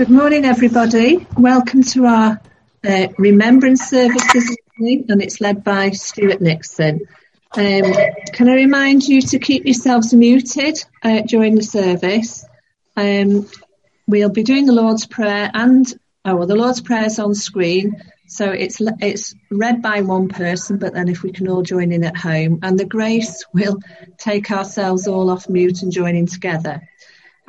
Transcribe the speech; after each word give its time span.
Good 0.00 0.08
morning, 0.08 0.46
everybody. 0.46 1.26
Welcome 1.36 1.82
to 1.82 2.06
our 2.06 2.40
uh, 2.82 3.08
remembrance 3.18 3.82
service 3.82 4.32
this 4.32 4.56
evening, 4.78 5.04
and 5.10 5.20
it's 5.20 5.42
led 5.42 5.62
by 5.62 5.90
Stuart 5.90 6.40
Nixon. 6.40 7.00
Um, 7.54 7.92
can 8.32 8.48
I 8.48 8.54
remind 8.54 9.06
you 9.06 9.20
to 9.20 9.38
keep 9.38 9.66
yourselves 9.66 10.14
muted 10.14 10.82
uh, 11.02 11.20
during 11.26 11.54
the 11.54 11.62
service? 11.62 12.46
Um, 12.96 13.46
we'll 14.06 14.30
be 14.30 14.42
doing 14.42 14.64
the 14.64 14.72
Lord's 14.72 15.04
Prayer 15.04 15.50
and 15.52 15.86
oh, 16.24 16.34
well, 16.34 16.46
the 16.46 16.56
Lord's 16.56 16.80
Prayer 16.80 17.04
is 17.04 17.18
on 17.18 17.34
screen, 17.34 18.02
so 18.26 18.50
it's 18.50 18.80
it's 19.00 19.34
read 19.50 19.82
by 19.82 20.00
one 20.00 20.28
person, 20.28 20.78
but 20.78 20.94
then 20.94 21.10
if 21.10 21.22
we 21.22 21.30
can 21.30 21.46
all 21.46 21.60
join 21.60 21.92
in 21.92 22.04
at 22.04 22.16
home, 22.16 22.60
and 22.62 22.78
the 22.78 22.86
grace 22.86 23.44
will 23.52 23.78
take 24.16 24.50
ourselves 24.50 25.06
all 25.06 25.28
off 25.28 25.46
mute 25.50 25.82
and 25.82 25.92
join 25.92 26.16
in 26.16 26.24
together. 26.24 26.80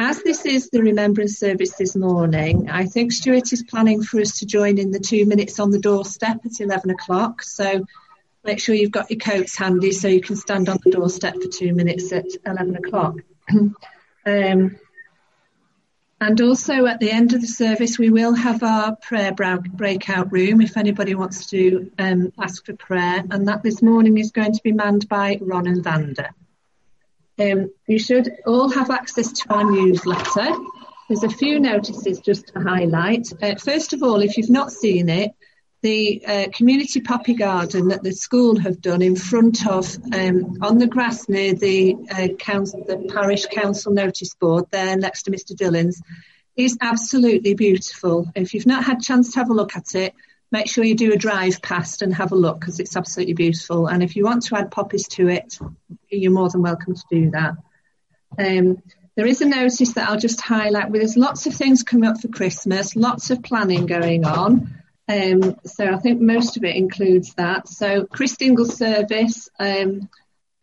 As 0.04 0.24
this 0.24 0.48
is 0.48 0.72
the 0.72 0.82
remembrance 0.82 1.38
service 1.38 1.76
this 1.76 1.96
morning, 1.96 2.72
I 2.72 2.88
think 2.88 3.12
Stuart 3.12 3.54
is 3.54 3.62
planning 3.62 4.02
for 4.02 4.20
us 4.20 4.40
to 4.40 4.48
join 4.48 4.80
in 4.80 4.90
the 4.90 5.00
two 5.00 5.28
minutes 5.28 5.60
on 5.60 5.70
the 5.70 5.78
doorstep 5.78 6.40
at 6.44 6.60
11 6.60 6.90
o'clock. 6.90 7.44
So 7.44 7.86
make 8.44 8.60
sure 8.60 8.74
you've 8.74 8.90
got 8.90 9.12
your 9.12 9.20
coats 9.20 9.56
handy 9.56 9.92
so 9.92 10.08
you 10.08 10.20
can 10.20 10.38
stand 10.38 10.70
on 10.70 10.80
the 10.84 10.90
doorstep 10.90 11.36
for 11.36 11.48
two 11.48 11.76
minutes 11.76 12.12
at 12.12 12.26
11 12.48 12.78
o'clock. 12.78 13.18
um, 13.52 13.76
and 14.26 14.80
also 16.42 16.88
at 16.88 17.00
the 17.00 17.12
end 17.12 17.36
of 17.36 17.42
the 17.42 17.48
service, 17.48 18.00
we 18.00 18.10
will 18.10 18.34
have 18.34 18.64
our 18.64 18.96
prayer 18.96 19.32
breakout 19.32 20.32
room 20.32 20.62
if 20.62 20.78
anybody 20.78 21.14
wants 21.14 21.46
to 21.52 21.92
um, 22.00 22.34
ask 22.40 22.66
for 22.66 22.74
prayer. 22.74 23.24
And 23.30 23.48
that 23.48 23.62
this 23.62 23.84
morning 23.84 24.18
is 24.18 24.32
going 24.32 24.54
to 24.54 24.64
be 24.64 24.72
manned 24.72 25.08
by 25.08 25.38
Ron 25.40 25.68
and 25.68 25.84
Vanda. 25.84 26.32
Um, 27.42 27.72
you 27.88 27.98
should 27.98 28.32
all 28.46 28.70
have 28.70 28.92
access 28.92 29.32
to 29.32 29.54
our 29.54 29.64
newsletter. 29.64 30.52
There's 31.08 31.24
a 31.24 31.30
few 31.30 31.60
notices 31.60 32.20
just 32.20 32.48
to 32.48 32.60
highlight. 32.60 33.28
Uh, 33.42 33.56
first 33.56 33.94
of 33.94 34.04
all, 34.04 34.22
if 34.22 34.38
you've 34.38 34.50
not 34.50 34.72
seen 34.72 35.10
it, 35.10 35.32
the 35.82 36.24
uh, 36.26 36.48
community 36.54 37.02
poppy 37.02 37.34
garden 37.34 37.88
that 37.88 38.04
the 38.04 38.12
school 38.12 38.60
have 38.60 38.82
done 38.82 39.02
in 39.02 39.16
front 39.16 39.66
of, 39.66 39.98
um, 40.14 40.60
on 40.62 40.78
the 40.78 40.86
grass 40.86 41.28
near 41.28 41.56
the 41.56 41.96
uh, 42.12 42.28
council, 42.38 42.84
the 42.88 42.98
parish 43.12 43.48
council 43.48 43.92
notice 43.92 44.36
board 44.36 44.66
there 44.72 44.96
next 44.96 45.24
to 45.24 45.32
Mr. 45.32 45.56
Dillon's, 45.56 46.02
is 46.56 46.78
absolutely 46.82 47.56
beautiful. 47.56 48.30
If 48.36 48.54
you've 48.54 48.68
not 48.68 48.84
had 48.84 49.00
a 49.00 49.04
chance 49.04 49.32
to 49.34 49.40
have 49.40 49.50
a 49.50 49.54
look 49.54 49.76
at 49.76 49.96
it, 49.96 50.14
make 50.52 50.70
sure 50.70 50.84
you 50.84 50.96
do 50.96 51.14
a 51.14 51.18
drive 51.18 51.62
past 51.62 52.02
and 52.02 52.14
have 52.14 52.32
a 52.32 52.36
look 52.36 52.60
because 52.60 52.80
it's 52.80 52.98
absolutely 52.98 53.34
beautiful. 53.34 53.88
And 53.88 54.04
if 54.04 54.16
you 54.16 54.26
want 54.26 54.44
to 54.44 54.58
add 54.58 54.72
poppies 54.72 55.08
to 55.10 55.30
it, 55.30 55.58
you're 56.10 56.32
more 56.32 56.50
than 56.50 56.62
welcome 56.62 56.96
to 56.96 57.04
do 57.10 57.32
that. 57.32 57.54
Um, 58.38 58.82
there 59.16 59.26
is 59.26 59.42
a 59.42 59.46
notice 59.46 59.94
that 59.94 60.10
I'll 60.10 60.20
just 60.20 60.42
highlight. 60.42 60.92
There's 60.92 61.18
lots 61.18 61.46
of 61.46 61.54
things 61.54 61.84
coming 61.84 62.10
up 62.10 62.22
for 62.22 62.28
Christmas, 62.28 62.96
lots 62.96 63.30
of 63.30 63.44
planning 63.44 63.86
going 63.86 64.26
on. 64.26 64.82
Um, 65.08 65.58
so 65.66 65.86
I 65.86 65.98
think 65.98 66.22
most 66.22 66.58
of 66.58 66.64
it 66.64 66.76
includes 66.76 67.34
that. 67.36 67.68
So 67.68 68.06
Christingle 68.06 68.72
service, 68.72 69.50
um, 69.60 70.10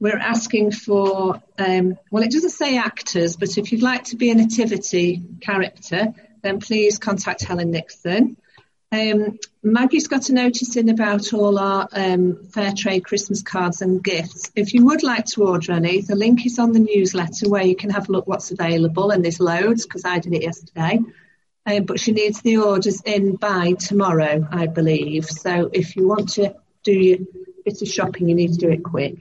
we're 0.01 0.17
asking 0.17 0.73
for, 0.73 1.43
um, 1.59 1.99
well, 2.11 2.23
it 2.23 2.31
doesn't 2.31 2.51
say 2.51 2.79
actors, 2.79 3.37
but 3.37 3.59
if 3.59 3.73
you'd 3.73 3.83
like 3.83 4.05
to 4.05 4.17
be 4.17 4.31
a 4.31 4.35
nativity 4.35 5.23
character, 5.41 6.15
then 6.43 6.61
please 6.61 6.99
contact 6.99 7.45
Helen 7.45 7.71
Nixon. 7.71 8.37
Um, 8.91 9.39
Maggie's 9.63 10.09
got 10.09 10.31
a 10.31 10.35
notice 10.35 10.77
in 10.77 10.89
about 10.89 11.35
all 11.35 11.59
our 11.59 11.89
um, 11.93 12.45
fair 12.47 12.73
trade 12.73 13.05
Christmas 13.05 13.43
cards 13.43 13.83
and 13.83 14.03
gifts. 14.03 14.51
If 14.57 14.73
you 14.73 14.87
would 14.87 15.03
like 15.03 15.27
to 15.27 15.45
order 15.47 15.73
any, 15.73 16.01
the 16.01 16.17
link 16.17 16.47
is 16.47 16.59
on 16.59 16.73
the 16.73 16.81
newsletter 16.81 17.49
where 17.49 17.65
you 17.65 17.77
can 17.77 17.91
have 17.91 18.09
a 18.09 18.13
look 18.13 18.27
what's 18.27 18.51
available, 18.51 19.11
and 19.11 19.23
there's 19.23 19.41
loads 19.41 19.85
because 19.85 20.07
I 20.07 20.21
did 20.21 20.33
it 20.33 20.43
yesterday. 20.43 21.01
Um, 21.67 21.85
but 21.85 22.01
she 22.01 22.13
needs 22.13 22.41
the 22.41 22.59
orders 22.59 23.03
in 23.03 23.37
by 23.37 23.73
tomorrow, 23.73 24.49
I 24.51 24.67
believe. 24.69 25.27
So 25.27 25.69
if 25.71 25.97
you 25.97 26.09
want 26.09 26.31
to 26.31 26.55
do 26.83 26.93
your 26.93 27.19
bit 27.67 27.83
of 27.83 27.89
shopping, 27.89 28.31
you 28.31 28.35
need 28.35 28.55
to 28.55 28.59
do 28.59 28.71
it 28.71 28.83
quick. 28.83 29.19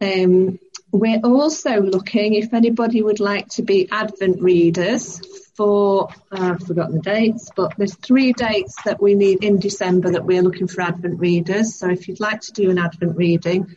Um, 0.00 0.60
we're 0.92 1.20
also 1.24 1.80
looking 1.80 2.34
if 2.34 2.54
anybody 2.54 3.02
would 3.02 3.18
like 3.18 3.48
to 3.50 3.62
be 3.62 3.88
Advent 3.90 4.40
readers 4.40 5.20
for, 5.54 6.08
uh, 6.32 6.54
I've 6.54 6.66
forgotten 6.66 6.96
the 6.96 7.02
dates, 7.02 7.50
but 7.54 7.74
there's 7.78 7.94
three 7.94 8.32
dates 8.32 8.74
that 8.84 9.00
we 9.00 9.14
need 9.14 9.44
in 9.44 9.58
December 9.58 10.10
that 10.12 10.24
we're 10.24 10.42
looking 10.42 10.66
for 10.66 10.82
Advent 10.82 11.20
readers. 11.20 11.76
So 11.76 11.88
if 11.88 12.08
you'd 12.08 12.20
like 12.20 12.40
to 12.42 12.52
do 12.52 12.70
an 12.70 12.78
Advent 12.78 13.16
reading, 13.16 13.74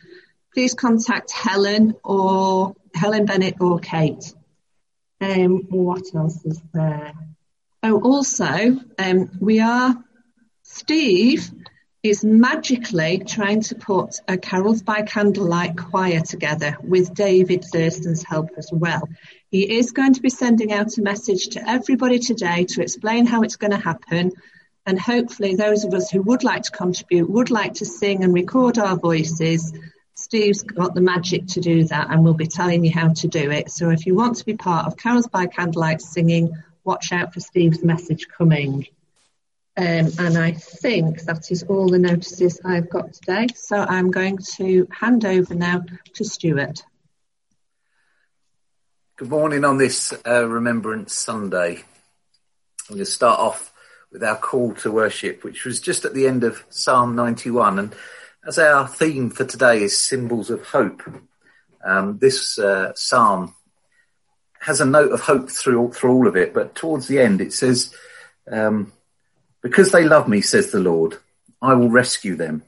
please 0.52 0.74
contact 0.74 1.30
Helen 1.30 1.94
or 2.04 2.74
Helen 2.94 3.26
Bennett 3.26 3.60
or 3.60 3.78
Kate. 3.78 4.34
Um, 5.20 5.66
what 5.68 6.02
else 6.14 6.44
is 6.44 6.60
there? 6.72 7.12
Oh, 7.82 8.00
also, 8.00 8.80
um, 8.98 9.30
we 9.40 9.60
are, 9.60 9.96
Steve 10.62 11.50
is 12.02 12.24
magically 12.24 13.22
trying 13.26 13.60
to 13.60 13.74
put 13.74 14.20
a 14.26 14.36
Carols 14.36 14.82
by 14.82 15.02
Candlelight 15.02 15.76
choir 15.76 16.20
together 16.20 16.76
with 16.82 17.14
David 17.14 17.64
Thurston's 17.64 18.22
help 18.22 18.50
as 18.56 18.70
well. 18.72 19.08
He 19.50 19.78
is 19.78 19.92
going 19.92 20.14
to 20.14 20.20
be 20.20 20.28
sending 20.28 20.72
out 20.72 20.98
a 20.98 21.02
message 21.02 21.48
to 21.50 21.68
everybody 21.68 22.18
today 22.18 22.64
to 22.64 22.82
explain 22.82 23.24
how 23.24 23.42
it's 23.42 23.56
going 23.56 23.70
to 23.70 23.78
happen. 23.78 24.32
And 24.84 25.00
hopefully 25.00 25.54
those 25.54 25.84
of 25.84 25.94
us 25.94 26.10
who 26.10 26.22
would 26.22 26.44
like 26.44 26.64
to 26.64 26.70
contribute, 26.70 27.30
would 27.30 27.50
like 27.50 27.74
to 27.74 27.86
sing 27.86 28.24
and 28.24 28.34
record 28.34 28.78
our 28.78 28.96
voices, 28.96 29.72
Steve's 30.14 30.62
got 30.62 30.94
the 30.94 31.00
magic 31.00 31.46
to 31.46 31.60
do 31.60 31.84
that 31.84 32.10
and 32.10 32.24
we'll 32.24 32.34
be 32.34 32.46
telling 32.46 32.84
you 32.84 32.92
how 32.92 33.08
to 33.14 33.28
do 33.28 33.50
it. 33.50 33.70
So 33.70 33.90
if 33.90 34.04
you 34.04 34.14
want 34.14 34.36
to 34.36 34.44
be 34.44 34.54
part 34.54 34.86
of 34.86 34.96
Carols 34.96 35.28
by 35.28 35.46
Candlelight 35.46 36.02
singing, 36.02 36.52
watch 36.84 37.12
out 37.12 37.32
for 37.32 37.40
Steve's 37.40 37.82
message 37.82 38.28
coming. 38.28 38.86
Um, 39.78 40.08
and 40.18 40.36
I 40.36 40.52
think 40.52 41.22
that 41.22 41.50
is 41.50 41.62
all 41.62 41.88
the 41.88 41.98
notices 41.98 42.60
I've 42.64 42.90
got 42.90 43.14
today. 43.14 43.46
So 43.54 43.76
I'm 43.76 44.10
going 44.10 44.38
to 44.56 44.88
hand 44.90 45.24
over 45.24 45.54
now 45.54 45.84
to 46.14 46.24
Stuart. 46.24 46.82
Good 49.18 49.30
morning 49.30 49.64
on 49.64 49.78
this 49.78 50.14
uh, 50.24 50.46
Remembrance 50.46 51.12
Sunday. 51.12 51.78
I'm 51.78 51.84
going 52.88 52.98
to 53.00 53.04
start 53.04 53.40
off 53.40 53.72
with 54.12 54.22
our 54.22 54.36
call 54.36 54.74
to 54.74 54.92
worship, 54.92 55.42
which 55.42 55.64
was 55.64 55.80
just 55.80 56.04
at 56.04 56.14
the 56.14 56.28
end 56.28 56.44
of 56.44 56.64
Psalm 56.70 57.16
91. 57.16 57.80
And 57.80 57.96
as 58.46 58.60
our 58.60 58.86
theme 58.86 59.30
for 59.30 59.44
today 59.44 59.82
is 59.82 59.98
symbols 59.98 60.50
of 60.50 60.64
hope, 60.64 61.02
um, 61.84 62.18
this 62.18 62.60
uh, 62.60 62.92
psalm 62.94 63.56
has 64.60 64.80
a 64.80 64.86
note 64.86 65.10
of 65.10 65.22
hope 65.22 65.50
through, 65.50 65.90
through 65.94 66.12
all 66.12 66.28
of 66.28 66.36
it. 66.36 66.54
But 66.54 66.76
towards 66.76 67.08
the 67.08 67.18
end, 67.18 67.40
it 67.40 67.52
says, 67.52 67.92
um, 68.48 68.92
Because 69.62 69.90
they 69.90 70.04
love 70.04 70.28
me, 70.28 70.42
says 70.42 70.70
the 70.70 70.78
Lord, 70.78 71.16
I 71.60 71.74
will 71.74 71.90
rescue 71.90 72.36
them. 72.36 72.62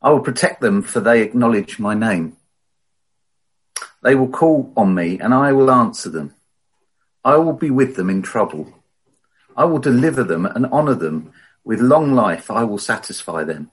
I 0.00 0.12
will 0.12 0.20
protect 0.20 0.62
them, 0.62 0.80
for 0.80 1.00
they 1.00 1.20
acknowledge 1.20 1.78
my 1.78 1.92
name. 1.92 2.38
They 4.04 4.14
will 4.14 4.28
call 4.28 4.70
on 4.76 4.94
me 4.94 5.18
and 5.18 5.32
I 5.32 5.52
will 5.52 5.70
answer 5.70 6.10
them. 6.10 6.34
I 7.24 7.36
will 7.36 7.54
be 7.54 7.70
with 7.70 7.96
them 7.96 8.10
in 8.10 8.20
trouble. 8.20 8.72
I 9.56 9.64
will 9.64 9.78
deliver 9.78 10.22
them 10.22 10.44
and 10.44 10.66
honor 10.66 10.94
them. 10.94 11.32
With 11.64 11.80
long 11.80 12.12
life, 12.12 12.50
I 12.50 12.64
will 12.64 12.76
satisfy 12.76 13.44
them 13.44 13.70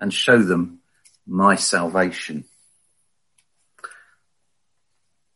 and 0.00 0.12
show 0.12 0.42
them 0.42 0.80
my 1.24 1.54
salvation. 1.54 2.44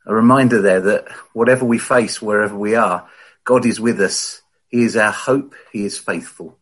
A 0.04 0.12
reminder 0.12 0.60
there 0.60 0.80
that 0.80 1.08
whatever 1.32 1.64
we 1.64 1.78
face, 1.78 2.20
wherever 2.20 2.56
we 2.56 2.74
are, 2.74 3.08
God 3.44 3.64
is 3.64 3.78
with 3.78 4.00
us. 4.00 4.42
He 4.68 4.82
is 4.82 4.96
our 4.96 5.12
hope. 5.12 5.54
He 5.72 5.84
is 5.84 5.96
faithful. 5.96 6.58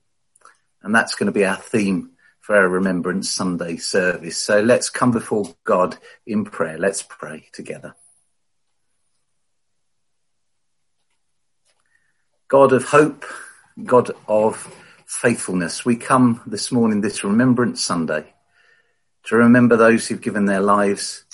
And 0.82 0.94
that's 0.94 1.14
going 1.14 1.26
to 1.26 1.32
be 1.32 1.46
our 1.46 1.56
theme 1.56 2.11
for 2.42 2.56
our 2.56 2.68
Remembrance 2.68 3.30
Sunday 3.30 3.76
service. 3.76 4.36
So 4.36 4.60
let's 4.60 4.90
come 4.90 5.12
before 5.12 5.54
God 5.62 5.96
in 6.26 6.44
prayer. 6.44 6.76
Let's 6.76 7.00
pray 7.00 7.46
together. 7.52 7.94
God 12.48 12.72
of 12.72 12.84
hope, 12.84 13.24
God 13.82 14.10
of 14.26 14.56
faithfulness, 15.06 15.84
we 15.84 15.94
come 15.94 16.42
this 16.44 16.72
morning, 16.72 17.00
this 17.00 17.22
Remembrance 17.22 17.80
Sunday, 17.80 18.34
to 19.24 19.36
remember 19.36 19.76
those 19.76 20.08
who've 20.08 20.20
given 20.20 20.44
their 20.44 20.60
lives, 20.60 21.24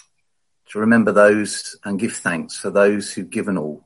to 0.67 0.79
remember 0.79 1.11
those 1.11 1.75
and 1.85 1.99
give 1.99 2.13
thanks 2.13 2.59
for 2.59 2.71
those 2.71 3.11
who've 3.13 3.31
given 3.31 3.57
all. 3.57 3.83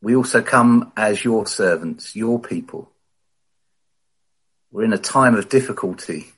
We 0.00 0.16
also 0.16 0.40
come 0.40 0.92
as 0.96 1.22
your 1.22 1.46
servants, 1.46 2.16
your 2.16 2.40
people, 2.40 2.90
we're 4.70 4.84
in 4.84 4.92
a 4.92 4.98
time 4.98 5.34
of 5.34 5.48
difficulty. 5.48 6.32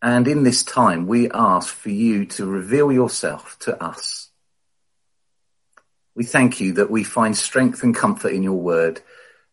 And 0.00 0.26
in 0.26 0.42
this 0.42 0.62
time, 0.62 1.06
we 1.06 1.30
ask 1.30 1.72
for 1.72 1.90
you 1.90 2.26
to 2.26 2.46
reveal 2.46 2.90
yourself 2.90 3.56
to 3.60 3.82
us. 3.82 4.30
We 6.14 6.24
thank 6.24 6.60
you 6.60 6.74
that 6.74 6.90
we 6.90 7.04
find 7.04 7.36
strength 7.36 7.82
and 7.82 7.94
comfort 7.94 8.32
in 8.32 8.42
your 8.42 8.58
word. 8.58 9.00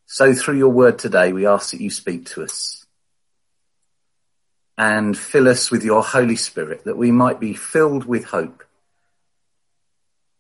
So 0.06 0.33
through 0.33 0.57
your 0.57 0.69
word 0.69 1.00
today, 1.00 1.31
we 1.33 1.45
ask 1.45 1.71
that 1.71 1.81
you 1.81 1.89
speak 1.89 2.25
to 2.27 2.44
us 2.44 2.86
and 4.77 5.18
fill 5.18 5.47
us 5.47 5.69
with 5.69 5.83
your 5.83 6.01
Holy 6.01 6.36
Spirit 6.36 6.86
that 6.86 6.97
we 6.97 7.12
might 7.12 7.39
be 7.39 7.53
filled 7.53 8.06
with 8.06 8.25
hope 8.25 8.63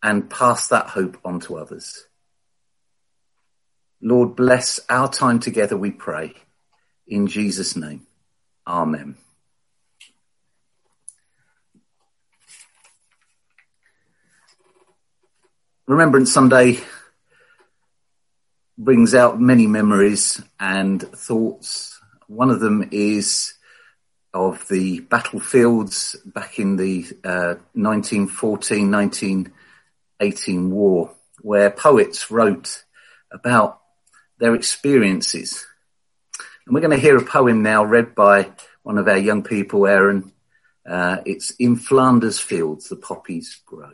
and 0.01 0.29
pass 0.29 0.67
that 0.69 0.87
hope 0.87 1.17
on 1.25 1.39
to 1.41 1.57
others. 1.57 2.05
Lord, 4.01 4.35
bless 4.35 4.79
our 4.89 5.09
time 5.09 5.39
together, 5.39 5.77
we 5.77 5.91
pray. 5.91 6.35
In 7.09 7.25
Jesus' 7.25 7.75
name, 7.75 8.05
Amen. 8.67 9.17
Remembrance 15.87 16.31
Sunday 16.31 16.79
brings 18.77 19.15
out 19.15 19.41
many 19.41 19.65
memories 19.65 20.39
and 20.59 21.01
thoughts. 21.01 21.99
One 22.27 22.51
of 22.51 22.59
them 22.59 22.87
is 22.91 23.55
of 24.31 24.67
the 24.67 24.99
battlefields 24.99 26.15
back 26.23 26.59
in 26.59 26.75
the 26.75 27.07
uh, 27.23 27.55
1914 27.73 28.91
1918 28.91 30.69
war, 30.69 31.15
where 31.41 31.71
poets 31.71 32.29
wrote 32.29 32.83
about 33.31 33.81
their 34.37 34.53
experiences. 34.53 35.65
And 36.69 36.75
we're 36.75 36.81
going 36.81 36.95
to 36.95 37.01
hear 37.01 37.17
a 37.17 37.25
poem 37.25 37.63
now 37.63 37.83
read 37.83 38.13
by 38.13 38.51
one 38.83 38.99
of 38.99 39.07
our 39.07 39.17
young 39.17 39.41
people, 39.41 39.87
Aaron. 39.87 40.31
Uh, 40.87 41.17
it's 41.25 41.49
In 41.57 41.75
Flanders 41.75 42.37
Fields, 42.37 42.89
the 42.89 42.95
poppies 42.95 43.59
grow. 43.65 43.93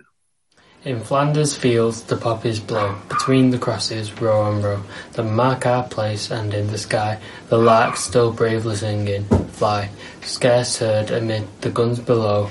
In 0.84 1.00
Flanders 1.00 1.56
fields 1.56 2.04
the 2.04 2.18
poppies 2.18 2.60
blow, 2.60 2.98
between 3.08 3.52
the 3.52 3.58
crosses, 3.58 4.20
row 4.20 4.42
on 4.42 4.62
row, 4.62 4.84
that 5.14 5.24
mark 5.24 5.66
our 5.66 5.88
place, 5.88 6.30
and 6.30 6.54
in 6.54 6.68
the 6.68 6.78
sky 6.78 7.18
the 7.48 7.58
larks 7.58 8.02
still 8.02 8.34
bravely 8.34 8.76
singing, 8.76 9.24
fly, 9.54 9.90
scarce 10.22 10.78
heard 10.78 11.12
amid 11.12 11.48
the 11.62 11.70
guns 11.70 12.00
below. 12.00 12.50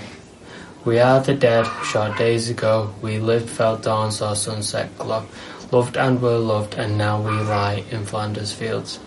We 0.86 1.00
are 1.00 1.20
the 1.20 1.34
dead, 1.34 1.66
short 1.84 2.16
days 2.16 2.48
ago, 2.48 2.94
we 3.02 3.18
lived, 3.18 3.50
felt 3.50 3.82
dawn, 3.82 4.10
saw 4.10 4.32
sunset 4.32 4.96
glow, 4.96 5.26
loved 5.70 5.98
and 5.98 6.22
were 6.22 6.38
loved, 6.38 6.76
and 6.76 6.96
now 6.96 7.20
we 7.20 7.30
lie 7.30 7.84
in 7.90 8.06
Flanders 8.06 8.54
fields. 8.54 8.98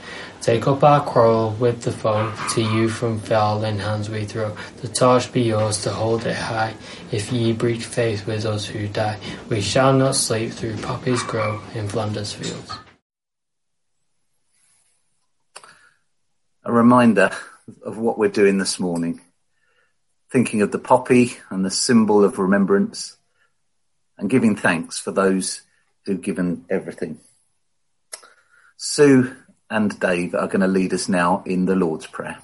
Take 0.47 0.65
up 0.65 0.81
our 0.81 1.03
quarrel 1.03 1.51
with 1.59 1.81
the 1.81 1.91
foe, 1.91 2.33
to 2.51 2.61
you 2.61 2.87
from 2.87 3.19
fallen 3.19 3.79
hands 3.79 4.09
we 4.09 4.23
throw. 4.23 4.55
The 4.81 4.87
torch 4.87 5.33
be 5.33 5.41
yours 5.41 5.83
to 5.83 5.91
hold 5.91 6.25
it 6.25 6.37
high. 6.37 6.73
If 7.11 7.33
ye 7.33 7.51
breach 7.51 7.83
faith 7.83 8.25
with 8.25 8.45
us 8.45 8.63
who 8.65 8.87
die, 8.87 9.19
we 9.49 9.59
shall 9.59 9.91
not 9.91 10.15
sleep 10.15 10.53
through 10.53 10.77
poppies 10.77 11.21
grow 11.21 11.59
in 11.73 11.89
Flanders 11.89 12.31
fields. 12.31 12.71
A 16.63 16.71
reminder 16.71 17.31
of 17.83 17.97
what 17.97 18.17
we're 18.17 18.29
doing 18.29 18.57
this 18.57 18.79
morning. 18.79 19.19
Thinking 20.31 20.61
of 20.61 20.71
the 20.71 20.79
poppy 20.79 21.35
and 21.49 21.65
the 21.65 21.69
symbol 21.69 22.23
of 22.23 22.39
remembrance 22.39 23.17
and 24.17 24.29
giving 24.29 24.55
thanks 24.55 24.97
for 24.97 25.11
those 25.11 25.63
who've 26.05 26.21
given 26.21 26.63
everything. 26.69 27.19
Sue 28.77 29.35
and 29.69 29.99
Dave 29.99 30.33
are 30.33 30.47
going 30.47 30.61
to 30.61 30.67
lead 30.67 30.93
us 30.93 31.09
now 31.09 31.43
in 31.45 31.65
the 31.65 31.75
Lord's 31.75 32.07
Prayer. 32.07 32.39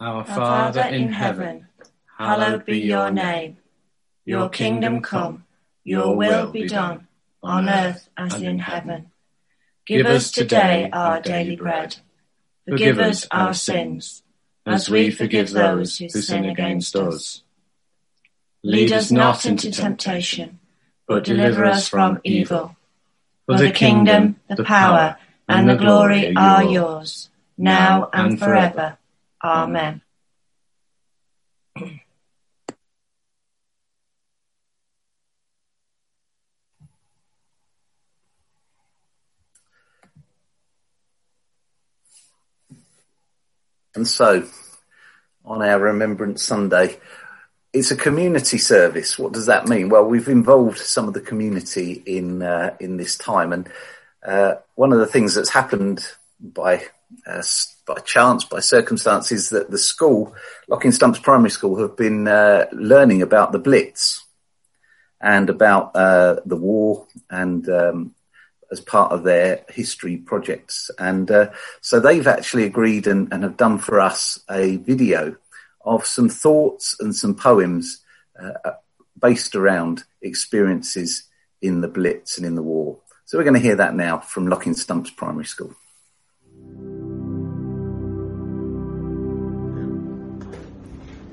Our 0.00 0.24
Father 0.24 0.82
in 0.82 1.12
heaven, 1.12 1.68
hallowed 2.18 2.66
be 2.66 2.80
your 2.80 3.10
name. 3.10 3.58
Your 4.26 4.48
kingdom 4.48 5.00
come, 5.00 5.44
your 5.82 6.16
will 6.16 6.50
be 6.50 6.66
done, 6.66 7.06
on 7.42 7.68
earth 7.68 8.08
as 8.16 8.34
in 8.34 8.58
heaven. 8.58 9.12
Give 9.86 10.04
us 10.06 10.30
today 10.30 10.90
our 10.92 11.20
daily 11.20 11.56
bread. 11.56 11.96
Forgive 12.68 12.98
us 12.98 13.26
our 13.30 13.54
sins 13.54 14.23
as 14.66 14.88
we 14.88 15.10
forgive 15.10 15.50
those 15.50 15.98
who 15.98 16.08
sin 16.08 16.44
against 16.44 16.96
us. 16.96 17.42
Lead 18.62 18.92
us 18.92 19.10
not 19.10 19.44
into 19.44 19.70
temptation, 19.70 20.58
but 21.06 21.24
deliver 21.24 21.64
us 21.64 21.88
from 21.88 22.20
evil. 22.24 22.76
For 23.46 23.58
the 23.58 23.70
kingdom, 23.70 24.36
the 24.48 24.64
power, 24.64 25.18
and 25.48 25.68
the 25.68 25.76
glory 25.76 26.34
are 26.34 26.64
yours, 26.64 27.28
now 27.58 28.08
and 28.12 28.38
forever. 28.38 28.96
Amen. 29.42 30.00
And 43.94 44.06
so, 44.06 44.46
on 45.44 45.62
our 45.62 45.78
Remembrance 45.78 46.42
Sunday, 46.42 46.98
it's 47.72 47.90
a 47.90 47.96
community 47.96 48.58
service. 48.58 49.18
What 49.18 49.32
does 49.32 49.46
that 49.46 49.68
mean? 49.68 49.88
Well, 49.88 50.04
we've 50.04 50.28
involved 50.28 50.78
some 50.78 51.08
of 51.08 51.14
the 51.14 51.20
community 51.20 52.02
in 52.06 52.42
uh, 52.42 52.76
in 52.80 52.96
this 52.96 53.16
time, 53.16 53.52
and 53.52 53.68
uh, 54.24 54.54
one 54.74 54.92
of 54.92 54.98
the 54.98 55.06
things 55.06 55.34
that's 55.34 55.50
happened 55.50 56.06
by 56.40 56.84
uh, 57.26 57.42
by 57.86 57.98
chance, 58.00 58.44
by 58.44 58.60
circumstances, 58.60 59.50
that 59.50 59.70
the 59.70 59.78
school, 59.78 60.34
Locking 60.68 60.92
Stumps 60.92 61.18
Primary 61.18 61.50
School, 61.50 61.80
have 61.80 61.96
been 61.96 62.26
uh, 62.26 62.66
learning 62.72 63.22
about 63.22 63.52
the 63.52 63.58
Blitz 63.58 64.24
and 65.20 65.50
about 65.50 65.94
uh, 65.94 66.36
the 66.44 66.56
war 66.56 67.06
and 67.30 67.68
um, 67.68 68.14
as 68.70 68.80
part 68.80 69.12
of 69.12 69.24
their 69.24 69.64
history 69.68 70.16
projects. 70.16 70.90
And 70.98 71.30
uh, 71.30 71.50
so 71.80 72.00
they've 72.00 72.26
actually 72.26 72.64
agreed 72.64 73.06
and, 73.06 73.32
and, 73.32 73.42
have 73.42 73.56
done 73.56 73.78
for 73.78 74.00
us 74.00 74.38
a 74.50 74.76
video 74.76 75.36
of 75.84 76.06
some 76.06 76.28
thoughts 76.28 76.96
and 76.98 77.14
some 77.14 77.34
poems 77.34 78.02
uh, 78.40 78.72
based 79.20 79.54
around 79.54 80.04
experiences 80.22 81.24
in 81.62 81.80
the 81.80 81.88
Blitz 81.88 82.36
and 82.36 82.46
in 82.46 82.54
the 82.54 82.62
war. 82.62 82.98
So 83.26 83.38
we're 83.38 83.44
going 83.44 83.54
to 83.54 83.60
hear 83.60 83.76
that 83.76 83.94
now 83.94 84.18
from 84.18 84.48
Locking 84.48 84.74
Stumps 84.74 85.10
Primary 85.10 85.46
School. 85.46 85.74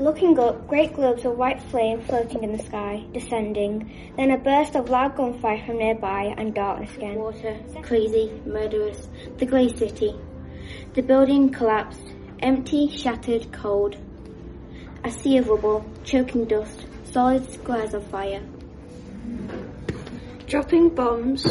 Looking 0.01 0.39
up, 0.39 0.67
great 0.67 0.95
globes 0.95 1.25
of 1.25 1.37
white 1.37 1.61
flame 1.61 2.01
floating 2.01 2.43
in 2.43 2.57
the 2.57 2.63
sky, 2.63 3.05
descending, 3.13 4.11
then 4.17 4.31
a 4.31 4.37
burst 4.39 4.75
of 4.75 4.89
loud 4.89 5.15
gunfire 5.15 5.63
from 5.63 5.77
nearby, 5.77 6.33
and 6.39 6.55
darkness 6.55 6.97
again. 6.97 7.19
Water, 7.19 7.59
crazy, 7.83 8.31
murderous, 8.43 9.09
the 9.37 9.45
grey 9.45 9.67
city. 9.67 10.15
The 10.95 11.03
building 11.03 11.51
collapsed, 11.51 12.01
empty, 12.39 12.89
shattered, 12.89 13.51
cold. 13.51 13.95
A 15.03 15.11
sea 15.11 15.37
of 15.37 15.47
rubble, 15.47 15.85
choking 16.03 16.45
dust, 16.45 16.87
solid 17.03 17.47
squares 17.51 17.93
of 17.93 18.03
fire. 18.07 18.41
Dropping 20.47 20.89
bombs, 20.89 21.43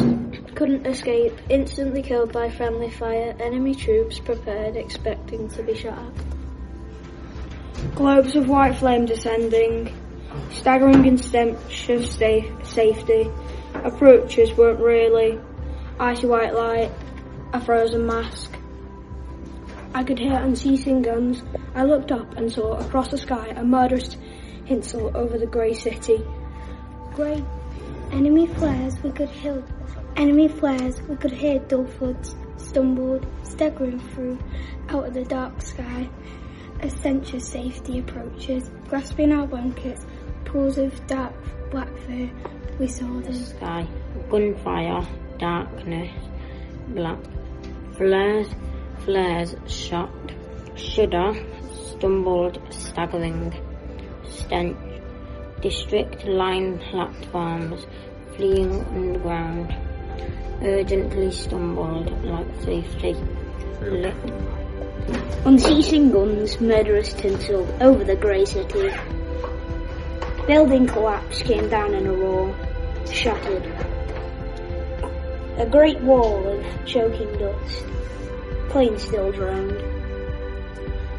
couldn't 0.55 0.85
escape, 0.85 1.39
instantly 1.47 2.03
killed 2.03 2.33
by 2.33 2.49
friendly 2.49 2.89
fire, 2.89 3.33
enemy 3.39 3.73
troops 3.75 4.19
prepared, 4.19 4.75
expecting 4.75 5.47
to 5.51 5.63
be 5.63 5.73
shot 5.73 5.97
at. 5.97 6.40
Globes 7.95 8.35
of 8.35 8.47
white 8.47 8.75
flame 8.75 9.05
descending, 9.05 9.93
staggering 10.51 11.05
in 11.05 11.17
stench 11.17 11.89
of 11.89 12.05
safety. 12.05 13.29
Approaches 13.73 14.53
weren't 14.53 14.79
really. 14.79 15.39
Icy 15.99 16.27
white 16.27 16.53
light, 16.53 16.91
a 17.53 17.59
frozen 17.59 18.05
mask. 18.05 18.57
I 19.93 20.03
could 20.03 20.19
hear 20.19 20.35
unceasing 20.35 21.01
guns. 21.01 21.43
I 21.75 21.83
looked 21.83 22.11
up 22.11 22.37
and 22.37 22.51
saw 22.51 22.77
across 22.77 23.09
the 23.09 23.17
sky 23.17 23.47
a 23.55 23.63
murderous 23.63 24.15
tinsel 24.67 25.11
over 25.15 25.37
the 25.37 25.45
grey 25.45 25.73
city. 25.73 26.23
Grey 27.13 27.43
enemy 28.11 28.47
flares 28.47 29.01
we 29.03 29.11
could 29.11 29.29
hear. 29.29 29.63
Enemy 30.15 30.47
flares 30.47 31.01
we 31.03 31.15
could 31.17 31.31
hear 31.31 31.59
dull 31.59 31.85
floods 31.85 32.35
stumbled, 32.57 33.25
staggering 33.43 33.99
through 33.99 34.37
out 34.89 35.07
of 35.07 35.13
the 35.13 35.25
dark 35.25 35.61
sky. 35.61 36.07
A 36.83 36.89
stench 36.89 37.33
of 37.33 37.43
safety 37.43 37.99
approaches, 37.99 38.71
grasping 38.89 39.31
our 39.31 39.45
blankets, 39.45 40.03
pools 40.45 40.79
of 40.79 41.05
dark 41.05 41.33
black 41.69 41.95
fur. 41.99 42.27
We 42.79 42.87
saw 42.87 43.19
the 43.19 43.33
sky, 43.33 43.87
gunfire, 44.29 45.07
darkness, 45.37 46.11
black 46.87 47.19
flares, 47.97 48.47
flares, 49.05 49.55
shot, 49.67 50.09
shudder, 50.75 51.35
stumbled, 51.71 52.59
staggering, 52.71 53.53
stench, 54.27 54.77
district 55.61 56.25
line 56.25 56.79
platforms, 56.79 57.85
fleeing 58.35 58.83
underground, 58.85 59.71
urgently 60.63 61.29
stumbled 61.29 62.11
like 62.23 62.47
safety. 62.63 63.15
Lit 63.81 64.15
Unceasing 65.45 66.11
guns, 66.11 66.61
murderous 66.61 67.13
tinsel 67.13 67.67
over 67.81 68.03
the 68.03 68.15
grey 68.15 68.45
city. 68.45 68.89
Building 70.47 70.87
collapse 70.87 71.41
came 71.41 71.69
down 71.69 71.93
in 71.93 72.07
a 72.07 72.13
roar, 72.13 72.55
shattered. 73.11 73.65
A 75.57 75.65
great 75.65 75.99
wall 76.01 76.47
of 76.47 76.85
choking 76.85 77.31
dust. 77.37 77.85
Plane 78.69 78.97
still 78.97 79.31
droned. 79.31 79.83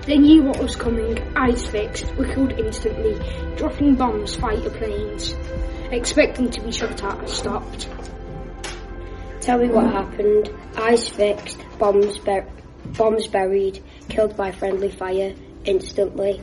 They 0.06 0.18
knew 0.18 0.42
what 0.42 0.60
was 0.60 0.74
coming, 0.74 1.18
eyes 1.36 1.64
fixed, 1.66 2.06
whistled 2.16 2.52
instantly, 2.52 3.20
dropping 3.56 3.94
bombs 3.94 4.34
fighter 4.34 4.70
planes. 4.70 5.34
Expecting 5.90 6.50
to 6.50 6.60
be 6.60 6.72
shot 6.72 7.02
at, 7.04 7.18
and 7.18 7.28
stopped. 7.28 7.88
Tell 9.40 9.58
me 9.58 9.68
what 9.68 9.92
happened. 9.92 10.50
Eyes 10.76 11.08
fixed, 11.08 11.58
bombs, 11.78 12.18
bombs 12.84 13.26
buried, 13.26 13.82
killed 14.08 14.36
by 14.36 14.52
friendly 14.52 14.90
fire, 14.90 15.34
instantly. 15.64 16.40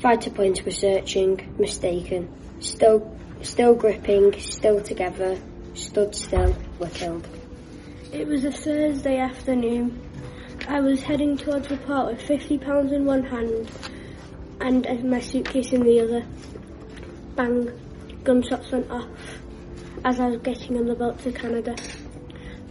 Fighter 0.00 0.30
planes 0.30 0.64
were 0.64 0.70
searching, 0.70 1.54
mistaken. 1.58 2.28
Still, 2.60 3.16
still 3.42 3.74
gripping, 3.74 4.38
still 4.40 4.80
together, 4.80 5.38
stood 5.74 6.14
still, 6.14 6.54
were 6.78 6.88
killed. 6.88 7.26
It 8.12 8.26
was 8.26 8.44
a 8.44 8.52
Thursday 8.52 9.18
afternoon. 9.18 10.00
I 10.68 10.80
was 10.80 11.02
heading 11.02 11.36
towards 11.36 11.68
the 11.68 11.76
port 11.76 12.12
with 12.12 12.22
fifty 12.22 12.58
pounds 12.58 12.92
in 12.92 13.04
one 13.04 13.24
hand 13.24 13.70
and 14.60 15.04
my 15.04 15.20
suitcase 15.20 15.72
in 15.72 15.82
the 15.82 16.00
other. 16.00 16.26
Bang! 17.34 17.70
Gunshots 18.22 18.70
went 18.70 18.90
off 18.90 19.08
as 20.04 20.20
I 20.20 20.28
was 20.28 20.40
getting 20.42 20.78
on 20.78 20.86
the 20.86 20.94
boat 20.94 21.18
to 21.20 21.32
Canada. 21.32 21.76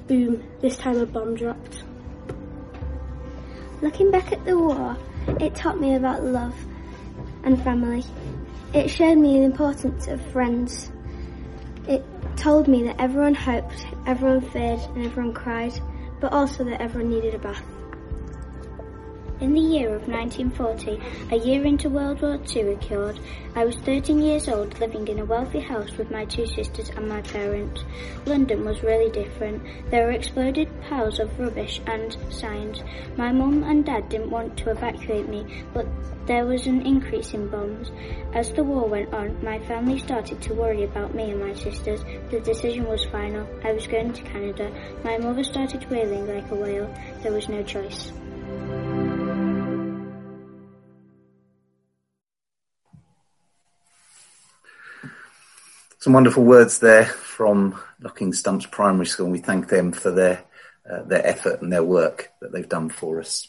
Boom! 0.07 0.43
This 0.61 0.77
time 0.77 0.97
a 0.97 1.05
bomb 1.05 1.35
dropped. 1.35 1.82
Looking 3.83 4.11
back 4.11 4.31
at 4.31 4.45
the 4.45 4.57
war, 4.57 4.95
it 5.41 5.55
taught 5.55 5.77
me 5.77 5.95
about 5.95 6.23
love 6.23 6.55
and 7.43 7.61
family. 7.61 8.05
It 8.73 8.87
showed 8.87 9.17
me 9.17 9.39
the 9.39 9.43
importance 9.43 10.07
of 10.07 10.21
friends. 10.27 10.89
It 11.85 12.01
told 12.37 12.69
me 12.69 12.83
that 12.83 12.95
everyone 12.97 13.33
hoped, 13.33 13.85
everyone 14.07 14.39
feared, 14.39 14.79
and 14.95 15.05
everyone 15.05 15.33
cried, 15.33 15.77
but 16.21 16.31
also 16.31 16.63
that 16.63 16.79
everyone 16.79 17.11
needed 17.11 17.35
a 17.35 17.39
bath. 17.39 17.72
In 19.39 19.53
the 19.53 19.59
year 19.59 19.95
of 19.95 20.07
1940, 20.07 20.99
a 21.31 21.39
year 21.39 21.65
into 21.65 21.89
World 21.89 22.21
War 22.21 22.39
II 22.55 22.73
occurred, 22.73 23.19
I 23.55 23.65
was 23.65 23.75
13 23.77 24.21
years 24.21 24.47
old 24.47 24.79
living 24.79 25.07
in 25.07 25.19
a 25.19 25.25
wealthy 25.25 25.59
house 25.59 25.97
with 25.97 26.11
my 26.11 26.23
two 26.25 26.45
sisters 26.45 26.91
and 26.91 27.09
my 27.09 27.21
parents. 27.23 27.83
London 28.27 28.63
was 28.63 28.83
really 28.83 29.09
different. 29.09 29.63
There 29.89 30.05
were 30.05 30.11
exploded 30.11 30.69
piles 30.83 31.19
of 31.19 31.37
rubbish 31.39 31.81
and 31.87 32.15
signs. 32.29 32.83
My 33.17 33.31
mum 33.31 33.63
and 33.63 33.83
dad 33.83 34.07
didn't 34.07 34.29
want 34.29 34.55
to 34.57 34.69
evacuate 34.69 35.27
me, 35.27 35.45
but 35.73 35.87
there 36.27 36.45
was 36.45 36.67
an 36.67 36.85
increase 36.85 37.33
in 37.33 37.47
bombs. 37.47 37.91
As 38.33 38.53
the 38.53 38.63
war 38.63 38.87
went 38.87 39.13
on, 39.13 39.43
my 39.43 39.59
family 39.59 39.97
started 39.97 40.41
to 40.43 40.53
worry 40.53 40.83
about 40.83 41.15
me 41.15 41.31
and 41.31 41.39
my 41.39 41.53
sisters. 41.55 42.05
The 42.29 42.39
decision 42.39 42.85
was 42.85 43.03
final. 43.05 43.47
I 43.63 43.73
was 43.73 43.87
going 43.87 44.13
to 44.13 44.21
Canada. 44.21 44.71
My 45.03 45.17
mother 45.17 45.43
started 45.43 45.89
wailing 45.89 46.27
like 46.27 46.49
a 46.51 46.55
whale. 46.55 46.93
There 47.23 47.33
was 47.33 47.49
no 47.49 47.63
choice. 47.63 48.11
Some 56.03 56.11
wonderful 56.11 56.43
words 56.43 56.79
there 56.79 57.05
from 57.05 57.79
Locking 58.01 58.33
Stumps 58.33 58.65
Primary 58.65 59.05
School. 59.05 59.29
We 59.29 59.39
thank 59.39 59.69
them 59.69 59.93
for 59.93 60.11
their 60.11 60.43
uh, 60.85 61.03
their 61.03 61.25
effort 61.25 61.61
and 61.61 61.71
their 61.71 61.81
work 61.81 62.29
that 62.41 62.51
they've 62.51 62.67
done 62.67 62.89
for 62.89 63.21
us. 63.21 63.47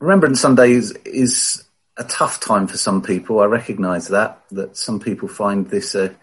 Remembrance 0.00 0.42
Sunday 0.42 0.72
is, 0.72 0.90
is 1.06 1.64
a 1.96 2.04
tough 2.04 2.40
time 2.40 2.66
for 2.66 2.76
some 2.76 3.00
people. 3.00 3.40
I 3.40 3.46
recognise 3.46 4.08
that 4.08 4.42
that 4.50 4.76
some 4.76 5.00
people 5.00 5.28
find 5.28 5.66
this 5.70 5.94
a 5.94 6.14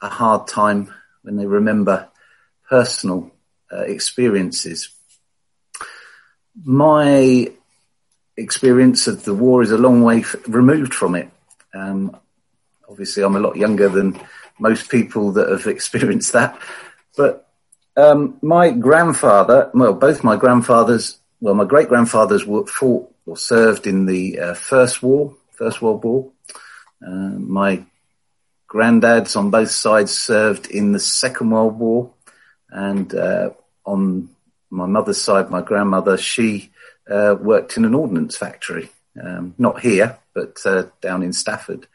a 0.00 0.08
hard 0.08 0.46
time 0.46 0.94
when 1.22 1.36
they 1.36 1.46
remember 1.46 2.10
personal 2.68 3.32
uh, 3.72 3.80
experiences. 3.80 4.90
My 6.62 7.50
experience 8.36 9.08
of 9.08 9.24
the 9.24 9.34
war 9.34 9.62
is 9.62 9.72
a 9.72 9.78
long 9.78 10.04
way 10.04 10.20
f- 10.20 10.36
removed 10.46 10.94
from 10.94 11.16
it. 11.16 11.28
Um, 11.74 12.16
obviously, 12.88 13.22
I'm 13.22 13.36
a 13.36 13.40
lot 13.40 13.56
younger 13.56 13.88
than 13.88 14.20
most 14.58 14.90
people 14.90 15.32
that 15.32 15.48
have 15.48 15.66
experienced 15.74 16.32
that. 16.32 16.58
But 17.16 17.48
um, 17.96 18.38
my 18.42 18.70
grandfather, 18.70 19.70
well, 19.74 19.94
both 19.94 20.24
my 20.24 20.36
grandfathers, 20.36 21.18
well, 21.40 21.54
my 21.54 21.64
great 21.64 21.88
grandfathers 21.88 22.42
fought 22.42 23.12
or 23.26 23.36
served 23.36 23.86
in 23.86 24.06
the 24.06 24.38
uh, 24.38 24.54
First 24.54 25.02
War, 25.02 25.36
First 25.52 25.82
World 25.82 26.04
War. 26.04 26.30
Uh, 27.06 27.10
my 27.38 27.84
granddads 28.68 29.36
on 29.36 29.50
both 29.50 29.70
sides 29.70 30.12
served 30.12 30.66
in 30.66 30.92
the 30.92 31.00
Second 31.00 31.50
World 31.50 31.78
War, 31.78 32.12
and 32.70 33.12
uh, 33.14 33.50
on 33.84 34.30
my 34.70 34.86
mother's 34.86 35.20
side, 35.20 35.50
my 35.50 35.60
grandmother, 35.60 36.16
she 36.16 36.70
uh, 37.10 37.34
worked 37.38 37.76
in 37.76 37.84
an 37.84 37.94
ordnance 37.94 38.36
factory, 38.36 38.90
um, 39.20 39.54
not 39.58 39.80
here, 39.80 40.18
but 40.34 40.58
uh, 40.64 40.84
down 41.00 41.22
in 41.22 41.32
Stafford. 41.32 41.86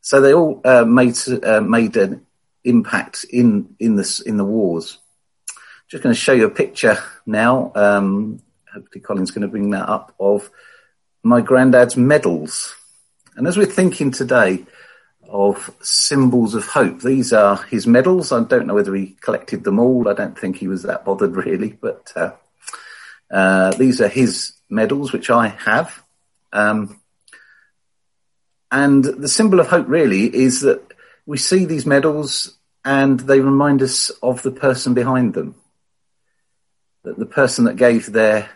So 0.00 0.20
they 0.20 0.32
all 0.32 0.60
uh, 0.64 0.84
made 0.84 1.16
uh, 1.42 1.60
made 1.60 1.96
an 1.96 2.26
impact 2.64 3.24
in 3.30 3.74
in 3.78 3.96
the 3.96 4.22
in 4.26 4.36
the 4.36 4.44
wars. 4.44 4.98
Just 5.88 6.02
going 6.02 6.14
to 6.14 6.20
show 6.20 6.32
you 6.32 6.46
a 6.46 6.50
picture 6.50 6.98
now. 7.26 7.72
Um, 7.74 8.42
hopefully, 8.72 9.00
Colin's 9.00 9.30
going 9.30 9.42
to 9.42 9.48
bring 9.48 9.70
that 9.70 9.88
up 9.88 10.14
of 10.20 10.50
my 11.22 11.40
granddad's 11.40 11.96
medals. 11.96 12.74
And 13.36 13.46
as 13.46 13.56
we're 13.56 13.66
thinking 13.66 14.10
today 14.10 14.64
of 15.28 15.70
symbols 15.80 16.54
of 16.54 16.66
hope, 16.66 17.00
these 17.00 17.32
are 17.32 17.56
his 17.64 17.86
medals. 17.86 18.32
I 18.32 18.42
don't 18.42 18.66
know 18.66 18.74
whether 18.74 18.94
he 18.94 19.16
collected 19.20 19.64
them 19.64 19.78
all. 19.78 20.08
I 20.08 20.14
don't 20.14 20.38
think 20.38 20.56
he 20.56 20.68
was 20.68 20.82
that 20.82 21.04
bothered 21.04 21.36
really, 21.46 21.70
but 21.70 22.12
uh, 22.16 22.32
uh, 23.30 23.70
these 23.72 24.00
are 24.00 24.08
his 24.08 24.52
medals, 24.68 25.12
which 25.12 25.30
I 25.30 25.48
have. 25.48 26.02
Um, 26.52 27.00
and 28.70 29.04
the 29.04 29.28
symbol 29.28 29.60
of 29.60 29.68
hope 29.68 29.88
really 29.88 30.24
is 30.24 30.60
that 30.62 30.82
we 31.26 31.38
see 31.38 31.64
these 31.64 31.86
medals 31.86 32.56
and 32.84 33.20
they 33.20 33.40
remind 33.40 33.82
us 33.82 34.10
of 34.22 34.42
the 34.42 34.50
person 34.50 34.94
behind 34.94 35.34
them. 35.34 35.54
That 37.04 37.18
the 37.18 37.26
person 37.26 37.64
that 37.64 37.76
gave 37.76 38.12
their 38.12 38.50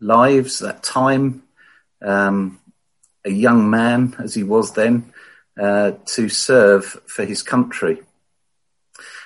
lives, 0.00 0.60
that 0.60 0.82
time, 0.82 1.42
um, 2.02 2.60
a 3.24 3.30
young 3.30 3.70
man 3.70 4.14
as 4.18 4.34
he 4.34 4.44
was 4.44 4.72
then, 4.72 5.12
uh, 5.60 5.92
to 6.06 6.28
serve 6.28 6.84
for 7.06 7.24
his 7.24 7.42
country. 7.42 8.00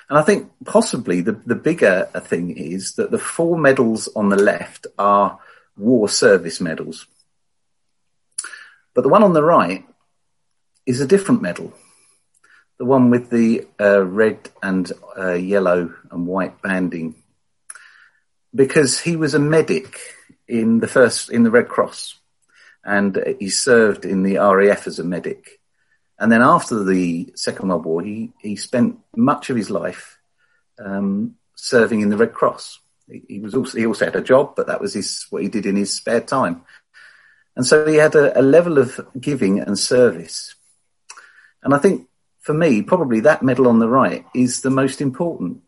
And 0.09 0.17
I 0.17 0.21
think 0.21 0.51
possibly 0.65 1.21
the, 1.21 1.33
the 1.45 1.55
bigger 1.55 2.09
thing 2.15 2.57
is 2.57 2.95
that 2.95 3.11
the 3.11 3.19
four 3.19 3.57
medals 3.57 4.09
on 4.15 4.29
the 4.29 4.35
left 4.35 4.87
are 4.97 5.39
war 5.77 6.09
service 6.09 6.59
medals. 6.59 7.07
But 8.93 9.01
the 9.01 9.09
one 9.09 9.23
on 9.23 9.33
the 9.33 9.43
right 9.43 9.85
is 10.85 11.01
a 11.01 11.07
different 11.07 11.41
medal. 11.41 11.73
The 12.77 12.85
one 12.85 13.09
with 13.09 13.29
the 13.29 13.67
uh, 13.79 14.03
red 14.03 14.49
and 14.61 14.91
uh, 15.17 15.33
yellow 15.33 15.93
and 16.11 16.27
white 16.27 16.61
banding. 16.61 17.15
Because 18.53 18.99
he 18.99 19.15
was 19.15 19.33
a 19.33 19.39
medic 19.39 19.99
in 20.47 20.79
the 20.79 20.87
first, 20.87 21.29
in 21.29 21.43
the 21.43 21.51
Red 21.51 21.67
Cross. 21.67 22.15
And 22.83 23.17
he 23.39 23.49
served 23.49 24.05
in 24.05 24.23
the 24.23 24.37
RAF 24.37 24.87
as 24.87 24.99
a 24.99 25.03
medic. 25.03 25.59
And 26.19 26.31
then 26.31 26.41
after 26.41 26.83
the 26.83 27.31
Second 27.35 27.69
World 27.69 27.85
War, 27.85 28.01
he, 28.01 28.31
he 28.39 28.55
spent 28.55 28.99
much 29.15 29.49
of 29.49 29.57
his 29.57 29.69
life 29.69 30.19
um, 30.77 31.35
serving 31.55 32.01
in 32.01 32.09
the 32.09 32.17
Red 32.17 32.33
Cross. 32.33 32.79
He, 33.09 33.23
he, 33.27 33.39
was 33.39 33.55
also 33.55 33.77
he 33.77 33.85
also 33.85 34.05
had 34.05 34.15
a 34.15 34.21
job, 34.21 34.55
but 34.55 34.67
that 34.67 34.81
was 34.81 34.93
his 34.93 35.25
what 35.29 35.41
he 35.41 35.49
did 35.49 35.65
in 35.65 35.75
his 35.75 35.93
spare 35.93 36.21
time. 36.21 36.63
And 37.55 37.65
so 37.65 37.85
he 37.85 37.95
had 37.95 38.15
a, 38.15 38.39
a 38.39 38.41
level 38.41 38.77
of 38.77 38.99
giving 39.19 39.59
and 39.59 39.77
service. 39.77 40.55
And 41.61 41.73
I 41.73 41.77
think 41.77 42.07
for 42.39 42.53
me, 42.53 42.81
probably 42.81 43.21
that 43.21 43.43
medal 43.43 43.67
on 43.67 43.79
the 43.79 43.87
right 43.87 44.25
is 44.35 44.61
the 44.61 44.69
most 44.69 45.01
important. 45.01 45.61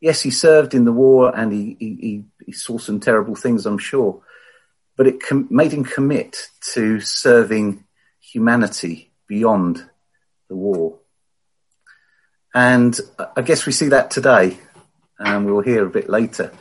Yes, 0.00 0.22
he 0.22 0.30
served 0.30 0.74
in 0.74 0.84
the 0.84 0.92
war 0.92 1.36
and 1.36 1.52
he, 1.52 1.76
he, 1.78 2.24
he 2.46 2.52
saw 2.52 2.78
some 2.78 3.00
terrible 3.00 3.34
things, 3.34 3.66
I'm 3.66 3.78
sure, 3.78 4.22
but 4.96 5.06
it 5.06 5.20
com- 5.20 5.48
made 5.50 5.72
him 5.72 5.84
commit 5.84 6.48
to 6.74 7.00
serving 7.00 7.84
humanity 8.20 9.10
beyond 9.26 9.84
the 10.48 10.56
war. 10.56 10.98
And 12.54 12.98
I 13.36 13.42
guess 13.42 13.66
we 13.66 13.72
see 13.72 13.88
that 13.88 14.10
today, 14.10 14.58
and 15.18 15.46
we'll 15.46 15.60
hear 15.60 15.86
a 15.86 15.90
bit 15.90 16.08
later, 16.08 16.52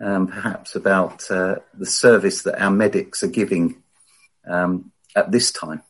um, 0.00 0.26
perhaps 0.26 0.74
about 0.74 1.30
uh, 1.30 1.56
the 1.74 1.86
service 1.86 2.42
that 2.42 2.60
our 2.60 2.70
medics 2.70 3.22
are 3.22 3.28
giving 3.28 3.82
um, 4.48 4.92
at 5.14 5.30
this 5.30 5.52
time. 5.52 5.82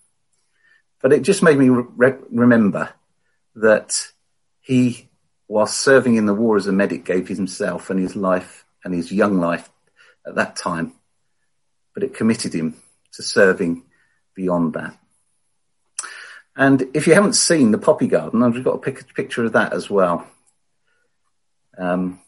But 1.00 1.12
it 1.12 1.22
just 1.22 1.42
made 1.42 1.58
me 1.58 1.68
re- 1.68 2.14
remember 2.30 2.90
that 3.56 4.12
he, 4.60 5.08
while 5.46 5.66
serving 5.66 6.16
in 6.16 6.26
the 6.26 6.34
war 6.34 6.56
as 6.56 6.66
a 6.66 6.72
medic, 6.72 7.04
gave 7.04 7.28
himself 7.28 7.90
and 7.90 7.98
his 7.98 8.14
life 8.14 8.64
and 8.84 8.94
his 8.94 9.10
young 9.10 9.40
life 9.40 9.68
at 10.26 10.36
that 10.36 10.56
time, 10.56 10.92
but 11.94 12.02
it 12.02 12.14
committed 12.14 12.54
him 12.54 12.76
to 13.12 13.22
serving 13.22 13.82
beyond 14.34 14.74
that. 14.74 14.96
And 16.54 16.82
if 16.94 17.06
you 17.06 17.14
haven't 17.14 17.34
seen 17.34 17.70
the 17.70 17.78
poppy 17.78 18.06
garden, 18.06 18.42
I've 18.42 18.62
got 18.62 18.86
a 18.86 18.92
picture 18.92 19.44
of 19.44 19.52
that 19.54 19.72
as 19.72 19.88
well. 19.88 20.26
Um, 21.78 22.20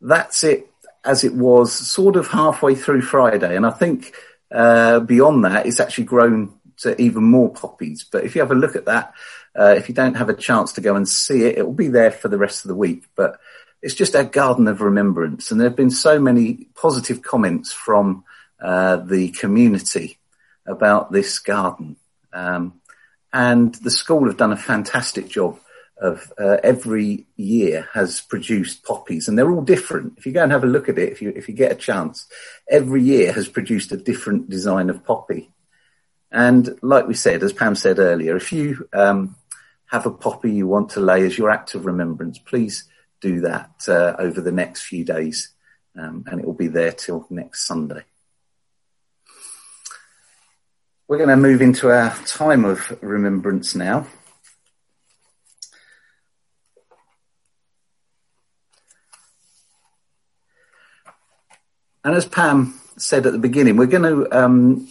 that's 0.00 0.44
it 0.44 0.71
as 1.04 1.24
it 1.24 1.34
was 1.34 1.72
sort 1.72 2.16
of 2.16 2.28
halfway 2.28 2.74
through 2.74 3.02
Friday. 3.02 3.56
And 3.56 3.66
I 3.66 3.70
think 3.70 4.14
uh, 4.50 5.00
beyond 5.00 5.44
that, 5.44 5.66
it's 5.66 5.80
actually 5.80 6.04
grown 6.04 6.54
to 6.78 7.00
even 7.00 7.24
more 7.24 7.52
poppies. 7.52 8.04
But 8.04 8.24
if 8.24 8.34
you 8.34 8.40
have 8.40 8.50
a 8.50 8.56
look 8.56 8.76
at 8.76 8.86
that, 8.86 9.14
uh, 9.58 9.74
if 9.76 9.88
you 9.88 9.94
don't 9.94 10.16
have 10.16 10.28
a 10.28 10.34
chance 10.34 10.72
to 10.72 10.80
go 10.80 10.96
and 10.96 11.08
see 11.08 11.44
it, 11.44 11.58
it 11.58 11.66
will 11.66 11.74
be 11.74 11.88
there 11.88 12.10
for 12.10 12.28
the 12.28 12.38
rest 12.38 12.64
of 12.64 12.68
the 12.68 12.74
week. 12.74 13.04
But 13.14 13.38
it's 13.82 13.94
just 13.94 14.14
our 14.14 14.24
garden 14.24 14.68
of 14.68 14.80
remembrance. 14.80 15.50
And 15.50 15.60
there 15.60 15.68
have 15.68 15.76
been 15.76 15.90
so 15.90 16.18
many 16.20 16.68
positive 16.74 17.22
comments 17.22 17.72
from 17.72 18.24
uh, 18.60 18.96
the 18.96 19.30
community 19.30 20.18
about 20.66 21.10
this 21.10 21.38
garden. 21.40 21.96
Um, 22.32 22.80
and 23.32 23.74
the 23.74 23.90
school 23.90 24.26
have 24.26 24.36
done 24.36 24.52
a 24.52 24.56
fantastic 24.56 25.28
job 25.28 25.58
of 26.02 26.32
uh, 26.36 26.56
every 26.64 27.26
year 27.36 27.88
has 27.94 28.20
produced 28.20 28.82
poppies 28.82 29.28
and 29.28 29.38
they're 29.38 29.50
all 29.50 29.62
different. 29.62 30.14
If 30.18 30.26
you 30.26 30.32
go 30.32 30.42
and 30.42 30.50
have 30.50 30.64
a 30.64 30.66
look 30.66 30.88
at 30.88 30.98
it, 30.98 31.12
if 31.12 31.22
you, 31.22 31.32
if 31.34 31.48
you 31.48 31.54
get 31.54 31.72
a 31.72 31.76
chance, 31.76 32.26
every 32.68 33.02
year 33.02 33.32
has 33.32 33.48
produced 33.48 33.92
a 33.92 33.96
different 33.96 34.50
design 34.50 34.90
of 34.90 35.04
poppy. 35.04 35.50
And 36.32 36.78
like 36.82 37.06
we 37.06 37.14
said, 37.14 37.42
as 37.42 37.52
Pam 37.52 37.76
said 37.76 38.00
earlier, 38.00 38.36
if 38.36 38.52
you 38.52 38.88
um, 38.92 39.36
have 39.86 40.04
a 40.04 40.10
poppy 40.10 40.50
you 40.50 40.66
want 40.66 40.90
to 40.90 41.00
lay 41.00 41.24
as 41.24 41.38
your 41.38 41.50
act 41.50 41.74
of 41.74 41.86
remembrance, 41.86 42.38
please 42.38 42.88
do 43.20 43.42
that 43.42 43.70
uh, 43.86 44.16
over 44.18 44.40
the 44.40 44.50
next 44.50 44.82
few 44.82 45.04
days, 45.04 45.50
um, 45.96 46.24
and 46.26 46.40
it 46.40 46.46
will 46.46 46.54
be 46.54 46.66
there 46.66 46.90
till 46.90 47.26
next 47.30 47.66
Sunday. 47.66 48.02
We're 51.06 51.18
going 51.18 51.28
to 51.28 51.36
move 51.36 51.62
into 51.62 51.90
our 51.90 52.10
time 52.24 52.64
of 52.64 52.98
remembrance 53.02 53.74
now. 53.76 54.06
And 62.04 62.14
as 62.14 62.26
Pam 62.26 62.78
said 62.96 63.26
at 63.26 63.32
the 63.32 63.38
beginning, 63.38 63.76
we're 63.76 63.86
going 63.86 64.02
to 64.02 64.36
um, 64.36 64.88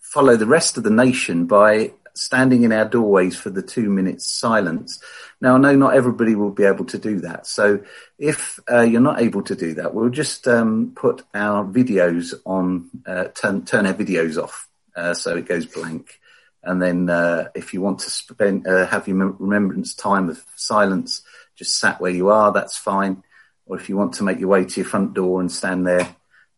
follow 0.00 0.36
the 0.36 0.46
rest 0.46 0.76
of 0.76 0.82
the 0.82 0.90
nation 0.90 1.46
by 1.46 1.92
standing 2.14 2.62
in 2.62 2.72
our 2.72 2.84
doorways 2.84 3.36
for 3.36 3.50
the 3.50 3.62
two 3.62 3.88
minutes 3.88 4.26
silence. 4.26 5.02
Now, 5.40 5.54
I 5.54 5.58
know 5.58 5.76
not 5.76 5.94
everybody 5.94 6.34
will 6.34 6.50
be 6.50 6.64
able 6.64 6.84
to 6.86 6.98
do 6.98 7.20
that. 7.20 7.46
So 7.46 7.82
if 8.18 8.60
uh, 8.70 8.82
you're 8.82 9.00
not 9.00 9.20
able 9.20 9.42
to 9.42 9.54
do 9.54 9.74
that, 9.74 9.94
we'll 9.94 10.10
just 10.10 10.46
um, 10.46 10.92
put 10.94 11.22
our 11.34 11.64
videos 11.64 12.34
on, 12.44 12.90
uh, 13.06 13.24
turn, 13.28 13.64
turn 13.64 13.86
our 13.86 13.94
videos 13.94 14.42
off 14.42 14.68
uh, 14.94 15.14
so 15.14 15.36
it 15.36 15.46
goes 15.46 15.66
blank. 15.66 16.20
And 16.62 16.80
then 16.80 17.10
uh, 17.10 17.48
if 17.54 17.74
you 17.74 17.80
want 17.80 18.00
to 18.00 18.10
spend, 18.10 18.66
uh, 18.66 18.86
have 18.86 19.08
your 19.08 19.32
remembrance 19.38 19.94
time 19.94 20.28
of 20.28 20.42
silence, 20.56 21.22
just 21.56 21.78
sat 21.78 22.00
where 22.00 22.12
you 22.12 22.28
are, 22.28 22.52
that's 22.52 22.76
fine. 22.76 23.22
Or 23.66 23.76
if 23.76 23.88
you 23.88 23.96
want 23.96 24.14
to 24.14 24.22
make 24.22 24.38
your 24.38 24.48
way 24.48 24.64
to 24.64 24.80
your 24.80 24.88
front 24.88 25.14
door 25.14 25.40
and 25.40 25.50
stand 25.50 25.86
there, 25.86 26.14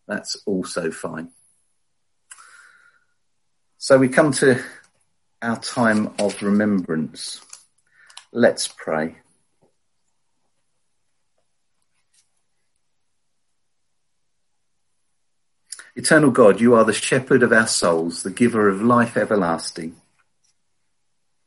that's 0.06 0.37
also 0.46 0.90
fine. 0.90 1.30
So 3.78 3.99
we 3.99 4.08
come 4.08 4.32
to 4.32 4.62
our 5.42 5.58
time 5.61 6.14
of 6.18 6.42
remembrance. 6.42 7.40
Let's 8.32 8.66
pray. 8.66 9.16
Eternal 15.96 16.30
God, 16.32 16.61
you 16.61 16.75
are 16.75 16.84
the 16.84 16.92
shepherd 16.92 17.42
of 17.44 17.52
our 17.52 17.68
souls, 17.68 18.25
the 18.25 18.30
giver 18.30 18.68
of 18.68 18.82
life 18.82 19.16
everlasting. 19.16 19.94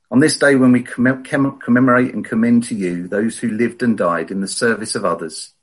On 0.09 0.19
this 0.21 0.37
day 0.37 0.55
when 0.55 0.71
we 0.71 0.83
commemorate 0.83 2.13
and 2.13 2.23
commend 2.23 2.63
to 2.65 2.75
you 2.75 3.09
those 3.09 3.39
who 3.39 3.49
lived 3.49 3.83
and 3.83 3.97
died 3.97 4.31
in 4.31 4.39
the 4.39 4.47
service 4.47 4.95
of 4.95 5.03
others, 5.03 5.53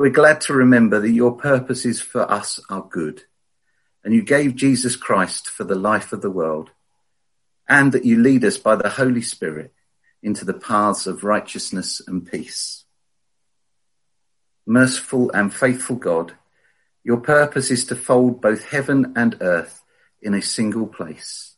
we're 0.00 0.08
glad 0.08 0.40
to 0.40 0.54
remember 0.54 0.98
that 0.98 1.10
your 1.10 1.32
purposes 1.32 2.00
for 2.00 2.22
us 2.32 2.58
are 2.70 2.80
good, 2.80 3.24
and 4.02 4.14
you 4.14 4.22
gave 4.22 4.56
Jesus 4.56 4.96
Christ 4.96 5.46
for 5.46 5.64
the 5.64 5.74
life 5.74 6.14
of 6.14 6.22
the 6.22 6.30
world 6.30 6.70
and 7.68 7.92
that 7.92 8.06
you 8.06 8.16
lead 8.18 8.42
us 8.42 8.56
by 8.56 8.76
the 8.76 8.88
Holy 8.88 9.20
Spirit 9.20 9.74
into 10.22 10.46
the 10.46 10.54
paths 10.54 11.06
of 11.06 11.22
righteousness 11.22 12.00
and 12.06 12.26
peace. 12.26 12.84
Merciful 14.64 15.30
and 15.32 15.52
faithful 15.52 15.96
God, 15.96 16.32
your 17.04 17.18
purpose 17.18 17.70
is 17.70 17.84
to 17.84 17.94
fold 17.94 18.40
both 18.40 18.64
heaven 18.64 19.12
and 19.16 19.36
earth 19.42 19.82
in 20.22 20.32
a 20.32 20.40
single 20.40 20.86
place. 20.86 21.56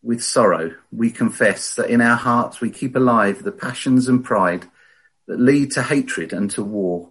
With 0.00 0.22
sorrow, 0.22 0.76
we 0.92 1.10
confess 1.10 1.74
that 1.74 1.90
in 1.90 2.00
our 2.00 2.16
hearts 2.16 2.60
we 2.60 2.70
keep 2.70 2.94
alive 2.94 3.42
the 3.42 3.50
passions 3.50 4.06
and 4.06 4.24
pride 4.24 4.68
that 5.32 5.40
lead 5.40 5.70
to 5.70 5.82
hatred 5.82 6.34
and 6.34 6.50
to 6.50 6.62
war. 6.62 7.08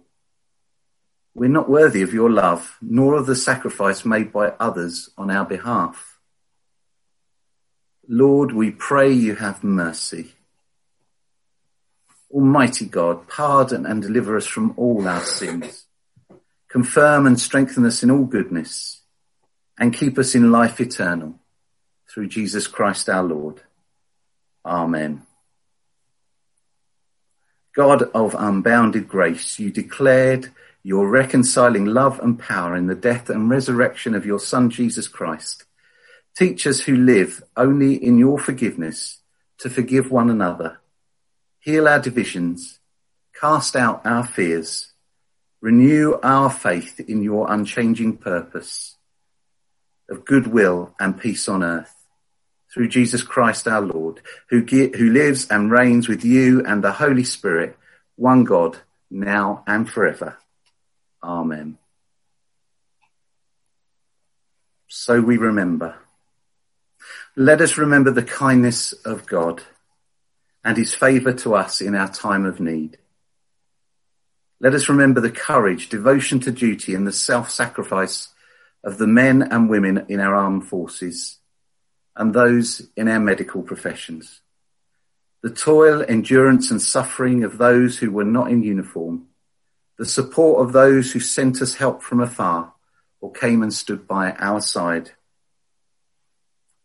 We're 1.34 1.48
not 1.48 1.68
worthy 1.68 2.02
of 2.02 2.14
your 2.14 2.30
love, 2.30 2.76
nor 2.80 3.14
of 3.14 3.26
the 3.26 3.34
sacrifice 3.34 4.04
made 4.04 4.32
by 4.32 4.52
others 4.60 5.10
on 5.18 5.28
our 5.28 5.44
behalf. 5.44 6.20
Lord, 8.08 8.52
we 8.52 8.70
pray 8.70 9.10
you 9.10 9.34
have 9.34 9.64
mercy. 9.64 10.34
Almighty 12.30 12.86
God, 12.86 13.26
pardon 13.26 13.86
and 13.86 14.00
deliver 14.00 14.36
us 14.36 14.46
from 14.46 14.72
all 14.76 15.08
our 15.08 15.22
sins. 15.22 15.86
Confirm 16.68 17.26
and 17.26 17.40
strengthen 17.40 17.84
us 17.84 18.04
in 18.04 18.10
all 18.10 18.24
goodness 18.24 19.00
and 19.76 19.92
keep 19.92 20.16
us 20.16 20.36
in 20.36 20.52
life 20.52 20.80
eternal 20.80 21.40
through 22.08 22.28
Jesus 22.28 22.68
Christ 22.68 23.08
our 23.08 23.24
Lord. 23.24 23.62
Amen. 24.64 25.26
God 27.74 28.02
of 28.14 28.34
unbounded 28.38 29.08
grace, 29.08 29.58
you 29.58 29.70
declared 29.70 30.50
your 30.82 31.08
reconciling 31.08 31.86
love 31.86 32.20
and 32.20 32.38
power 32.38 32.76
in 32.76 32.86
the 32.86 32.94
death 32.94 33.30
and 33.30 33.48
resurrection 33.48 34.14
of 34.14 34.26
your 34.26 34.40
Son, 34.40 34.68
Jesus 34.68 35.08
Christ. 35.08 35.64
Teach 36.36 36.66
us 36.66 36.80
who 36.80 36.96
live 36.96 37.42
only 37.56 37.94
in 37.94 38.18
your 38.18 38.38
forgiveness 38.38 39.20
to 39.58 39.70
forgive 39.70 40.10
one 40.10 40.28
another, 40.28 40.80
heal 41.60 41.88
our 41.88 42.00
divisions, 42.00 42.80
cast 43.38 43.76
out 43.76 44.04
our 44.04 44.24
fears, 44.24 44.92
renew 45.60 46.18
our 46.22 46.50
faith 46.50 47.00
in 47.00 47.22
your 47.22 47.50
unchanging 47.50 48.16
purpose 48.16 48.96
of 50.10 50.24
goodwill 50.24 50.94
and 51.00 51.18
peace 51.18 51.48
on 51.48 51.62
earth 51.62 52.01
through 52.72 52.88
Jesus 52.88 53.22
Christ 53.22 53.68
our 53.68 53.82
Lord, 53.82 54.20
who, 54.48 54.60
who 54.60 55.10
lives 55.10 55.46
and 55.48 55.70
reigns 55.70 56.08
with 56.08 56.24
you 56.24 56.64
and 56.64 56.82
the 56.82 56.92
Holy 56.92 57.24
Spirit, 57.24 57.76
one 58.16 58.44
God, 58.44 58.78
now 59.10 59.62
and 59.66 59.88
forever. 59.88 60.38
Amen. 61.22 61.78
So 64.88 65.20
we 65.20 65.36
remember. 65.36 65.96
Let 67.36 67.60
us 67.60 67.78
remember 67.78 68.10
the 68.10 68.22
kindness 68.22 68.92
of 68.92 69.26
God 69.26 69.62
and 70.64 70.76
his 70.76 70.94
favour 70.94 71.32
to 71.32 71.54
us 71.54 71.80
in 71.80 71.94
our 71.94 72.08
time 72.08 72.44
of 72.44 72.60
need. 72.60 72.98
Let 74.60 74.74
us 74.74 74.88
remember 74.88 75.20
the 75.20 75.30
courage, 75.30 75.88
devotion 75.88 76.40
to 76.40 76.52
duty 76.52 76.94
and 76.94 77.06
the 77.06 77.12
self-sacrifice 77.12 78.28
of 78.84 78.98
the 78.98 79.06
men 79.06 79.42
and 79.42 79.68
women 79.68 80.06
in 80.08 80.20
our 80.20 80.34
armed 80.34 80.68
forces 80.68 81.38
and 82.16 82.34
those 82.34 82.88
in 82.96 83.08
our 83.08 83.20
medical 83.20 83.62
professions. 83.62 84.40
The 85.42 85.50
toil, 85.50 86.04
endurance 86.06 86.70
and 86.70 86.80
suffering 86.80 87.42
of 87.44 87.58
those 87.58 87.98
who 87.98 88.10
were 88.10 88.24
not 88.24 88.50
in 88.50 88.62
uniform. 88.62 89.26
The 89.98 90.06
support 90.06 90.64
of 90.64 90.72
those 90.72 91.12
who 91.12 91.20
sent 91.20 91.60
us 91.62 91.74
help 91.74 92.02
from 92.02 92.20
afar 92.20 92.72
or 93.20 93.32
came 93.32 93.62
and 93.62 93.72
stood 93.72 94.06
by 94.06 94.32
our 94.32 94.60
side 94.60 95.12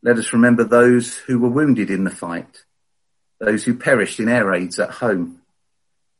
let 0.04 0.18
us 0.18 0.32
remember 0.32 0.64
those 0.64 1.16
who 1.16 1.40
were 1.40 1.50
wounded 1.50 1.90
in 1.90 2.04
the 2.04 2.12
fight, 2.12 2.64
those 3.40 3.64
who 3.64 3.76
perished 3.76 4.20
in 4.20 4.30
air 4.30 4.46
raids 4.46 4.80
at 4.80 4.90
home, 4.90 5.42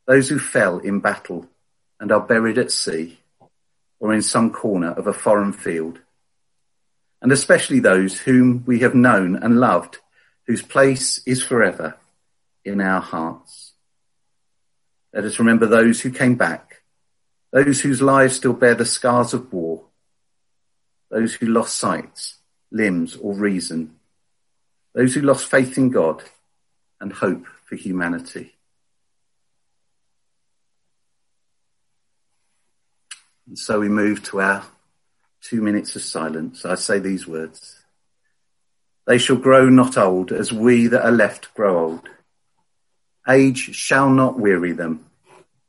those 0.06 0.28
who 0.28 0.38
fell 0.38 0.78
in 0.78 1.00
battle 1.00 1.46
and 2.00 2.10
are 2.10 2.20
buried 2.20 2.58
at 2.58 2.72
sea 2.72 3.18
or 4.00 4.12
in 4.12 4.22
some 4.22 4.50
corner 4.50 4.90
of 4.90 5.06
a 5.06 5.12
foreign 5.12 5.52
field, 5.52 6.00
and 7.20 7.32
especially 7.32 7.80
those 7.80 8.20
whom 8.20 8.64
we 8.66 8.80
have 8.80 8.94
known 8.94 9.36
and 9.36 9.58
loved, 9.58 9.98
whose 10.46 10.62
place 10.62 11.20
is 11.26 11.42
forever 11.42 11.96
in 12.64 12.80
our 12.80 13.00
hearts. 13.00 13.72
Let 15.12 15.24
us 15.24 15.38
remember 15.38 15.66
those 15.66 16.00
who 16.00 16.10
came 16.10 16.36
back, 16.36 16.82
those 17.50 17.80
whose 17.80 18.02
lives 18.02 18.36
still 18.36 18.52
bear 18.52 18.74
the 18.74 18.84
scars 18.84 19.34
of 19.34 19.52
war, 19.52 19.84
those 21.10 21.34
who 21.34 21.46
lost 21.46 21.76
sight 21.76 22.34
limbs, 22.70 23.16
or 23.16 23.34
reason. 23.34 23.96
Those 24.94 25.14
who 25.14 25.22
lost 25.22 25.50
faith 25.50 25.78
in 25.78 25.90
God 25.90 26.22
and 27.00 27.12
hope 27.12 27.46
for 27.64 27.76
humanity. 27.76 28.54
And 33.46 33.58
so 33.58 33.80
we 33.80 33.88
move 33.88 34.22
to 34.24 34.40
our 34.40 34.64
two 35.40 35.62
minutes 35.62 35.96
of 35.96 36.02
silence. 36.02 36.64
I 36.64 36.74
say 36.74 36.98
these 36.98 37.26
words. 37.26 37.82
They 39.06 39.18
shall 39.18 39.36
grow 39.36 39.68
not 39.68 39.96
old 39.96 40.32
as 40.32 40.52
we 40.52 40.86
that 40.88 41.04
are 41.04 41.12
left 41.12 41.54
grow 41.54 41.78
old. 41.78 42.08
Age 43.26 43.74
shall 43.74 44.10
not 44.10 44.38
weary 44.38 44.72
them, 44.72 45.06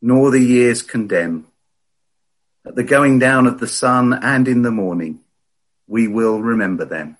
nor 0.02 0.32
the 0.32 0.40
years 0.40 0.82
condemn. 0.82 1.48
At 2.66 2.76
the 2.76 2.84
going 2.84 3.20
down 3.20 3.48
of 3.48 3.60
the 3.60 3.68
sun 3.68 4.14
and 4.14 4.48
in 4.48 4.62
the 4.62 4.72
morning, 4.72 5.22
we 5.88 6.08
will 6.08 6.42
remember 6.42 6.86
them. 6.86 7.18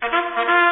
Thank 0.00 0.12
you. 0.12 0.67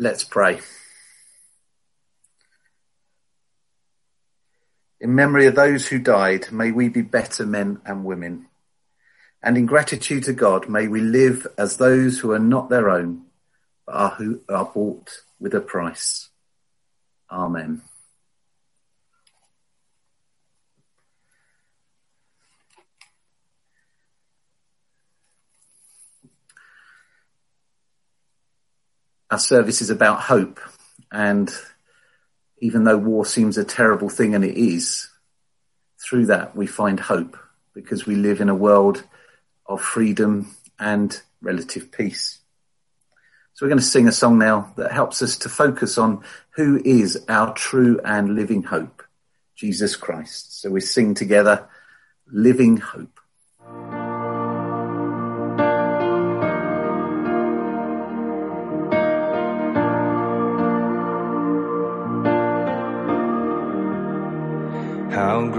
Let's 0.00 0.22
pray. 0.22 0.60
In 5.00 5.16
memory 5.16 5.46
of 5.46 5.56
those 5.56 5.88
who 5.88 5.98
died, 5.98 6.52
may 6.52 6.70
we 6.70 6.88
be 6.88 7.02
better 7.02 7.44
men 7.44 7.80
and 7.84 8.04
women. 8.04 8.46
And 9.42 9.58
in 9.58 9.66
gratitude 9.66 10.22
to 10.24 10.32
God, 10.32 10.68
may 10.68 10.86
we 10.86 11.00
live 11.00 11.48
as 11.58 11.78
those 11.78 12.20
who 12.20 12.30
are 12.30 12.38
not 12.38 12.70
their 12.70 12.88
own, 12.88 13.22
but 13.86 13.96
are 13.96 14.10
who 14.10 14.40
are 14.48 14.70
bought 14.72 15.22
with 15.40 15.52
a 15.52 15.60
price. 15.60 16.28
Amen. 17.28 17.82
Our 29.30 29.38
service 29.38 29.82
is 29.82 29.90
about 29.90 30.20
hope. 30.20 30.60
And 31.10 31.52
even 32.60 32.84
though 32.84 32.98
war 32.98 33.24
seems 33.24 33.58
a 33.58 33.64
terrible 33.64 34.08
thing, 34.08 34.34
and 34.34 34.44
it 34.44 34.56
is, 34.56 35.08
through 36.00 36.26
that 36.26 36.56
we 36.56 36.66
find 36.66 37.00
hope 37.00 37.36
because 37.74 38.06
we 38.06 38.14
live 38.14 38.40
in 38.40 38.48
a 38.48 38.54
world 38.54 39.04
of 39.66 39.80
freedom 39.80 40.54
and 40.78 41.20
relative 41.40 41.92
peace. 41.92 42.38
So 43.54 43.66
we're 43.66 43.70
going 43.70 43.80
to 43.80 43.84
sing 43.84 44.06
a 44.06 44.12
song 44.12 44.38
now 44.38 44.72
that 44.76 44.92
helps 44.92 45.20
us 45.20 45.36
to 45.38 45.48
focus 45.48 45.98
on 45.98 46.22
who 46.50 46.80
is 46.84 47.24
our 47.28 47.52
true 47.54 48.00
and 48.04 48.34
living 48.34 48.62
hope, 48.62 49.02
Jesus 49.56 49.96
Christ. 49.96 50.60
So 50.60 50.70
we 50.70 50.80
sing 50.80 51.14
together, 51.14 51.68
Living 52.30 52.76
Hope. 52.76 53.18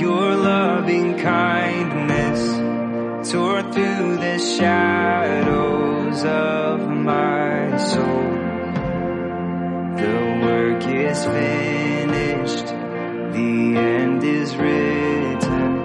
your 0.00 0.34
loving 0.36 1.18
kindness 1.18 2.40
tore 3.30 3.62
through 3.62 4.16
the 4.16 4.38
shadows 4.38 6.24
of 6.24 6.88
my 6.88 7.76
soul. 7.76 8.30
The 9.96 10.40
work 10.42 10.86
is 10.86 11.24
finished, 11.24 12.66
the 12.66 13.76
end 13.76 14.24
is 14.24 14.56
written. 14.56 15.82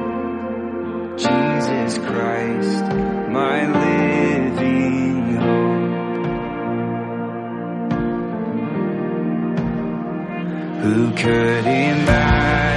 Jesus 1.17 1.97
Christ, 1.97 2.83
my 3.29 3.67
living 3.83 5.35
hope. 5.35 5.87
Who 10.83 11.11
could 11.11 11.65
imagine 11.65 12.76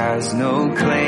has 0.00 0.32
no 0.32 0.74
claim 0.74 0.99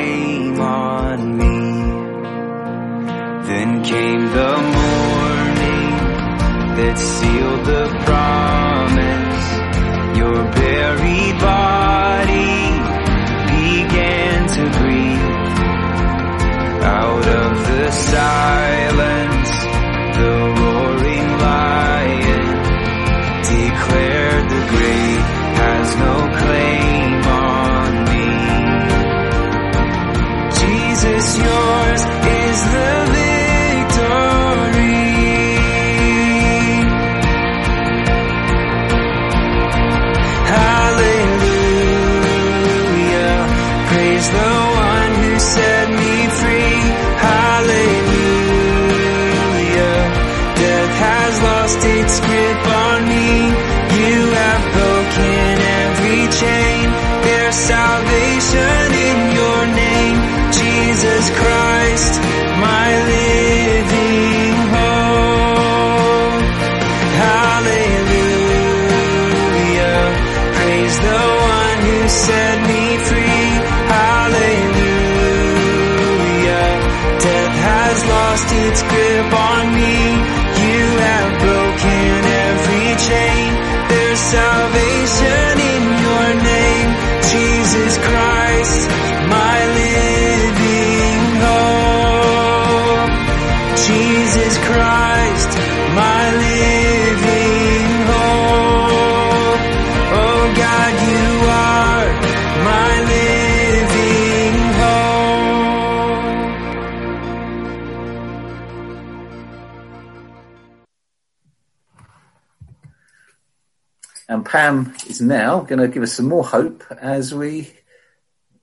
Pam 114.53 114.93
is 115.07 115.19
now 115.19 115.61
going 115.61 115.79
to 115.79 115.87
give 115.87 116.03
us 116.03 116.13
some 116.13 116.27
more 116.27 116.45
hope 116.45 116.83
as 117.01 117.33
we 117.33 117.73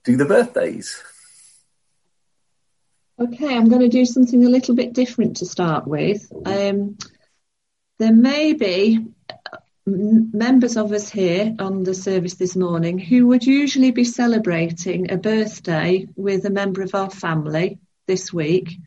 do 0.05 0.15
the 0.15 0.23
birthdays. 0.23 1.03
Okay, 3.19 3.53
I'm 3.53 3.67
going 3.67 3.81
to 3.81 3.89
do 3.89 4.05
something 4.05 4.45
a 4.45 4.49
little 4.49 4.73
bit 4.73 4.93
different 4.93 5.37
to 5.37 5.45
start 5.45 5.85
with. 5.85 6.31
Um, 6.45 6.97
there 7.99 8.13
may 8.13 8.53
be 8.53 9.05
members 9.85 10.77
of 10.77 10.93
us 10.93 11.09
here 11.09 11.53
on 11.59 11.83
the 11.83 11.93
service 11.93 12.35
this 12.35 12.55
morning 12.55 12.97
who 12.97 13.27
would 13.27 13.45
usually 13.45 13.91
be 13.91 14.05
celebrating 14.05 15.11
a 15.11 15.17
birthday 15.17 16.07
with 16.15 16.45
a 16.45 16.49
member 16.49 16.83
of 16.83 16.95
our 16.95 17.09
family 17.09 17.79
this 18.07 18.31
week, 18.31 18.77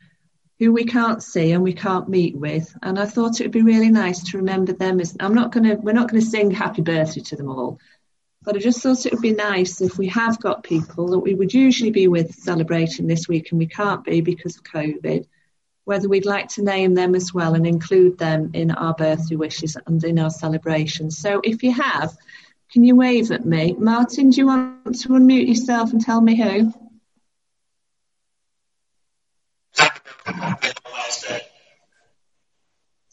who 0.59 0.73
we 0.73 0.85
can't 0.85 1.23
see 1.23 1.53
and 1.53 1.63
we 1.63 1.73
can't 1.73 2.09
meet 2.09 2.37
with. 2.37 2.75
And 2.83 2.99
I 2.99 3.07
thought 3.07 3.41
it 3.41 3.45
would 3.45 3.53
be 3.53 3.63
really 3.63 3.91
nice 3.91 4.23
to 4.31 4.39
remember 4.39 4.73
them 4.73 5.01
as 5.01 5.17
I'm 5.19 5.35
not 5.35 5.53
going 5.53 5.65
to, 5.65 5.75
we're 5.75 5.93
not 5.93 6.11
going 6.11 6.23
to 6.23 6.29
sing 6.29 6.51
happy 6.51 6.83
birthday 6.83 7.21
to 7.23 7.37
them 7.37 7.49
all. 7.49 7.79
But 8.43 8.57
I 8.57 8.59
just 8.59 8.83
thought 8.83 9.07
it 9.07 9.13
would 9.13 9.23
be 9.23 9.33
nice 9.33 9.81
if 9.81 9.97
we 9.97 10.07
have 10.09 10.39
got 10.41 10.63
people 10.63 11.09
that 11.09 11.21
we 11.21 11.35
would 11.35 11.55
usually 11.55 11.91
be 11.91 12.09
with 12.09 12.35
celebrating 12.35 13.07
this 13.07 13.27
week 13.27 13.51
and 13.51 13.59
we 13.59 13.67
can't 13.67 14.05
be 14.05 14.21
because 14.21 14.57
of 14.57 14.65
COVID, 14.65 15.27
whether 15.85 16.09
we'd 16.09 16.27
like 16.27 16.49
to 16.51 16.63
name 16.63 16.95
them 16.95 17.15
as 17.15 17.33
well 17.33 17.55
and 17.55 17.67
include 17.67 18.19
them 18.19 18.51
in 18.53 18.71
our 18.71 18.95
birthday 18.95 19.37
wishes 19.37 19.77
and 19.87 20.05
in 20.05 20.19
our 20.19 20.31
celebrations. 20.31 21.19
So 21.19 21.41
if 21.43 21.63
you 21.63 21.73
have, 21.73 22.15
can 22.71 22.85
you 22.85 22.95
wave 22.95 23.31
at 23.31 23.47
me? 23.47 23.75
Martin, 23.79 24.31
do 24.31 24.37
you 24.41 24.47
want 24.47 25.01
to 25.01 25.09
unmute 25.09 25.49
yourself 25.49 25.93
and 25.93 26.01
tell 26.01 26.21
me 26.21 26.37
who? 26.37 26.73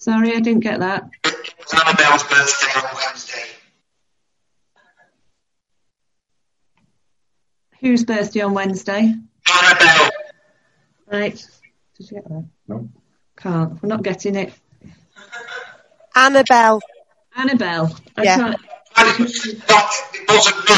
Sorry, 0.01 0.35
I 0.35 0.39
didn't 0.39 0.61
get 0.61 0.79
that. 0.79 1.11
It's 1.23 1.73
Annabelle's 1.75 2.23
birthday 2.23 2.79
on 2.79 2.95
Wednesday. 2.95 3.43
Whose 7.81 8.03
birthday 8.03 8.41
on 8.41 8.55
Wednesday? 8.55 9.13
Annabelle. 9.63 10.09
Right. 11.05 11.35
Did 11.97 12.09
you 12.09 12.17
get 12.17 12.27
that? 12.29 12.45
No. 12.67 12.89
Can't. 13.37 13.79
We're 13.83 13.89
not 13.89 14.01
getting 14.01 14.33
it. 14.37 14.51
Annabelle. 16.15 16.81
Annabelle. 17.35 17.95
I 18.17 18.23
Yeah. 18.23 18.37
can't. 18.37 18.59
It 18.97 20.27
wasn't 20.27 20.69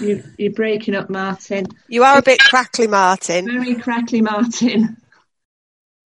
me. 0.00 0.06
You, 0.08 0.24
you're 0.38 0.52
breaking 0.52 0.96
up, 0.96 1.08
Martin. 1.08 1.66
You 1.86 2.02
are 2.02 2.18
a 2.18 2.22
bit 2.22 2.40
crackly, 2.40 2.88
Martin. 2.88 3.44
Very 3.46 3.76
crackly, 3.76 4.22
Martin. 4.22 4.96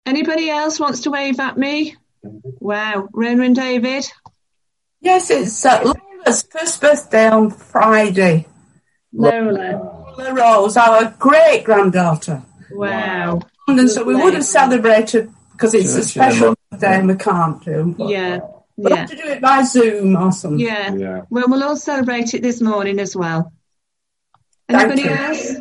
Anybody 0.05 0.49
else 0.49 0.79
wants 0.79 1.01
to 1.01 1.11
wave 1.11 1.39
at 1.39 1.57
me? 1.57 1.95
Wow. 2.23 3.07
Rona 3.13 3.43
and 3.43 3.55
David? 3.55 4.05
Yes, 4.99 5.29
it's 5.29 5.65
uh, 5.65 5.81
Lola's 5.83 6.43
first 6.43 6.81
birthday 6.81 7.27
on 7.27 7.51
Friday. 7.51 8.47
Lola. 9.13 10.13
Lola 10.17 10.33
Rose, 10.33 10.77
our 10.77 11.15
great 11.19 11.63
granddaughter. 11.63 12.43
Wow. 12.71 13.41
And 13.67 13.89
so 13.89 14.03
we 14.03 14.13
Lovely. 14.13 14.25
would 14.25 14.33
have 14.35 14.45
celebrated 14.45 15.31
because 15.53 15.73
it's 15.73 15.95
a 15.95 16.03
special 16.03 16.37
sure. 16.37 16.55
birthday 16.71 16.99
and 16.99 17.07
we 17.07 17.15
can't 17.15 17.63
do. 17.63 17.95
But 17.97 18.09
Yeah. 18.09 18.39
we'll 18.75 18.91
Yeah. 18.91 18.95
have 19.01 19.09
to 19.09 19.15
do 19.15 19.23
it 19.23 19.41
by 19.41 19.63
Zoom 19.63 20.15
or 20.15 20.31
something. 20.31 20.59
Yeah. 20.59 20.93
Yeah. 20.93 21.21
Well, 21.29 21.45
we'll 21.47 21.63
all 21.63 21.75
celebrate 21.77 22.33
it 22.33 22.41
this 22.41 22.59
morning 22.61 22.99
as 22.99 23.15
well. 23.15 23.51
Thank 24.67 24.81
Anybody 24.83 25.01
you. 25.03 25.09
else? 25.09 25.55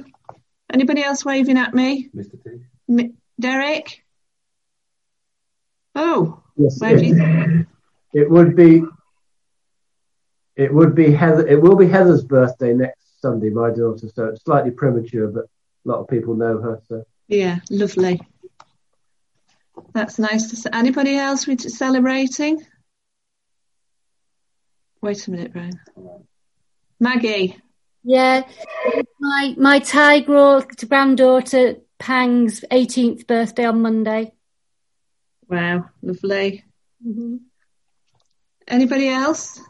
Anybody 0.72 1.03
else 1.03 1.24
waving 1.24 1.59
at 1.59 1.74
me? 1.74 2.09
Mr. 2.14 2.42
T. 2.42 2.61
M- 2.88 3.14
Derek? 3.38 4.05
Oh, 5.94 6.42
Yes, 6.57 6.79
where 6.81 6.96
do 6.96 7.07
you? 7.07 7.16
it, 7.16 7.66
it 8.22 8.31
would 8.31 8.55
be. 8.57 8.83
It 10.57 10.72
would 10.74 10.94
be 10.94 11.11
Heather. 11.12 11.46
It 11.46 11.61
will 11.61 11.76
be 11.76 11.87
Heather's 11.87 12.24
birthday 12.24 12.74
next 12.74 13.20
Sunday, 13.20 13.48
my 13.50 13.70
daughter. 13.70 14.09
So 14.14 14.26
it's 14.26 14.44
slightly 14.44 14.70
premature, 14.70 15.29
but 15.29 15.44
a 15.44 15.88
lot 15.88 16.00
of 16.00 16.09
people 16.09 16.35
know 16.35 16.61
her. 16.61 16.83
So 16.88 17.05
Yeah, 17.29 17.61
lovely. 17.70 18.20
That's 19.94 20.18
nice 20.18 20.50
to 20.50 20.57
see. 20.57 20.68
Anybody 20.72 21.16
else 21.16 21.46
with 21.46 21.62
celebrating? 21.62 22.64
Wait 25.00 25.26
a 25.26 25.31
minute, 25.31 25.53
Brian. 25.53 25.81
Maggie. 26.98 27.57
Yeah, 28.03 28.42
my 29.18 29.55
my 29.57 29.79
Tiger 29.79 30.66
granddaughter 30.88 31.76
Pang's 31.98 32.61
18th 32.70 33.26
birthday 33.26 33.64
on 33.64 33.81
Monday. 33.81 34.33
Wow, 35.50 35.90
lovely. 36.00 36.64
hmm 37.02 37.36
Anybody 38.68 39.08
else? 39.08 39.60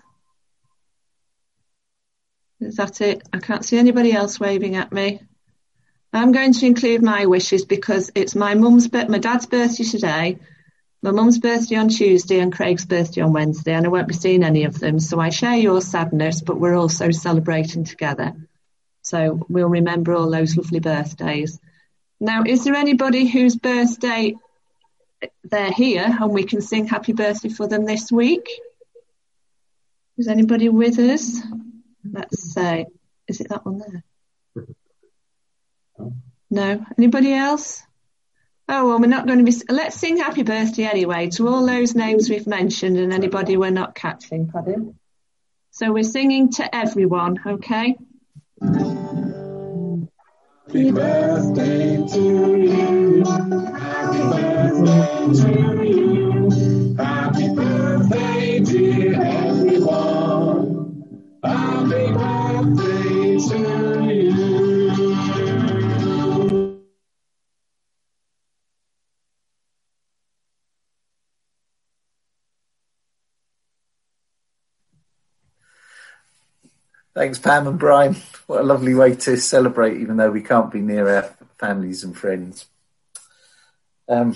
Is 2.60 2.76
that 2.76 3.00
it? 3.00 3.26
I 3.32 3.38
can't 3.38 3.64
see 3.64 3.78
anybody 3.78 4.12
else 4.12 4.38
waving 4.38 4.76
at 4.76 4.92
me. 4.92 5.22
I'm 6.12 6.32
going 6.32 6.52
to 6.52 6.66
include 6.66 7.02
my 7.02 7.24
wishes 7.24 7.64
because 7.64 8.10
it's 8.14 8.34
my 8.34 8.54
mum's, 8.54 8.92
my 8.92 9.18
dad's 9.18 9.46
birthday 9.46 9.84
today, 9.84 10.38
my 11.02 11.12
mum's 11.12 11.38
birthday 11.38 11.76
on 11.76 11.88
Tuesday, 11.88 12.40
and 12.40 12.52
Craig's 12.52 12.84
birthday 12.84 13.22
on 13.22 13.32
Wednesday, 13.32 13.72
and 13.72 13.86
I 13.86 13.88
won't 13.88 14.08
be 14.08 14.12
seeing 14.12 14.44
any 14.44 14.64
of 14.64 14.78
them. 14.78 15.00
So 15.00 15.18
I 15.18 15.30
share 15.30 15.56
your 15.56 15.80
sadness, 15.80 16.42
but 16.42 16.60
we're 16.60 16.74
also 16.76 17.10
celebrating 17.10 17.84
together. 17.84 18.34
So 19.00 19.46
we'll 19.48 19.68
remember 19.68 20.12
all 20.12 20.30
those 20.30 20.58
lovely 20.58 20.80
birthdays. 20.80 21.58
Now, 22.20 22.42
is 22.44 22.64
there 22.64 22.74
anybody 22.74 23.26
whose 23.26 23.56
birthday 23.56 24.34
they're 25.44 25.72
here 25.72 26.04
and 26.06 26.30
we 26.30 26.44
can 26.44 26.60
sing 26.60 26.86
happy 26.86 27.12
birthday 27.12 27.48
for 27.48 27.66
them 27.66 27.84
this 27.84 28.10
week? 28.10 28.48
Is 30.18 30.28
anybody 30.28 30.68
with 30.68 30.98
us? 30.98 31.40
Let's 32.04 32.52
say, 32.52 32.86
is 33.26 33.40
it 33.40 33.48
that 33.48 33.64
one 33.64 33.78
there? 33.78 34.04
No. 36.50 36.84
Anybody 36.98 37.32
else? 37.32 37.82
Oh, 38.68 38.86
well, 38.86 39.00
we're 39.00 39.06
not 39.06 39.26
going 39.26 39.44
to 39.44 39.44
be. 39.44 39.56
Let's 39.68 39.96
sing 39.96 40.18
happy 40.18 40.42
birthday 40.42 40.84
anyway 40.84 41.28
to 41.30 41.48
all 41.48 41.66
those 41.66 41.94
names 41.94 42.30
we've 42.30 42.46
mentioned 42.46 42.98
and 42.98 43.12
anybody 43.12 43.56
we're 43.56 43.70
not 43.70 43.94
catching, 43.94 44.48
pardon. 44.48 44.98
So 45.72 45.92
we're 45.92 46.04
singing 46.04 46.52
to 46.52 46.74
everyone, 46.74 47.40
okay? 47.46 47.96
Happy 50.70 50.92
birthday 50.92 51.96
to 52.06 52.56
you. 52.56 53.24
Happy 53.24 54.22
birthday 54.30 55.34
to 55.34 55.84
you. 55.84 56.94
Happy 56.96 57.48
birthday, 57.56 58.60
dear 58.60 59.20
everyone. 59.20 61.02
Happy 61.42 62.12
birthday 62.12 63.36
to 63.48 64.14
you. 64.14 64.79
Thanks, 77.20 77.38
Pam 77.38 77.66
and 77.66 77.78
Brian. 77.78 78.16
What 78.46 78.62
a 78.62 78.64
lovely 78.64 78.94
way 78.94 79.14
to 79.14 79.36
celebrate, 79.36 80.00
even 80.00 80.16
though 80.16 80.30
we 80.30 80.40
can't 80.40 80.72
be 80.72 80.80
near 80.80 81.06
our 81.06 81.24
families 81.58 82.02
and 82.02 82.16
friends. 82.16 82.64
Um, 84.08 84.34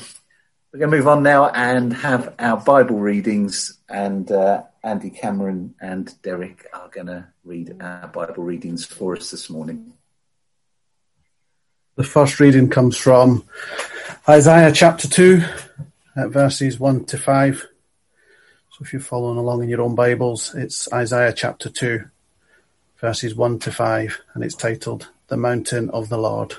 we're 0.70 0.80
going 0.80 0.90
to 0.90 0.96
move 0.98 1.08
on 1.08 1.22
now 1.22 1.48
and 1.48 1.94
have 1.94 2.34
our 2.38 2.58
Bible 2.58 2.98
readings, 2.98 3.78
and 3.88 4.30
uh, 4.30 4.64
Andy 4.82 5.08
Cameron 5.08 5.74
and 5.80 6.12
Derek 6.20 6.66
are 6.74 6.90
going 6.90 7.06
to 7.06 7.26
read 7.42 7.74
our 7.80 8.08
Bible 8.08 8.44
readings 8.44 8.84
for 8.84 9.16
us 9.16 9.30
this 9.30 9.48
morning. 9.48 9.94
The 11.96 12.04
first 12.04 12.38
reading 12.38 12.68
comes 12.68 12.98
from 12.98 13.46
Isaiah 14.28 14.72
chapter 14.72 15.08
2, 15.08 15.42
at 16.16 16.28
verses 16.28 16.78
1 16.78 17.06
to 17.06 17.16
5. 17.16 17.60
So 17.60 18.78
if 18.82 18.92
you're 18.92 19.00
following 19.00 19.38
along 19.38 19.62
in 19.62 19.70
your 19.70 19.80
own 19.80 19.94
Bibles, 19.94 20.54
it's 20.54 20.92
Isaiah 20.92 21.32
chapter 21.32 21.70
2, 21.70 22.10
verses 23.04 23.34
1 23.34 23.58
to 23.58 23.70
5, 23.70 24.22
and 24.32 24.42
it's 24.42 24.54
titled 24.54 25.10
The 25.28 25.36
Mountain 25.36 25.90
of 25.90 26.08
the 26.08 26.16
Lord. 26.16 26.54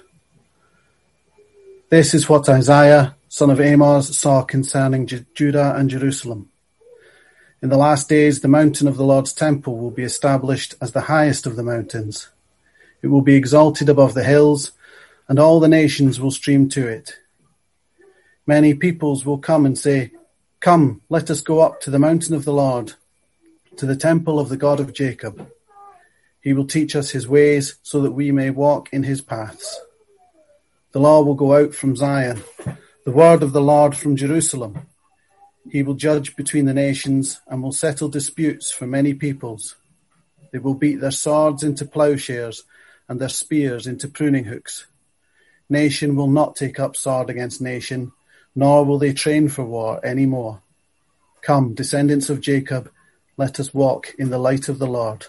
This 1.89 2.13
is 2.13 2.29
what 2.29 2.47
Isaiah, 2.47 3.15
son 3.29 3.49
of 3.49 3.59
Amos, 3.59 4.15
saw 4.15 4.43
concerning 4.43 5.07
Ju- 5.07 5.25
Judah 5.33 5.73
and 5.75 5.89
Jerusalem. 5.89 6.51
In 7.63 7.69
the 7.69 7.79
last 7.79 8.07
days, 8.07 8.41
the 8.41 8.47
mountain 8.47 8.87
of 8.87 8.95
the 8.95 9.03
Lord's 9.03 9.33
temple 9.33 9.79
will 9.79 9.89
be 9.89 10.03
established 10.03 10.75
as 10.79 10.91
the 10.91 11.09
highest 11.09 11.47
of 11.47 11.55
the 11.55 11.63
mountains. 11.63 12.29
It 13.01 13.07
will 13.07 13.23
be 13.23 13.33
exalted 13.33 13.89
above 13.89 14.13
the 14.13 14.23
hills, 14.23 14.71
and 15.27 15.39
all 15.39 15.59
the 15.59 15.67
nations 15.67 16.19
will 16.19 16.29
stream 16.29 16.69
to 16.69 16.87
it. 16.87 17.17
Many 18.45 18.75
peoples 18.75 19.25
will 19.25 19.39
come 19.39 19.65
and 19.65 19.75
say, 19.75 20.11
Come, 20.59 21.01
let 21.09 21.31
us 21.31 21.41
go 21.41 21.61
up 21.61 21.81
to 21.81 21.89
the 21.89 21.97
mountain 21.97 22.35
of 22.35 22.45
the 22.45 22.53
Lord, 22.53 22.93
to 23.77 23.87
the 23.87 23.95
temple 23.95 24.39
of 24.39 24.49
the 24.49 24.57
God 24.57 24.79
of 24.79 24.93
Jacob. 24.93 25.49
He 26.45 26.53
will 26.53 26.67
teach 26.67 26.95
us 26.95 27.09
his 27.09 27.27
ways 27.27 27.77
so 27.81 27.99
that 28.01 28.11
we 28.11 28.31
may 28.31 28.51
walk 28.51 28.89
in 28.93 29.01
his 29.01 29.19
paths. 29.19 29.81
The 30.91 30.99
law 30.99 31.23
will 31.23 31.33
go 31.33 31.55
out 31.55 31.73
from 31.73 31.95
Zion, 31.95 32.43
the 33.03 33.11
word 33.11 33.41
of 33.41 33.51
the 33.51 33.63
Lord 33.63 33.97
from 33.97 34.15
Jerusalem. 34.15 34.85
He 35.71 35.81
will 35.81 35.95
judge 35.95 36.35
between 36.35 36.65
the 36.65 36.73
nations 36.75 37.41
and 37.47 37.63
will 37.63 37.71
settle 37.71 38.09
disputes 38.09 38.69
for 38.69 38.85
many 38.85 39.15
peoples. 39.15 39.75
They 40.51 40.59
will 40.59 40.75
beat 40.75 41.01
their 41.01 41.09
swords 41.09 41.63
into 41.63 41.83
plowshares 41.83 42.63
and 43.09 43.19
their 43.19 43.27
spears 43.27 43.87
into 43.87 44.07
pruning 44.07 44.43
hooks. 44.43 44.85
Nation 45.67 46.15
will 46.15 46.29
not 46.29 46.55
take 46.55 46.79
up 46.79 46.95
sword 46.95 47.31
against 47.31 47.59
nation, 47.59 48.11
nor 48.53 48.85
will 48.85 48.99
they 48.99 49.13
train 49.13 49.49
for 49.49 49.65
war 49.65 49.99
any 50.05 50.27
more. 50.27 50.61
Come, 51.41 51.73
descendants 51.73 52.29
of 52.29 52.39
Jacob, 52.39 52.91
let 53.35 53.59
us 53.59 53.73
walk 53.73 54.13
in 54.19 54.29
the 54.29 54.37
light 54.37 54.69
of 54.69 54.77
the 54.77 54.85
Lord. 54.85 55.25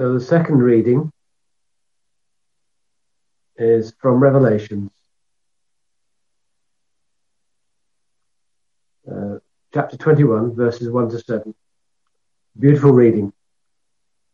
So 0.00 0.14
the 0.14 0.24
second 0.24 0.62
reading 0.62 1.12
is 3.58 3.92
from 4.00 4.18
Revelations, 4.18 4.90
uh, 9.06 9.40
chapter 9.74 9.98
21, 9.98 10.54
verses 10.54 10.88
1 10.88 11.10
to 11.10 11.18
7. 11.18 11.54
Beautiful 12.58 12.92
reading. 12.92 13.34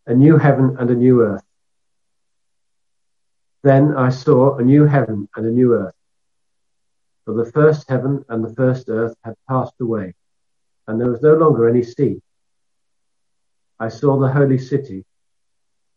A 0.06 0.14
new 0.14 0.38
heaven 0.38 0.76
and 0.78 0.88
a 0.88 0.94
new 0.94 1.22
earth. 1.22 1.42
Then 3.64 3.92
I 3.96 4.10
saw 4.10 4.58
a 4.58 4.62
new 4.62 4.84
heaven 4.84 5.28
and 5.34 5.46
a 5.46 5.50
new 5.50 5.74
earth. 5.74 5.96
For 7.24 7.34
the 7.34 7.50
first 7.50 7.90
heaven 7.90 8.24
and 8.28 8.44
the 8.44 8.54
first 8.54 8.88
earth 8.88 9.16
had 9.24 9.34
passed 9.48 9.74
away, 9.80 10.14
and 10.86 11.00
there 11.00 11.10
was 11.10 11.22
no 11.22 11.34
longer 11.34 11.68
any 11.68 11.82
sea. 11.82 12.22
I 13.80 13.88
saw 13.88 14.16
the 14.20 14.28
holy 14.28 14.58
city, 14.58 15.04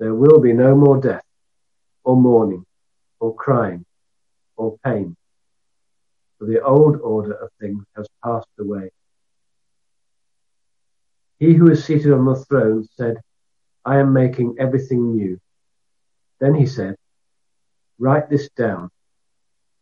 There 0.00 0.14
will 0.14 0.40
be 0.40 0.52
no 0.52 0.74
more 0.74 1.00
death, 1.00 1.24
or 2.02 2.16
mourning, 2.16 2.66
or 3.20 3.32
crying, 3.32 3.84
or 4.56 4.76
pain, 4.84 5.16
for 6.38 6.46
the 6.46 6.60
old 6.62 7.00
order 7.00 7.34
of 7.34 7.50
things 7.60 7.84
has 7.96 8.08
passed 8.24 8.48
away. 8.58 8.90
He 11.38 11.54
who 11.54 11.70
is 11.70 11.84
seated 11.84 12.12
on 12.12 12.24
the 12.24 12.34
throne 12.34 12.88
said, 12.96 13.18
I 13.84 13.98
am 13.98 14.12
making 14.12 14.56
everything 14.58 15.14
new. 15.14 15.38
Then 16.40 16.56
he 16.56 16.66
said, 16.66 16.96
Write 17.98 18.28
this 18.28 18.48
down 18.56 18.90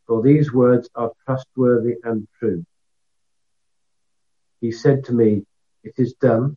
for 0.08 0.22
these 0.22 0.52
words 0.52 0.88
are 0.94 1.12
trustworthy 1.26 1.96
and 2.02 2.26
true. 2.38 2.64
He 4.60 4.72
said 4.72 5.04
to 5.04 5.12
me, 5.12 5.44
It 5.84 5.94
is 5.98 6.14
done. 6.14 6.56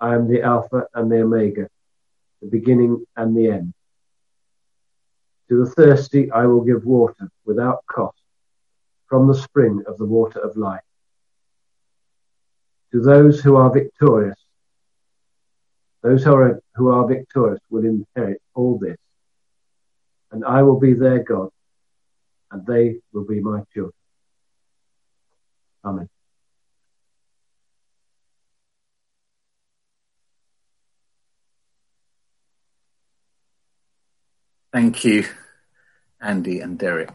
I 0.00 0.16
am 0.16 0.28
the 0.28 0.42
Alpha 0.42 0.88
and 0.92 1.10
the 1.10 1.22
Omega, 1.22 1.68
the 2.42 2.48
beginning 2.48 3.06
and 3.16 3.36
the 3.36 3.48
end. 3.48 3.72
To 5.48 5.64
the 5.64 5.70
thirsty 5.70 6.30
I 6.30 6.46
will 6.46 6.62
give 6.62 6.84
water 6.84 7.30
without 7.44 7.86
cost 7.86 8.18
from 9.06 9.28
the 9.28 9.34
spring 9.34 9.82
of 9.86 9.96
the 9.96 10.04
water 10.04 10.40
of 10.40 10.56
life. 10.56 10.82
To 12.92 13.00
those 13.00 13.40
who 13.40 13.56
are 13.56 13.72
victorious, 13.72 14.38
those 16.02 16.24
who 16.24 16.34
are, 16.34 16.60
who 16.74 16.88
are 16.88 17.06
victorious 17.06 17.60
will 17.70 17.84
inherit 17.84 18.42
all 18.54 18.78
this, 18.78 18.98
and 20.32 20.44
I 20.44 20.62
will 20.62 20.80
be 20.80 20.94
their 20.94 21.22
God, 21.22 21.50
and 22.50 22.66
they 22.66 22.96
will 23.12 23.24
be 23.24 23.40
my 23.40 23.62
children. 23.72 23.92
Amen. 25.84 26.08
Thank 34.72 35.04
you, 35.04 35.26
Andy 36.20 36.60
and 36.60 36.78
Derek. 36.78 37.10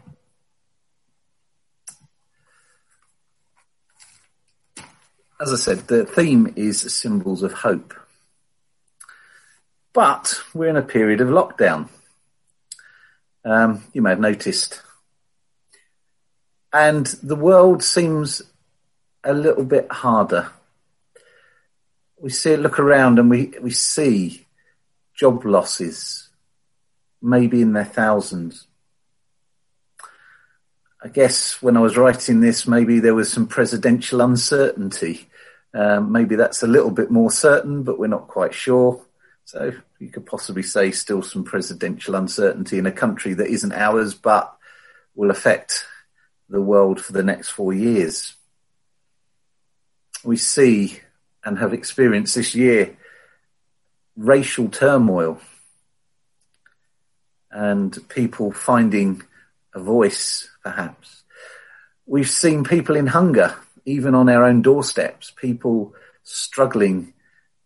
As 5.40 5.52
I 5.52 5.56
said, 5.56 5.78
the 5.88 6.04
theme 6.04 6.52
is 6.56 6.80
symbols 6.92 7.42
of 7.42 7.52
hope. 7.52 7.94
But 9.92 10.40
we're 10.54 10.68
in 10.68 10.76
a 10.76 10.82
period 10.82 11.20
of 11.20 11.28
lockdown. 11.28 11.88
Um, 13.44 13.82
you 13.92 14.02
may 14.02 14.10
have 14.10 14.20
noticed 14.20 14.82
and 16.72 17.06
the 17.22 17.36
world 17.36 17.82
seems 17.82 18.42
a 19.24 19.32
little 19.32 19.64
bit 19.64 19.90
harder. 19.90 20.50
We 22.20 22.30
see 22.30 22.56
look 22.56 22.78
around 22.78 23.18
and 23.18 23.30
we, 23.30 23.52
we 23.60 23.70
see 23.70 24.46
job 25.14 25.44
losses, 25.44 26.27
maybe 27.20 27.62
in 27.62 27.72
their 27.72 27.84
thousands. 27.84 28.66
I 31.02 31.08
guess 31.08 31.62
when 31.62 31.76
I 31.76 31.80
was 31.80 31.96
writing 31.96 32.40
this, 32.40 32.66
maybe 32.66 32.98
there 32.98 33.14
was 33.14 33.32
some 33.32 33.46
presidential 33.46 34.20
uncertainty. 34.20 35.28
Um, 35.72 36.10
maybe 36.10 36.34
that's 36.34 36.62
a 36.62 36.66
little 36.66 36.90
bit 36.90 37.10
more 37.10 37.30
certain, 37.30 37.84
but 37.84 37.98
we're 37.98 38.08
not 38.08 38.26
quite 38.26 38.52
sure. 38.52 39.00
So 39.44 39.72
you 39.98 40.08
could 40.08 40.26
possibly 40.26 40.62
say 40.62 40.90
still 40.90 41.22
some 41.22 41.44
presidential 41.44 42.14
uncertainty 42.16 42.78
in 42.78 42.86
a 42.86 42.92
country 42.92 43.34
that 43.34 43.46
isn't 43.46 43.72
ours, 43.72 44.14
but 44.14 44.54
will 45.14 45.30
affect 45.30 45.84
the 46.48 46.60
world 46.60 47.00
for 47.00 47.12
the 47.12 47.22
next 47.22 47.50
four 47.50 47.72
years. 47.72 48.34
We 50.24 50.36
see 50.36 51.00
and 51.44 51.58
have 51.58 51.72
experienced 51.72 52.34
this 52.34 52.54
year 52.54 52.96
racial 54.16 54.68
turmoil 54.68 55.40
and 57.50 57.96
people 58.08 58.52
finding 58.52 59.22
a 59.74 59.80
voice, 59.80 60.48
perhaps. 60.62 61.22
We've 62.06 62.28
seen 62.28 62.64
people 62.64 62.96
in 62.96 63.06
hunger, 63.06 63.54
even 63.84 64.14
on 64.14 64.28
our 64.28 64.44
own 64.44 64.62
doorsteps, 64.62 65.32
people 65.36 65.94
struggling 66.22 67.14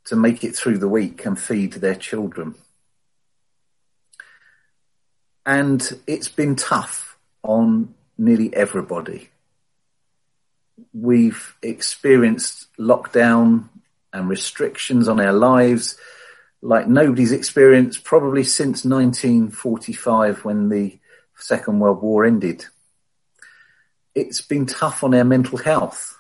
to 0.05 0.17
make 0.17 0.45
it 0.45 0.57
through 0.57 0.79
the 0.79 0.89
week 0.89 1.25
and 1.25 1.39
feed 1.39 1.75
their 1.75 1.95
children. 1.95 2.55
And 5.45 5.83
it's 6.07 6.29
been 6.29 6.57
tough 6.57 7.17
on 7.43 7.95
nearly 8.17 8.55
everybody. 8.55 9.31
We've 10.93 11.57
experienced 11.63 12.67
lockdown 12.79 13.69
and 14.13 14.29
restrictions 14.29 15.09
on 15.09 15.21
our 15.21 15.33
lives 15.33 15.97
like 16.63 16.87
nobody's 16.87 17.33
experienced 17.33 18.05
probably 18.05 18.45
since 18.45 18.85
1945 18.85 20.45
when 20.45 20.69
the 20.69 20.99
Second 21.37 21.81
World 21.81 22.01
War 22.01 22.25
ended. 22.25 22.65
It's 24.15 24.41
been 24.41 24.67
tough 24.67 25.03
on 25.03 25.15
our 25.15 25.25
mental 25.25 25.59
health 25.59 26.17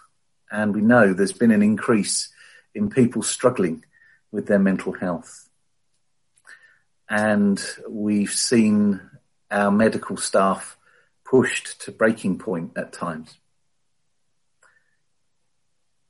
and 0.50 0.74
we 0.74 0.80
know 0.80 1.12
there's 1.12 1.32
been 1.32 1.52
an 1.52 1.62
increase 1.62 2.30
in 2.74 2.90
people 2.90 3.22
struggling 3.22 3.84
with 4.32 4.46
their 4.46 4.58
mental 4.58 4.92
health. 4.92 5.48
And 7.08 7.62
we've 7.88 8.32
seen 8.32 9.00
our 9.50 9.70
medical 9.70 10.16
staff 10.16 10.76
pushed 11.24 11.82
to 11.82 11.92
breaking 11.92 12.38
point 12.38 12.72
at 12.76 12.92
times. 12.92 13.36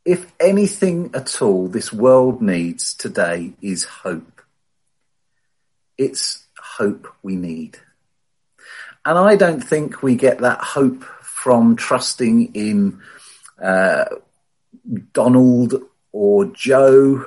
If 0.04 0.32
anything 0.40 1.12
at 1.14 1.40
all 1.40 1.68
this 1.68 1.92
world 1.92 2.42
needs 2.42 2.94
today 2.94 3.52
is 3.62 3.84
hope. 3.84 4.42
It's 5.96 6.44
hope 6.58 7.06
we 7.22 7.36
need. 7.36 7.78
And 9.04 9.18
I 9.18 9.36
don't 9.36 9.60
think 9.60 10.02
we 10.02 10.16
get 10.16 10.38
that 10.38 10.60
hope 10.60 11.04
from 11.22 11.76
trusting 11.76 12.54
in 12.54 13.00
uh, 13.62 14.04
Donald 15.12 15.74
or 16.10 16.46
Joe 16.46 17.26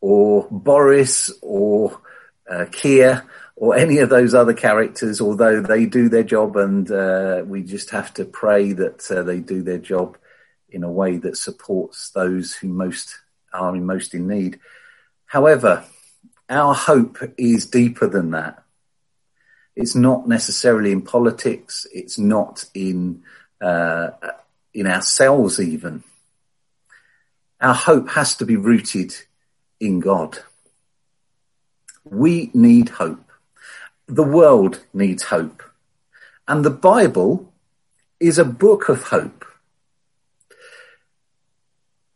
or 0.00 0.46
Boris 0.50 1.32
or 1.42 2.00
uh, 2.48 2.66
Keir 2.70 3.24
or 3.56 3.76
any 3.76 3.98
of 3.98 4.10
those 4.10 4.34
other 4.34 4.54
characters, 4.54 5.20
although 5.20 5.60
they 5.60 5.86
do 5.86 6.08
their 6.08 6.22
job 6.22 6.56
and 6.56 6.90
uh, 6.90 7.42
we 7.44 7.62
just 7.62 7.90
have 7.90 8.12
to 8.14 8.24
pray 8.24 8.72
that 8.72 9.10
uh, 9.10 9.22
they 9.22 9.40
do 9.40 9.62
their 9.62 9.78
job 9.78 10.18
in 10.68 10.82
a 10.82 10.90
way 10.90 11.18
that 11.18 11.36
supports 11.36 12.10
those 12.10 12.54
who 12.54 12.68
most 12.68 13.18
are 13.52 13.74
in 13.74 13.86
most 13.86 14.14
in 14.14 14.28
need. 14.28 14.58
However, 15.26 15.84
our 16.48 16.74
hope 16.74 17.18
is 17.36 17.66
deeper 17.66 18.06
than 18.06 18.30
that. 18.32 18.62
It's 19.74 19.94
not 19.94 20.26
necessarily 20.28 20.92
in 20.92 21.02
politics. 21.02 21.86
It's 21.92 22.18
not 22.18 22.64
in 22.74 23.22
uh, 23.60 24.10
in 24.72 24.86
ourselves 24.86 25.60
even. 25.60 26.02
Our 27.60 27.74
hope 27.74 28.10
has 28.10 28.36
to 28.36 28.46
be 28.46 28.56
rooted 28.56 29.14
in 29.80 30.00
God. 30.00 30.38
We 32.04 32.50
need 32.54 32.90
hope. 32.90 33.30
The 34.06 34.22
world 34.22 34.80
needs 34.92 35.24
hope. 35.24 35.62
And 36.46 36.64
the 36.64 36.70
Bible 36.70 37.52
is 38.20 38.38
a 38.38 38.44
book 38.44 38.88
of 38.88 39.02
hope. 39.04 39.44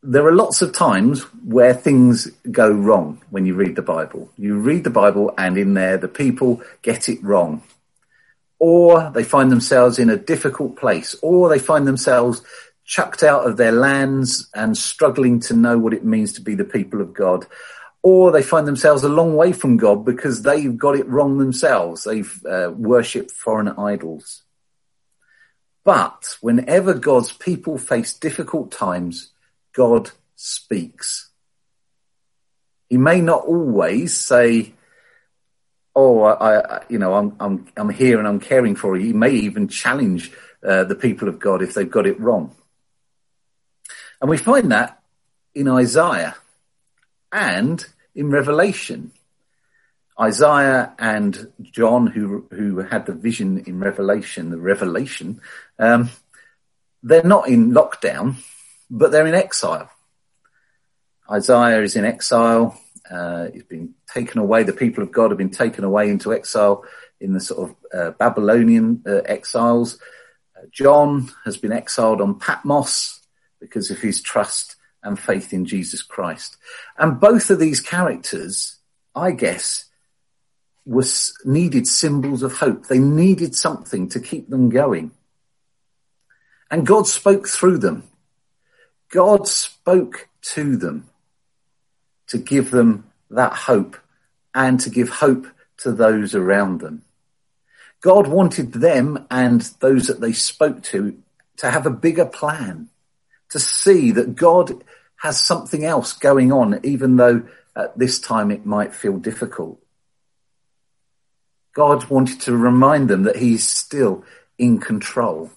There 0.02 0.26
are 0.26 0.34
lots 0.34 0.62
of 0.62 0.72
times 0.72 1.22
where 1.44 1.74
things 1.74 2.26
go 2.50 2.70
wrong 2.70 3.20
when 3.28 3.44
you 3.44 3.54
read 3.54 3.76
the 3.76 3.82
Bible. 3.82 4.30
You 4.36 4.58
read 4.58 4.84
the 4.84 4.90
Bible 4.90 5.34
and 5.36 5.58
in 5.58 5.74
there 5.74 5.98
the 5.98 6.08
people 6.08 6.62
get 6.82 7.08
it 7.08 7.22
wrong. 7.22 7.62
Or 8.58 9.10
they 9.10 9.24
find 9.24 9.50
themselves 9.50 9.98
in 9.98 10.10
a 10.10 10.16
difficult 10.16 10.76
place, 10.76 11.16
or 11.22 11.48
they 11.48 11.58
find 11.58 11.86
themselves 11.86 12.42
chucked 12.84 13.22
out 13.22 13.46
of 13.46 13.56
their 13.56 13.72
lands 13.72 14.48
and 14.54 14.76
struggling 14.76 15.40
to 15.40 15.54
know 15.54 15.78
what 15.78 15.94
it 15.94 16.04
means 16.04 16.34
to 16.34 16.42
be 16.42 16.54
the 16.54 16.64
people 16.64 17.00
of 17.00 17.14
God. 17.14 17.46
Or 18.02 18.32
they 18.32 18.42
find 18.42 18.66
themselves 18.66 19.02
a 19.02 19.08
long 19.08 19.34
way 19.34 19.52
from 19.52 19.76
God 19.76 20.04
because 20.04 20.42
they've 20.42 20.76
got 20.76 20.96
it 20.96 21.08
wrong 21.08 21.38
themselves. 21.38 22.04
They've 22.04 22.44
uh, 22.46 22.72
worshipped 22.74 23.30
foreign 23.30 23.68
idols. 23.68 24.42
But 25.84 26.36
whenever 26.40 26.94
God's 26.94 27.32
people 27.32 27.78
face 27.78 28.12
difficult 28.12 28.72
times, 28.72 29.30
God 29.72 30.10
speaks. 30.36 31.30
He 32.88 32.96
may 32.96 33.20
not 33.20 33.44
always 33.44 34.16
say, 34.16 34.74
"Oh, 35.94 36.22
I, 36.22 36.60
I 36.60 36.82
you 36.88 36.98
know, 36.98 37.14
I'm, 37.14 37.36
I'm, 37.38 37.66
I'm 37.76 37.90
here 37.90 38.18
and 38.18 38.26
I'm 38.26 38.40
caring 38.40 38.74
for 38.74 38.96
you." 38.96 39.06
He 39.06 39.12
may 39.12 39.30
even 39.30 39.68
challenge 39.68 40.32
uh, 40.66 40.84
the 40.84 40.96
people 40.96 41.28
of 41.28 41.38
God 41.38 41.62
if 41.62 41.74
they've 41.74 41.90
got 41.90 42.06
it 42.06 42.18
wrong, 42.20 42.54
and 44.20 44.28
we 44.28 44.36
find 44.36 44.72
that 44.72 45.00
in 45.54 45.68
Isaiah 45.68 46.36
and 47.32 47.84
in 48.14 48.30
Revelation. 48.30 49.12
Isaiah 50.20 50.92
and 50.98 51.50
John, 51.62 52.08
who 52.08 52.46
who 52.50 52.78
had 52.78 53.06
the 53.06 53.14
vision 53.14 53.64
in 53.66 53.78
Revelation, 53.78 54.50
the 54.50 54.58
revelation, 54.58 55.40
um, 55.78 56.10
they're 57.02 57.22
not 57.22 57.48
in 57.48 57.70
lockdown 57.70 58.36
but 58.90 59.12
they're 59.12 59.26
in 59.26 59.34
exile. 59.34 59.90
Isaiah 61.30 61.82
is 61.82 61.94
in 61.94 62.04
exile. 62.04 62.80
Uh, 63.08 63.48
he's 63.52 63.64
been 63.64 63.94
taken 64.12 64.40
away. 64.40 64.62
The 64.64 64.72
people 64.72 65.02
of 65.02 65.12
God 65.12 65.30
have 65.30 65.38
been 65.38 65.50
taken 65.50 65.84
away 65.84 66.10
into 66.10 66.32
exile 66.32 66.84
in 67.20 67.32
the 67.32 67.40
sort 67.40 67.70
of 67.70 67.76
uh, 67.94 68.10
Babylonian 68.12 69.02
uh, 69.06 69.22
exiles. 69.24 69.98
Uh, 70.56 70.66
John 70.72 71.30
has 71.44 71.56
been 71.56 71.72
exiled 71.72 72.20
on 72.20 72.38
Patmos 72.38 73.20
because 73.60 73.90
of 73.90 73.98
his 73.98 74.22
trust 74.22 74.76
and 75.02 75.18
faith 75.18 75.52
in 75.52 75.66
Jesus 75.66 76.02
Christ. 76.02 76.56
And 76.98 77.20
both 77.20 77.50
of 77.50 77.58
these 77.58 77.80
characters, 77.80 78.78
I 79.14 79.30
guess, 79.32 79.86
was 80.84 81.34
needed 81.44 81.86
symbols 81.86 82.42
of 82.42 82.54
hope. 82.54 82.86
They 82.86 82.98
needed 82.98 83.54
something 83.54 84.08
to 84.10 84.20
keep 84.20 84.48
them 84.48 84.68
going. 84.68 85.12
And 86.70 86.86
God 86.86 87.06
spoke 87.06 87.48
through 87.48 87.78
them. 87.78 88.04
God 89.10 89.48
spoke 89.48 90.28
to 90.42 90.76
them 90.76 91.08
to 92.28 92.38
give 92.38 92.70
them 92.70 93.10
that 93.28 93.52
hope 93.52 93.96
and 94.54 94.78
to 94.80 94.90
give 94.90 95.08
hope 95.08 95.46
to 95.78 95.92
those 95.92 96.34
around 96.34 96.80
them. 96.80 97.02
God 98.00 98.28
wanted 98.28 98.72
them 98.72 99.26
and 99.30 99.60
those 99.80 100.06
that 100.06 100.20
they 100.20 100.32
spoke 100.32 100.82
to 100.84 101.18
to 101.58 101.70
have 101.70 101.86
a 101.86 101.90
bigger 101.90 102.24
plan, 102.24 102.88
to 103.50 103.58
see 103.58 104.12
that 104.12 104.36
God 104.36 104.82
has 105.16 105.44
something 105.44 105.84
else 105.84 106.12
going 106.14 106.52
on, 106.52 106.80
even 106.82 107.16
though 107.16 107.42
at 107.76 107.98
this 107.98 108.18
time 108.18 108.50
it 108.50 108.64
might 108.64 108.94
feel 108.94 109.18
difficult. 109.18 109.78
God 111.74 112.08
wanted 112.08 112.40
to 112.42 112.56
remind 112.56 113.08
them 113.08 113.24
that 113.24 113.36
he's 113.36 113.66
still 113.68 114.24
in 114.56 114.78
control 114.78 115.50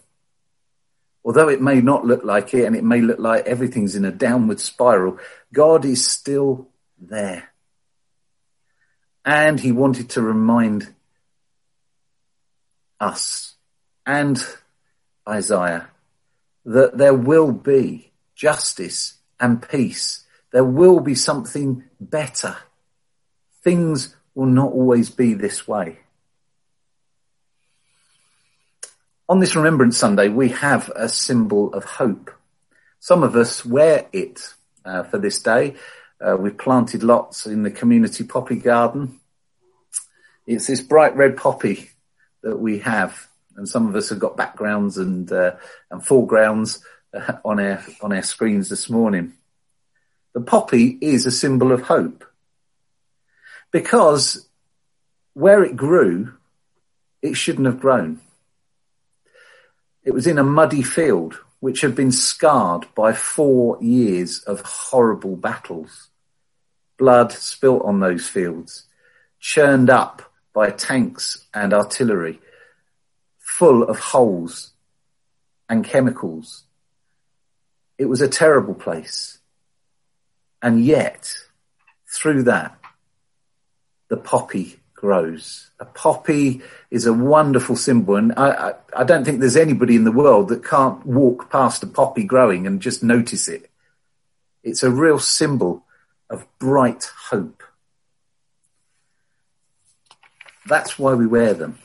although 1.26 1.50
it 1.50 1.62
may 1.62 1.82
not 1.82 2.06
look 2.06 2.24
like 2.24 2.54
it 2.54 2.66
and 2.66 2.76
it 2.76 2.84
may 2.84 3.02
look 3.02 3.20
like 3.20 3.46
everything's 3.46 3.96
in 3.96 4.06
a 4.06 4.12
downward 4.12 4.60
spiral, 4.60 5.20
God 5.52 5.86
is 5.86 6.10
still 6.10 6.70
there. 7.00 7.50
And 9.26 9.60
he 9.60 9.72
wanted 9.72 10.10
to 10.12 10.22
remind 10.22 10.94
us 13.00 13.56
and 14.06 14.44
Isaiah 15.28 15.90
that 16.66 16.98
there 16.98 17.14
will 17.14 17.52
be 17.52 18.12
justice 18.36 19.16
and 19.40 19.68
peace. 19.68 20.26
There 20.52 20.64
will 20.64 21.00
be 21.00 21.16
something 21.16 21.84
better. 22.00 22.58
Things 23.64 24.16
will 24.36 24.48
not 24.48 24.72
always 24.72 25.10
be 25.10 25.34
this 25.34 25.68
way. 25.68 26.00
On 29.34 29.40
this 29.40 29.56
Remembrance 29.56 29.98
Sunday, 29.98 30.30
we 30.30 30.50
have 30.50 30.92
a 30.96 31.10
symbol 31.10 31.74
of 31.74 31.86
hope. 31.86 32.30
Some 33.00 33.24
of 33.24 33.36
us 33.36 33.66
wear 33.66 34.06
it 34.14 34.54
uh, 34.86 35.02
for 35.02 35.18
this 35.18 35.42
day. 35.42 35.74
Uh, 36.22 36.38
we've 36.38 36.56
planted 36.56 37.02
lots 37.02 37.48
in 37.48 37.64
the 37.64 37.72
community 37.72 38.26
poppy 38.26 38.58
garden. 38.58 39.20
It's 40.46 40.68
this 40.68 40.82
bright 40.82 41.16
red 41.16 41.36
poppy 41.36 41.90
that 42.44 42.60
we 42.60 42.78
have, 42.82 43.28
and 43.56 43.68
some 43.68 43.88
of 43.88 43.96
us 43.96 44.10
have 44.10 44.20
got 44.20 44.38
backgrounds 44.38 45.00
and 45.00 45.32
uh, 45.32 45.56
and 45.90 46.06
foregrounds 46.06 46.84
uh, 47.12 47.38
on 47.44 47.60
our 47.60 47.84
on 48.04 48.14
our 48.14 48.22
screens 48.22 48.70
this 48.70 48.88
morning. 48.88 49.34
The 50.36 50.42
poppy 50.42 50.96
is 51.02 51.26
a 51.26 51.32
symbol 51.32 51.72
of 51.72 51.82
hope 51.82 52.24
because 53.72 54.48
where 55.34 55.64
it 55.64 55.76
grew, 55.76 56.34
it 57.24 57.34
shouldn't 57.34 57.66
have 57.66 57.80
grown. 57.80 58.20
It 60.04 60.14
was 60.14 60.28
in 60.28 60.38
a 60.38 60.44
muddy 60.44 60.84
field 60.84 61.40
which 61.60 61.82
had 61.82 61.96
been 61.96 62.12
scarred 62.12 62.88
by 62.94 63.14
four 63.14 63.78
years 63.82 64.40
of 64.40 64.62
horrible 64.62 65.38
battles. 65.38 66.10
Blood 66.98 67.32
spilt 67.32 67.84
on 67.86 68.02
those 68.02 68.28
fields, 68.28 68.86
churned 69.40 69.90
up 69.90 70.22
by 70.54 70.72
tanks 70.72 71.46
and 71.54 71.74
artillery, 71.74 72.42
full 73.40 73.84
of 73.84 73.98
holes 73.98 74.74
and 75.70 75.86
chemicals. 75.86 76.66
It 77.98 78.06
was 78.06 78.22
a 78.22 78.28
terrible 78.28 78.74
place. 78.76 79.40
And 80.62 80.84
yet, 80.84 81.34
through 82.08 82.44
that, 82.44 82.78
the 84.10 84.18
poppy 84.18 84.80
grows. 85.04 85.70
A 85.82 85.86
poppy 85.86 86.62
is 86.90 87.06
a 87.06 87.12
wonderful 87.12 87.76
symbol, 87.76 88.16
and 88.16 88.32
I, 88.38 88.70
I, 88.70 88.74
I, 89.02 89.04
don't 89.04 89.26
think 89.26 89.42
there's 89.42 89.58
anybody 89.58 89.98
in 89.98 90.06
the 90.06 90.14
world 90.14 90.48
that 90.48 90.64
can't 90.64 91.06
walk 91.06 91.52
past 91.52 91.84
a 91.84 91.88
poppy 91.88 92.24
growing 92.24 92.66
and 92.66 92.82
just 92.82 93.04
notice 93.04 93.50
it. 93.50 93.70
It's 94.64 94.82
a 94.82 94.90
real 94.90 95.20
symbol 95.20 95.84
of 96.30 96.48
bright 96.58 97.12
hope. 97.28 97.64
That's 100.68 100.98
why 100.98 101.16
we 101.16 101.28
wear 101.28 101.54
them. 101.54 101.80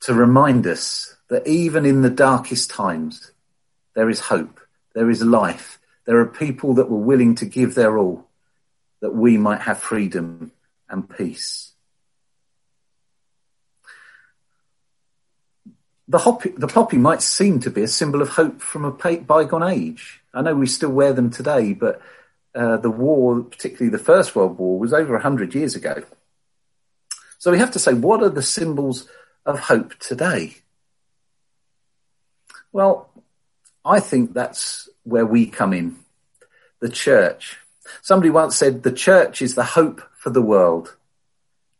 To 0.00 0.12
remind 0.12 0.66
us 0.66 1.16
that 1.30 1.46
even 1.46 1.86
in 1.86 2.02
the 2.02 2.10
darkest 2.10 2.68
times, 2.68 3.32
there 3.94 4.10
is 4.10 4.20
hope, 4.20 4.60
there 4.94 5.08
is 5.08 5.22
life, 5.22 5.80
there 6.04 6.18
are 6.18 6.26
people 6.26 6.74
that 6.74 6.90
were 6.90 6.98
willing 6.98 7.34
to 7.36 7.46
give 7.46 7.74
their 7.74 7.96
all 7.96 8.28
that 9.00 9.14
we 9.14 9.38
might 9.38 9.62
have 9.62 9.78
freedom 9.78 10.52
and 10.92 11.08
peace. 11.08 11.72
The, 16.06 16.54
the 16.58 16.68
poppy 16.68 16.98
might 16.98 17.22
seem 17.22 17.60
to 17.60 17.70
be 17.70 17.82
a 17.82 17.88
symbol 17.88 18.20
of 18.20 18.28
hope 18.28 18.60
from 18.60 18.84
a 18.84 18.92
bygone 18.92 19.62
age. 19.62 20.20
I 20.34 20.42
know 20.42 20.54
we 20.54 20.66
still 20.66 20.90
wear 20.90 21.12
them 21.12 21.30
today, 21.30 21.72
but 21.72 22.00
uh, 22.54 22.76
the 22.76 22.90
war, 22.90 23.40
particularly 23.40 23.90
the 23.90 24.02
First 24.02 24.36
World 24.36 24.58
War, 24.58 24.78
was 24.78 24.92
over 24.92 25.14
100 25.14 25.54
years 25.54 25.74
ago. 25.74 26.02
So 27.38 27.50
we 27.50 27.58
have 27.58 27.72
to 27.72 27.78
say, 27.78 27.94
what 27.94 28.22
are 28.22 28.28
the 28.28 28.42
symbols 28.42 29.08
of 29.46 29.58
hope 29.58 29.98
today? 29.98 30.56
Well, 32.72 33.10
I 33.84 34.00
think 34.00 34.34
that's 34.34 34.88
where 35.04 35.26
we 35.26 35.46
come 35.46 35.72
in. 35.72 35.96
The 36.80 36.88
church. 36.88 37.58
Somebody 38.00 38.30
once 38.30 38.56
said 38.56 38.82
the 38.82 38.92
church 38.92 39.42
is 39.42 39.54
the 39.54 39.64
hope 39.64 40.00
for 40.16 40.30
the 40.30 40.42
world. 40.42 40.96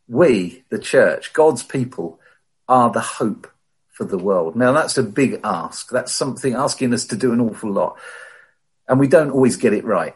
We, 0.07 0.63
the 0.69 0.79
church, 0.79 1.33
God's 1.33 1.63
people, 1.63 2.19
are 2.67 2.91
the 2.91 3.01
hope 3.01 3.47
for 3.89 4.05
the 4.05 4.17
world. 4.17 4.55
Now 4.55 4.71
that's 4.71 4.97
a 4.97 5.03
big 5.03 5.39
ask. 5.43 5.89
That's 5.89 6.13
something 6.13 6.53
asking 6.53 6.93
us 6.93 7.05
to 7.07 7.15
do 7.15 7.31
an 7.31 7.41
awful 7.41 7.71
lot. 7.71 7.97
And 8.87 8.99
we 8.99 9.07
don't 9.07 9.31
always 9.31 9.57
get 9.57 9.73
it 9.73 9.85
right. 9.85 10.15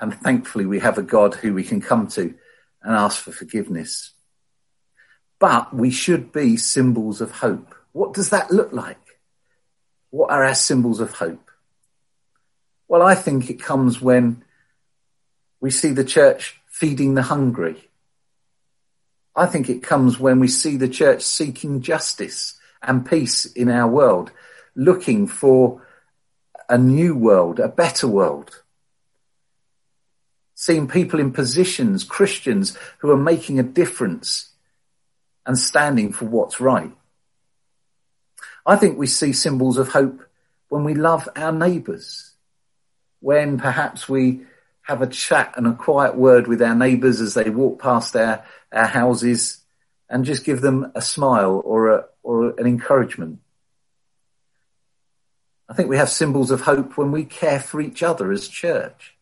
And 0.00 0.14
thankfully 0.14 0.64
we 0.64 0.80
have 0.80 0.96
a 0.98 1.02
God 1.02 1.34
who 1.34 1.54
we 1.54 1.64
can 1.64 1.80
come 1.80 2.06
to 2.08 2.34
and 2.82 2.94
ask 2.94 3.22
for 3.22 3.32
forgiveness. 3.32 4.12
But 5.38 5.74
we 5.74 5.90
should 5.90 6.32
be 6.32 6.56
symbols 6.56 7.20
of 7.20 7.30
hope. 7.30 7.74
What 7.92 8.14
does 8.14 8.30
that 8.30 8.50
look 8.50 8.72
like? 8.72 8.98
What 10.10 10.30
are 10.30 10.44
our 10.44 10.54
symbols 10.54 11.00
of 11.00 11.12
hope? 11.12 11.50
Well, 12.86 13.02
I 13.02 13.14
think 13.14 13.50
it 13.50 13.60
comes 13.60 14.00
when 14.00 14.44
we 15.60 15.70
see 15.70 15.92
the 15.92 16.04
church 16.04 16.60
feeding 16.66 17.14
the 17.14 17.22
hungry. 17.22 17.76
I 19.34 19.46
think 19.46 19.68
it 19.68 19.82
comes 19.82 20.18
when 20.18 20.40
we 20.40 20.48
see 20.48 20.76
the 20.76 20.88
church 20.88 21.22
seeking 21.22 21.80
justice 21.80 22.58
and 22.82 23.08
peace 23.08 23.44
in 23.44 23.70
our 23.70 23.88
world, 23.88 24.32
looking 24.74 25.26
for 25.26 25.82
a 26.68 26.78
new 26.78 27.16
world, 27.16 27.60
a 27.60 27.68
better 27.68 28.06
world. 28.06 28.62
Seeing 30.54 30.88
people 30.88 31.20
in 31.20 31.32
positions, 31.32 32.04
Christians 32.04 32.76
who 32.98 33.10
are 33.10 33.16
making 33.16 33.58
a 33.58 33.62
difference 33.62 34.50
and 35.46 35.58
standing 35.58 36.12
for 36.12 36.26
what's 36.26 36.60
right. 36.60 36.92
I 38.66 38.76
think 38.76 38.98
we 38.98 39.06
see 39.06 39.32
symbols 39.32 39.78
of 39.78 39.88
hope 39.88 40.20
when 40.68 40.84
we 40.84 40.94
love 40.94 41.28
our 41.34 41.52
neighbours, 41.52 42.32
when 43.20 43.58
perhaps 43.58 44.08
we 44.08 44.42
have 44.88 45.02
a 45.02 45.06
chat 45.06 45.52
and 45.56 45.66
a 45.66 45.74
quiet 45.74 46.16
word 46.16 46.46
with 46.46 46.62
our 46.62 46.74
neighbours 46.74 47.20
as 47.20 47.34
they 47.34 47.50
walk 47.50 47.80
past 47.80 48.16
our, 48.16 48.42
our 48.72 48.86
houses 48.86 49.58
and 50.08 50.24
just 50.24 50.44
give 50.44 50.62
them 50.62 50.90
a 50.94 51.02
smile 51.02 51.60
or 51.62 51.90
a, 51.90 52.04
or 52.22 52.58
an 52.58 52.66
encouragement. 52.66 53.40
I 55.68 55.74
think 55.74 55.90
we 55.90 55.98
have 55.98 56.08
symbols 56.08 56.50
of 56.50 56.62
hope 56.62 56.96
when 56.96 57.12
we 57.12 57.26
care 57.26 57.60
for 57.60 57.82
each 57.82 58.02
other 58.02 58.32
as 58.32 58.48
church, 58.48 59.14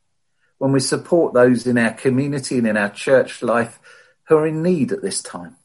when 0.58 0.70
we 0.70 0.78
support 0.78 1.34
those 1.34 1.66
in 1.66 1.76
our 1.76 1.92
community 1.92 2.58
and 2.58 2.68
in 2.68 2.76
our 2.76 2.90
church 2.90 3.42
life 3.42 3.80
who 4.28 4.36
are 4.36 4.46
in 4.46 4.62
need 4.62 4.92
at 4.92 5.02
this 5.02 5.20
time. 5.20 5.56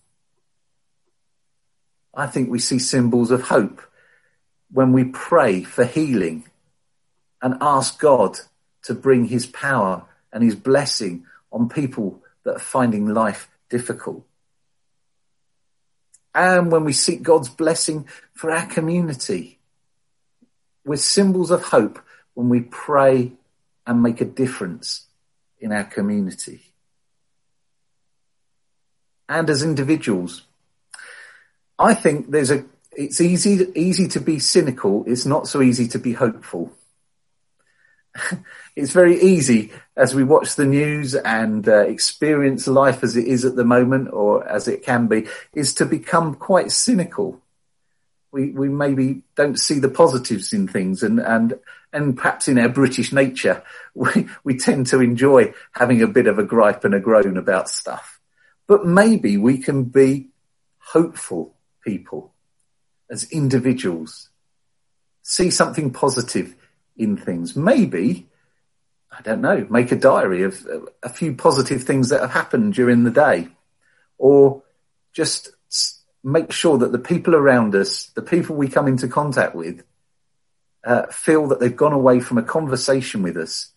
I 2.15 2.25
think 2.25 2.49
we 2.49 2.57
see 2.57 2.79
symbols 2.79 3.29
of 3.29 3.43
hope 3.43 3.83
when 4.71 4.93
we 4.93 5.03
pray 5.03 5.61
for 5.61 5.85
healing 5.85 6.45
and 7.39 7.57
ask 7.61 7.99
God 7.99 8.39
to 8.84 8.93
bring 8.93 9.25
his 9.25 9.45
power 9.45 10.03
and 10.32 10.43
his 10.43 10.55
blessing 10.55 11.25
on 11.51 11.69
people 11.69 12.21
that 12.43 12.55
are 12.55 12.59
finding 12.59 13.13
life 13.13 13.49
difficult. 13.69 14.25
And 16.34 16.71
when 16.71 16.86
we 16.86 16.93
seek 16.93 17.23
God's 17.23 17.49
blessing 17.49 18.07
for 18.34 18.51
our 18.51 18.65
community, 18.65 19.59
we're 20.86 20.97
symbols 20.97 21.51
of 21.51 21.63
hope 21.63 21.99
when 22.34 22.49
we 22.49 22.61
pray 22.61 23.34
and 23.86 24.01
make 24.01 24.21
a 24.21 24.25
difference 24.25 25.05
in 25.59 25.71
our 25.71 25.84
community. 25.84 26.61
And 29.27 29.49
as 29.49 29.63
individuals, 29.63 30.43
I 31.77 31.93
think 31.93 32.32
there's 32.32 32.51
a, 32.51 32.65
it's 32.91 33.21
easy, 33.21 33.67
easy 33.75 34.07
to 34.09 34.19
be 34.19 34.39
cynical. 34.39 35.03
It's 35.07 35.25
not 35.25 35.47
so 35.47 35.61
easy 35.61 35.88
to 35.89 35.99
be 35.99 36.13
hopeful. 36.13 36.71
it's 38.76 38.91
very 38.91 39.20
easy 39.22 39.72
as 39.95 40.14
we 40.14 40.24
watch 40.24 40.55
the 40.55 40.66
news 40.66 41.16
and 41.16 41.68
uh, 41.68 41.80
experience 41.80 42.68
life 42.68 43.03
as 43.03 43.16
it 43.16 43.28
is 43.28 43.45
at 43.45 43.55
the 43.55 43.66
moment 43.66 44.09
or 44.12 44.47
as 44.47 44.68
it 44.68 44.84
can 44.84 45.07
be 45.07 45.28
is 45.53 45.74
to 45.76 45.86
become 45.86 46.36
quite 46.36 46.72
cynical. 46.72 47.41
We, 48.32 48.51
we 48.51 48.70
maybe 48.70 49.24
don't 49.36 49.59
see 49.59 49.80
the 49.80 49.89
positives 49.89 50.53
in 50.53 50.68
things 50.68 51.03
and, 51.03 51.20
and, 51.20 51.59
and 51.91 52.18
perhaps 52.18 52.47
in 52.47 52.57
our 52.57 52.70
British 52.70 53.12
nature, 53.12 53.64
we, 53.93 54.28
we 54.43 54.57
tend 54.57 54.88
to 54.88 55.01
enjoy 55.01 55.53
having 55.72 56.01
a 56.01 56.07
bit 56.07 56.28
of 56.28 56.39
a 56.39 56.43
gripe 56.43 56.84
and 56.84 56.93
a 56.93 56.99
groan 56.99 57.38
about 57.38 57.70
stuff. 57.70 58.20
But 58.68 58.86
maybe 58.86 59.38
we 59.38 59.57
can 59.57 59.84
be 59.84 60.30
hopeful 60.80 61.55
people 61.84 62.34
as 63.09 63.30
individuals. 63.32 64.30
See 65.24 65.51
something 65.51 65.91
positive 65.91 66.55
in 66.97 67.17
things. 67.17 67.55
Maybe, 67.55 68.27
I 69.11 69.21
don't 69.21 69.41
know, 69.41 69.65
make 69.69 69.91
a 69.91 69.95
diary 69.95 70.43
of 70.43 70.65
a 71.03 71.09
few 71.09 71.33
positive 71.33 71.83
things 71.83 72.09
that 72.09 72.21
have 72.21 72.31
happened 72.31 72.73
during 72.73 73.03
the 73.03 73.11
day 73.11 73.49
or 74.17 74.63
just 75.13 75.49
make 76.23 76.51
sure 76.51 76.77
that 76.77 76.91
the 76.91 76.99
people 76.99 77.35
around 77.35 77.75
us, 77.75 78.05
the 78.07 78.21
people 78.21 78.55
we 78.55 78.67
come 78.67 78.87
into 78.87 79.07
contact 79.07 79.55
with, 79.55 79.83
uh, 80.83 81.07
feel 81.07 81.47
that 81.47 81.59
they've 81.59 81.75
gone 81.75 81.93
away 81.93 82.19
from 82.19 82.37
a 82.37 82.43
conversation 82.43 83.21
with 83.23 83.37
us 83.37 83.71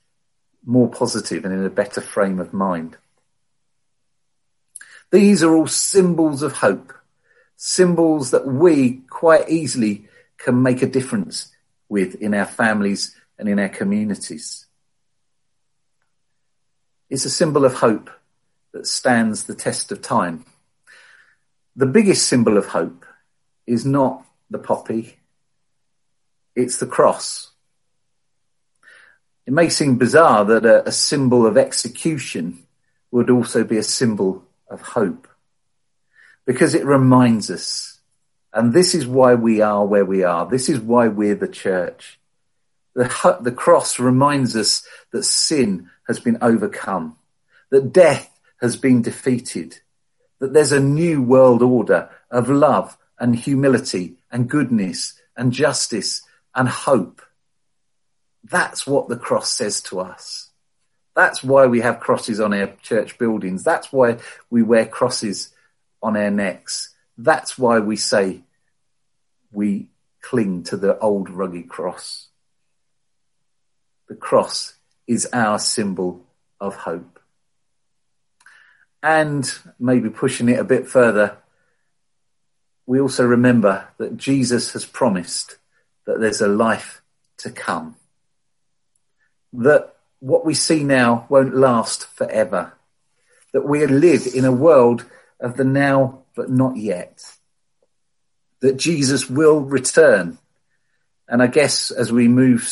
more 0.64 0.88
positive 0.88 1.44
and 1.44 1.52
in 1.52 1.64
a 1.64 1.70
better 1.70 2.00
frame 2.00 2.38
of 2.38 2.52
mind. 2.52 2.96
These 5.10 5.42
are 5.42 5.54
all 5.54 5.66
symbols 5.66 6.42
of 6.42 6.54
hope, 6.54 6.92
symbols 7.56 8.30
that 8.30 8.46
we 8.46 9.02
quite 9.08 9.48
easily 9.48 10.08
can 10.38 10.62
make 10.62 10.82
a 10.82 10.86
difference 10.86 11.53
with 11.89 12.16
in 12.16 12.35
our 12.35 12.47
families 12.47 13.14
and 13.39 13.49
in 13.49 13.59
our 13.59 13.68
communities. 13.68 14.66
It's 17.11 17.24
a 17.24 17.30
symbol 17.30 17.64
of 17.64 17.74
hope 17.74 18.11
that 18.72 18.87
stands 18.87 19.45
the 19.45 19.55
test 19.55 19.93
of 19.93 20.03
time. 20.03 20.45
The 21.76 21.87
biggest 21.87 22.26
symbol 22.26 22.57
of 22.57 22.66
hope 22.66 23.05
is 23.66 23.85
not 23.85 24.24
the 24.51 24.59
poppy, 24.59 25.18
it's 26.55 26.76
the 26.78 26.87
cross. 26.87 27.51
It 29.47 29.53
may 29.53 29.68
seem 29.68 29.99
bizarre 29.99 30.45
that 30.47 30.64
a, 30.64 30.89
a, 30.89 30.93
symbol 30.93 31.47
of 31.47 31.59
execution 31.59 32.64
would 33.11 33.28
also 33.28 33.62
be 33.62 33.76
a 33.76 33.82
symbol 33.82 34.45
of 34.70 34.80
hope 34.80 35.28
because 36.47 36.74
it 36.74 36.87
reminds 36.87 37.51
us 37.51 37.93
and 38.55 38.72
this 38.72 38.94
is 38.94 39.07
why 39.07 39.34
we 39.34 39.61
are 39.61 39.84
where 39.84 40.05
we 40.05 40.22
are. 40.22 40.46
This 40.46 40.68
is 40.68 40.78
why 40.78 41.09
we're 41.09 41.34
the 41.34 41.48
church. 41.48 42.20
The, 42.94 43.38
the 43.40 43.50
cross 43.50 43.98
reminds 43.98 44.55
us 44.55 44.86
that 45.11 45.24
sin 45.24 45.90
has 46.07 46.20
been 46.20 46.38
overcome, 46.40 47.16
that 47.70 47.92
death 47.92 48.30
has 48.61 48.76
been 48.76 49.02
defeated, 49.02 49.80
that 50.38 50.52
there's 50.52 50.70
a 50.70 50.78
new 50.78 51.20
world 51.20 51.61
order 51.62 52.09
of 52.30 52.48
love 52.48 52.96
and 53.18 53.34
humility 53.34 54.14
and 54.30 54.48
goodness 54.48 55.14
and 55.36 55.52
justice 55.52 56.22
and 56.55 56.68
hope. 56.68 57.20
That's 58.44 58.86
what 58.86 59.09
the 59.09 59.16
cross 59.16 59.50
says 59.50 59.80
to 59.82 59.98
us. 59.98 60.50
That's 61.16 61.42
why 61.42 61.66
we 61.66 61.80
have 61.80 61.98
crosses 61.98 62.40
on 62.40 62.55
our 62.55 62.68
church 62.82 63.18
buildings. 63.18 63.64
That's 63.64 63.92
why 63.92 64.18
we 64.50 64.62
wear 64.62 64.86
crosses 64.86 65.52
on 66.00 66.16
our 66.16 66.30
necks. 66.30 66.94
That's 67.18 67.59
why 67.59 67.80
we 67.80 67.96
say 67.96 68.43
we 69.55 69.88
cling 70.20 70.62
to 70.64 70.76
the 70.76 70.98
old 70.98 71.30
rugged 71.30 71.68
cross. 71.68 72.28
The 74.09 74.14
cross 74.14 74.74
is 75.07 75.28
our 75.32 75.59
symbol 75.59 76.24
of 76.61 76.76
hope. 76.76 77.20
And 79.02 79.50
maybe 79.78 80.09
pushing 80.09 80.48
it 80.48 80.59
a 80.59 80.64
bit 80.64 80.88
further, 80.88 81.36
we 82.86 83.00
also 83.00 83.24
remember 83.24 83.88
that 83.98 84.16
Jesus 84.16 84.72
has 84.72 84.84
promised 84.84 85.59
that 86.07 86.20
there's 86.20 86.40
a 86.40 86.48
life 86.48 87.02
to 87.38 87.50
come. 87.50 87.96
That 89.52 89.94
what 90.20 90.44
we 90.44 90.55
see 90.55 90.84
now 90.84 91.26
won't 91.28 91.55
last 91.55 92.07
forever. 92.07 92.72
That 93.52 93.66
we 93.66 93.86
live 93.86 94.26
in 94.34 94.44
a 94.44 94.52
world 94.52 95.05
of 95.38 95.57
the 95.57 95.64
now 95.64 96.20
but 96.34 96.50
not 96.50 96.76
yet. 96.76 97.34
That 98.64 98.78
Jesus 98.78 99.28
will 99.28 99.60
return. 99.60 100.38
And 101.28 101.42
I 101.42 101.48
guess 101.48 101.90
as 101.90 102.10
we 102.10 102.28
move 102.28 102.66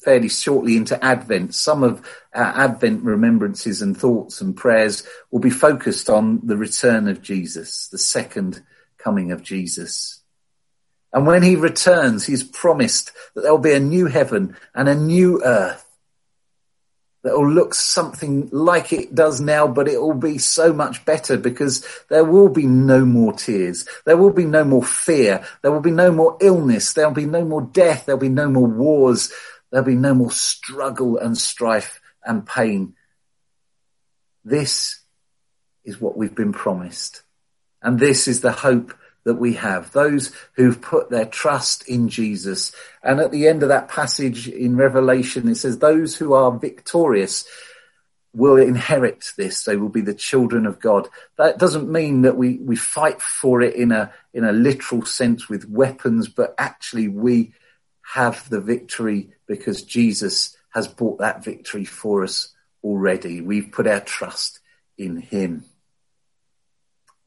fairly 0.00 0.28
shortly 0.28 0.76
into 0.76 1.02
Advent, 1.04 1.54
some 1.54 1.84
of 1.84 2.04
our 2.34 2.64
Advent 2.64 3.04
remembrances 3.04 3.80
and 3.80 3.96
thoughts 3.96 4.40
and 4.40 4.56
prayers 4.56 5.04
will 5.30 5.38
be 5.38 5.48
focused 5.48 6.10
on 6.10 6.40
the 6.42 6.56
return 6.56 7.06
of 7.06 7.22
Jesus, 7.22 7.86
the 7.92 7.96
second 7.96 8.60
coming 8.98 9.30
of 9.30 9.44
Jesus. 9.44 10.20
And 11.12 11.28
when 11.28 11.44
he 11.44 11.54
returns, 11.54 12.26
he's 12.26 12.42
promised 12.42 13.12
that 13.36 13.42
there 13.42 13.52
will 13.52 13.58
be 13.58 13.74
a 13.74 13.78
new 13.78 14.06
heaven 14.06 14.56
and 14.74 14.88
a 14.88 14.96
new 14.96 15.44
earth 15.44 15.86
that 17.22 17.36
will 17.36 17.50
look 17.50 17.74
something 17.74 18.48
like 18.50 18.92
it 18.92 19.14
does 19.14 19.40
now, 19.40 19.66
but 19.68 19.88
it 19.88 20.00
will 20.00 20.14
be 20.14 20.38
so 20.38 20.72
much 20.72 21.04
better 21.04 21.36
because 21.36 21.86
there 22.08 22.24
will 22.24 22.48
be 22.48 22.66
no 22.66 23.04
more 23.04 23.32
tears. 23.32 23.86
There 24.06 24.16
will 24.16 24.32
be 24.32 24.46
no 24.46 24.64
more 24.64 24.84
fear. 24.84 25.44
There 25.62 25.70
will 25.70 25.80
be 25.80 25.90
no 25.90 26.12
more 26.12 26.38
illness. 26.40 26.94
There 26.94 27.06
will 27.06 27.14
be 27.14 27.26
no 27.26 27.44
more 27.44 27.62
death. 27.62 28.06
There 28.06 28.16
will 28.16 28.20
be 28.20 28.28
no 28.30 28.48
more 28.48 28.66
wars. 28.66 29.30
There'll 29.70 29.86
be 29.86 29.94
no 29.96 30.14
more 30.14 30.32
struggle 30.32 31.18
and 31.18 31.36
strife 31.36 32.00
and 32.24 32.46
pain. 32.46 32.94
This 34.44 35.00
is 35.84 36.00
what 36.00 36.16
we've 36.16 36.34
been 36.34 36.52
promised. 36.52 37.22
And 37.82 37.98
this 37.98 38.28
is 38.28 38.40
the 38.40 38.52
hope 38.52 38.94
that 39.24 39.34
we 39.34 39.54
have. 39.54 39.92
Those 39.92 40.32
who've 40.54 40.80
put 40.80 41.10
their 41.10 41.26
trust 41.26 41.88
in 41.88 42.08
Jesus. 42.08 42.72
And 43.02 43.20
at 43.20 43.30
the 43.30 43.48
end 43.48 43.62
of 43.62 43.68
that 43.68 43.88
passage 43.88 44.48
in 44.48 44.76
Revelation, 44.76 45.48
it 45.48 45.56
says, 45.56 45.78
those 45.78 46.16
who 46.16 46.32
are 46.32 46.50
victorious 46.50 47.44
will 48.32 48.56
inherit 48.56 49.32
this. 49.36 49.64
They 49.64 49.76
will 49.76 49.88
be 49.88 50.02
the 50.02 50.14
children 50.14 50.66
of 50.66 50.80
God. 50.80 51.08
That 51.36 51.58
doesn't 51.58 51.90
mean 51.90 52.22
that 52.22 52.36
we, 52.36 52.58
we 52.58 52.76
fight 52.76 53.20
for 53.20 53.60
it 53.60 53.74
in 53.74 53.92
a, 53.92 54.12
in 54.32 54.44
a 54.44 54.52
literal 54.52 55.04
sense 55.04 55.48
with 55.48 55.68
weapons, 55.68 56.28
but 56.28 56.54
actually 56.56 57.08
we 57.08 57.52
have 58.14 58.48
the 58.48 58.60
victory 58.60 59.30
because 59.46 59.82
Jesus 59.82 60.56
has 60.70 60.86
bought 60.86 61.18
that 61.18 61.44
victory 61.44 61.84
for 61.84 62.22
us 62.22 62.54
already. 62.82 63.40
We've 63.40 63.72
put 63.72 63.86
our 63.86 64.00
trust 64.00 64.60
in 64.96 65.16
him. 65.16 65.64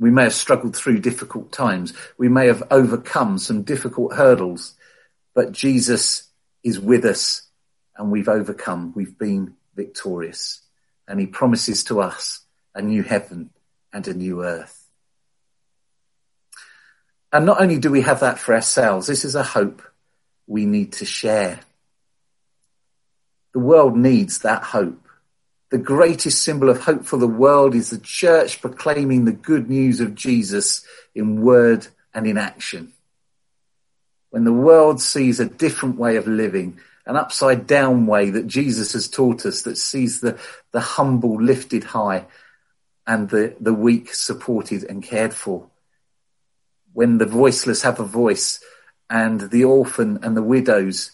We 0.03 0.11
may 0.11 0.23
have 0.23 0.33
struggled 0.33 0.75
through 0.75 0.99
difficult 0.99 1.53
times. 1.53 1.93
We 2.17 2.27
may 2.27 2.47
have 2.47 2.61
overcome 2.69 3.37
some 3.37 3.63
difficult 3.63 4.13
hurdles, 4.13 4.73
but 5.33 5.53
Jesus 5.53 6.23
is 6.61 6.77
with 6.77 7.05
us 7.05 7.43
and 7.95 8.11
we've 8.11 8.27
overcome. 8.27 8.91
We've 8.97 9.17
been 9.17 9.55
victorious. 9.77 10.61
And 11.07 11.21
he 11.21 11.25
promises 11.25 11.85
to 11.85 12.01
us 12.01 12.41
a 12.75 12.81
new 12.81 13.01
heaven 13.01 13.51
and 13.93 14.05
a 14.05 14.13
new 14.13 14.43
earth. 14.43 14.89
And 17.31 17.45
not 17.45 17.61
only 17.61 17.79
do 17.79 17.89
we 17.89 18.01
have 18.01 18.19
that 18.19 18.39
for 18.39 18.53
ourselves, 18.53 19.07
this 19.07 19.23
is 19.23 19.35
a 19.35 19.43
hope 19.43 19.81
we 20.47 20.65
need 20.65 20.91
to 20.93 21.05
share. 21.05 21.61
The 23.53 23.59
world 23.59 23.95
needs 23.95 24.39
that 24.39 24.63
hope. 24.63 25.02
The 25.73 25.79
greatest 25.79 26.43
symbol 26.43 26.69
of 26.69 26.81
hope 26.81 27.03
for 27.03 27.17
the 27.17 27.27
world 27.27 27.73
is 27.73 27.89
the 27.89 27.97
church 27.97 28.61
proclaiming 28.61 29.25
the 29.25 29.31
good 29.31 29.71
news 29.71 30.01
of 30.01 30.13
Jesus 30.13 30.85
in 31.15 31.41
word 31.41 31.87
and 32.13 32.27
in 32.27 32.37
action. 32.37 32.93
When 34.29 34.43
the 34.43 34.53
world 34.53 35.01
sees 35.01 35.39
a 35.39 35.49
different 35.49 35.97
way 35.97 36.17
of 36.17 36.27
living, 36.27 36.79
an 37.07 37.15
upside 37.15 37.65
down 37.65 38.05
way 38.05 38.29
that 38.29 38.45
Jesus 38.45 38.93
has 38.93 39.07
taught 39.07 39.47
us 39.47 39.63
that 39.63 39.79
sees 39.79 40.21
the, 40.21 40.37
the 40.73 40.79
humble 40.79 41.41
lifted 41.41 41.85
high 41.85 42.27
and 43.07 43.31
the, 43.31 43.55
the 43.59 43.73
weak 43.73 44.13
supported 44.13 44.83
and 44.83 45.01
cared 45.01 45.33
for. 45.33 45.71
When 46.93 47.17
the 47.17 47.25
voiceless 47.25 47.81
have 47.81 47.99
a 47.99 48.05
voice 48.05 48.63
and 49.09 49.49
the 49.49 49.63
orphan 49.63 50.19
and 50.21 50.37
the 50.37 50.43
widows 50.43 51.13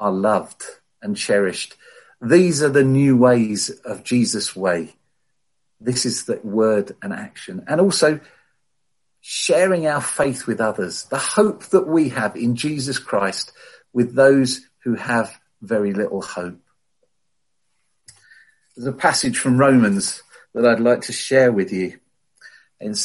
are 0.00 0.12
loved 0.12 0.64
and 1.02 1.14
cherished. 1.14 1.76
These 2.24 2.62
are 2.62 2.70
the 2.70 2.84
new 2.84 3.16
ways 3.16 3.70
of 3.84 4.02
Jesus' 4.02 4.56
way. 4.56 4.94
This 5.80 6.06
is 6.06 6.24
the 6.24 6.40
word 6.42 6.96
and 7.02 7.12
action. 7.12 7.64
And 7.68 7.80
also 7.80 8.20
sharing 9.20 9.86
our 9.86 10.00
faith 10.00 10.46
with 10.46 10.60
others, 10.60 11.04
the 11.04 11.18
hope 11.18 11.64
that 11.66 11.86
we 11.86 12.10
have 12.10 12.36
in 12.36 12.56
Jesus 12.56 12.98
Christ 12.98 13.52
with 13.92 14.14
those 14.14 14.62
who 14.84 14.94
have 14.94 15.38
very 15.60 15.92
little 15.92 16.22
hope. 16.22 16.58
There's 18.74 18.86
a 18.86 18.92
passage 18.92 19.38
from 19.38 19.58
Romans 19.58 20.22
that 20.54 20.66
I'd 20.66 20.80
like 20.80 21.02
to 21.02 21.12
share 21.12 21.52
with 21.52 21.72
you. 21.72 21.98
And 22.80 22.98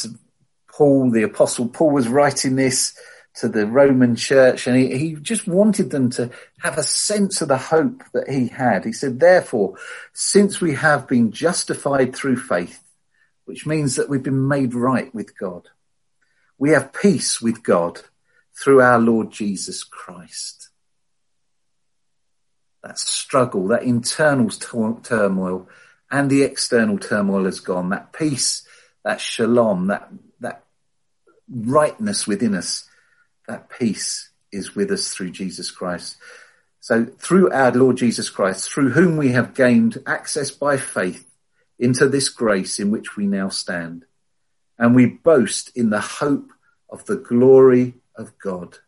Paul, 0.66 1.10
the 1.10 1.24
apostle 1.24 1.68
Paul 1.68 1.90
was 1.90 2.08
writing 2.08 2.56
this 2.56 2.94
to 3.36 3.48
the 3.48 3.66
Roman 3.66 4.16
church 4.16 4.66
and 4.66 4.76
he, 4.76 4.96
he 4.96 5.14
just 5.14 5.46
wanted 5.46 5.90
them 5.90 6.10
to 6.10 6.30
have 6.58 6.78
a 6.78 6.82
sense 6.82 7.40
of 7.40 7.48
the 7.48 7.56
hope 7.56 8.02
that 8.12 8.28
he 8.28 8.48
had. 8.48 8.84
He 8.84 8.92
said, 8.92 9.20
therefore, 9.20 9.76
since 10.12 10.60
we 10.60 10.74
have 10.74 11.06
been 11.06 11.30
justified 11.30 12.14
through 12.14 12.36
faith, 12.36 12.82
which 13.44 13.66
means 13.66 13.96
that 13.96 14.08
we've 14.08 14.22
been 14.22 14.48
made 14.48 14.74
right 14.74 15.14
with 15.14 15.38
God, 15.38 15.68
we 16.58 16.70
have 16.70 16.92
peace 16.92 17.40
with 17.40 17.62
God 17.62 18.00
through 18.54 18.80
our 18.80 18.98
Lord 18.98 19.30
Jesus 19.30 19.84
Christ. 19.84 20.68
That 22.82 22.98
struggle, 22.98 23.68
that 23.68 23.82
internal 23.82 24.50
turmoil 24.50 25.68
and 26.10 26.28
the 26.28 26.42
external 26.42 26.98
turmoil 26.98 27.44
has 27.44 27.60
gone. 27.60 27.90
That 27.90 28.12
peace, 28.12 28.66
that 29.04 29.20
shalom, 29.20 29.86
that, 29.86 30.10
that 30.40 30.64
rightness 31.48 32.26
within 32.26 32.54
us 32.54 32.89
that 33.50 33.68
peace 33.68 34.30
is 34.52 34.76
with 34.76 34.92
us 34.92 35.12
through 35.12 35.30
Jesus 35.30 35.72
Christ. 35.72 36.16
So 36.78 37.04
through 37.04 37.50
our 37.50 37.72
Lord 37.72 37.96
Jesus 37.96 38.30
Christ, 38.30 38.70
through 38.70 38.90
whom 38.90 39.16
we 39.16 39.32
have 39.32 39.54
gained 39.54 39.98
access 40.06 40.52
by 40.52 40.76
faith 40.76 41.28
into 41.78 42.08
this 42.08 42.28
grace 42.28 42.78
in 42.78 42.90
which 42.90 43.16
we 43.16 43.26
now 43.26 43.48
stand. 43.48 44.04
And 44.78 44.94
we 44.94 45.06
boast 45.06 45.76
in 45.76 45.90
the 45.90 46.00
hope 46.00 46.50
of 46.88 47.04
the 47.06 47.16
glory 47.16 47.94
of 48.14 48.38
God. 48.38 48.78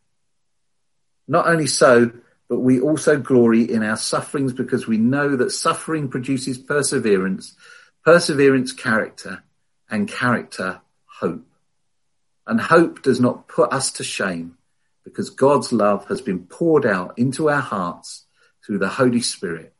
Not 1.27 1.47
only 1.47 1.67
so, 1.67 2.11
but 2.47 2.59
we 2.59 2.79
also 2.79 3.19
glory 3.19 3.63
in 3.63 3.83
our 3.83 3.97
sufferings 3.97 4.53
because 4.53 4.87
we 4.87 4.97
know 4.97 5.35
that 5.35 5.51
suffering 5.51 6.07
produces 6.07 6.57
perseverance, 6.57 7.55
perseverance 8.05 8.71
character, 8.71 9.43
and 9.89 10.07
character 10.07 10.81
hope. 11.05 11.45
And 12.45 12.59
hope 12.59 13.01
does 13.03 13.19
not 13.19 13.47
put 13.47 13.71
us 13.71 13.91
to 13.93 14.03
shame 14.03 14.57
because 15.03 15.29
God's 15.29 15.71
love 15.71 16.07
has 16.07 16.21
been 16.21 16.45
poured 16.45 16.85
out 16.85 17.17
into 17.17 17.49
our 17.49 17.61
hearts 17.61 18.25
through 18.65 18.79
the 18.79 18.89
Holy 18.89 19.21
Spirit 19.21 19.73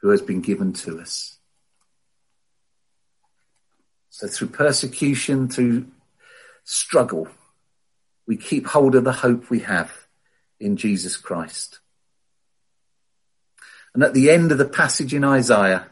who 0.00 0.10
has 0.10 0.22
been 0.22 0.40
given 0.40 0.72
to 0.72 1.00
us. 1.00 1.36
So 4.10 4.26
through 4.26 4.48
persecution, 4.48 5.48
through 5.48 5.86
struggle, 6.64 7.28
we 8.26 8.36
keep 8.36 8.66
hold 8.66 8.94
of 8.94 9.04
the 9.04 9.12
hope 9.12 9.50
we 9.50 9.60
have 9.60 9.90
in 10.60 10.76
Jesus 10.76 11.16
Christ. 11.16 11.80
And 13.94 14.02
at 14.02 14.14
the 14.14 14.30
end 14.30 14.52
of 14.52 14.58
the 14.58 14.68
passage 14.68 15.12
in 15.12 15.24
Isaiah, 15.24 15.86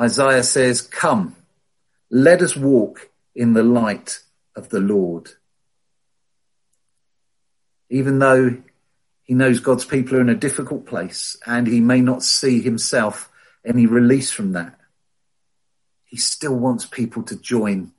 Isaiah 0.00 0.44
says, 0.44 0.82
come, 0.82 1.34
let 2.10 2.42
us 2.42 2.56
walk 2.56 3.10
in 3.34 3.54
the 3.54 3.62
light 3.62 4.20
of 4.58 4.68
the 4.68 4.80
Lord. 4.80 5.30
Even 7.88 8.18
though 8.18 8.60
he 9.22 9.34
knows 9.34 9.60
God's 9.60 9.84
people 9.84 10.16
are 10.16 10.20
in 10.20 10.28
a 10.28 10.34
difficult 10.34 10.84
place 10.84 11.36
and 11.46 11.66
he 11.66 11.80
may 11.80 12.00
not 12.00 12.22
see 12.22 12.60
himself 12.60 13.30
any 13.64 13.86
release 13.86 14.30
from 14.30 14.52
that, 14.52 14.78
he 16.04 16.16
still 16.16 16.54
wants 16.54 16.84
people 16.84 17.22
to 17.24 17.36
join 17.36 17.92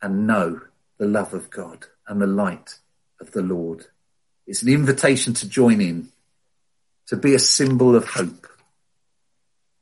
and 0.00 0.26
know 0.26 0.60
the 0.98 1.06
love 1.06 1.34
of 1.34 1.50
God 1.50 1.86
and 2.06 2.20
the 2.20 2.26
light 2.26 2.78
of 3.20 3.32
the 3.32 3.42
Lord. 3.42 3.86
It's 4.46 4.62
an 4.62 4.68
invitation 4.68 5.34
to 5.34 5.48
join 5.48 5.80
in, 5.80 6.08
to 7.06 7.16
be 7.16 7.34
a 7.34 7.38
symbol 7.38 7.96
of 7.96 8.06
hope. 8.06 8.46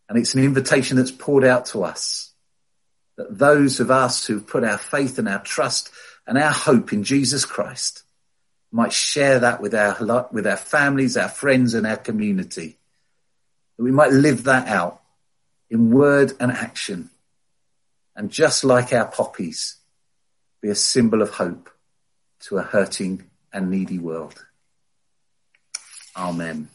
And 0.08 0.18
it's 0.18 0.34
an 0.34 0.42
invitation 0.42 0.96
that's 0.96 1.10
poured 1.10 1.44
out 1.44 1.66
to 1.66 1.84
us 1.84 2.27
that 3.18 3.36
those 3.36 3.80
of 3.80 3.90
us 3.90 4.26
who've 4.26 4.46
put 4.46 4.62
our 4.62 4.78
faith 4.78 5.18
and 5.18 5.28
our 5.28 5.40
trust 5.40 5.90
and 6.24 6.38
our 6.38 6.52
hope 6.52 6.92
in 6.92 7.02
Jesus 7.02 7.44
Christ 7.44 8.04
might 8.70 8.92
share 8.92 9.40
that 9.40 9.60
with 9.60 9.74
our, 9.74 10.28
with 10.30 10.46
our 10.46 10.56
families, 10.56 11.16
our 11.16 11.28
friends 11.28 11.74
and 11.74 11.84
our 11.84 11.96
community. 11.96 12.78
That 13.76 13.82
we 13.82 13.90
might 13.90 14.12
live 14.12 14.44
that 14.44 14.68
out 14.68 15.02
in 15.68 15.90
word 15.90 16.32
and 16.38 16.52
action. 16.52 17.10
And 18.14 18.30
just 18.30 18.62
like 18.62 18.92
our 18.92 19.06
poppies, 19.06 19.76
be 20.60 20.68
a 20.68 20.76
symbol 20.76 21.20
of 21.20 21.30
hope 21.30 21.70
to 22.42 22.58
a 22.58 22.62
hurting 22.62 23.24
and 23.52 23.68
needy 23.68 23.98
world. 23.98 24.44
Amen. 26.16 26.68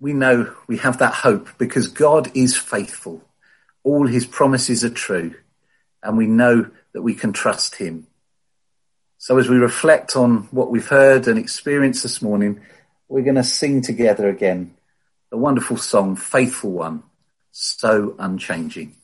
We 0.00 0.12
know 0.12 0.54
we 0.66 0.78
have 0.78 0.98
that 0.98 1.14
hope 1.14 1.48
because 1.58 1.88
God 1.88 2.30
is 2.36 2.56
faithful. 2.56 3.22
All 3.82 4.06
his 4.06 4.26
promises 4.26 4.84
are 4.84 4.90
true 4.90 5.34
and 6.02 6.16
we 6.16 6.26
know 6.26 6.70
that 6.92 7.02
we 7.02 7.14
can 7.14 7.32
trust 7.32 7.76
him. 7.76 8.06
So 9.18 9.38
as 9.38 9.48
we 9.48 9.56
reflect 9.56 10.14
on 10.16 10.48
what 10.50 10.70
we've 10.70 10.86
heard 10.86 11.26
and 11.26 11.38
experienced 11.38 12.04
this 12.04 12.22
morning, 12.22 12.60
we're 13.08 13.24
going 13.24 13.34
to 13.34 13.44
sing 13.44 13.82
together 13.82 14.28
again 14.28 14.74
the 15.30 15.36
wonderful 15.36 15.76
song, 15.76 16.16
Faithful 16.16 16.70
One, 16.70 17.02
so 17.50 18.14
unchanging. 18.18 18.94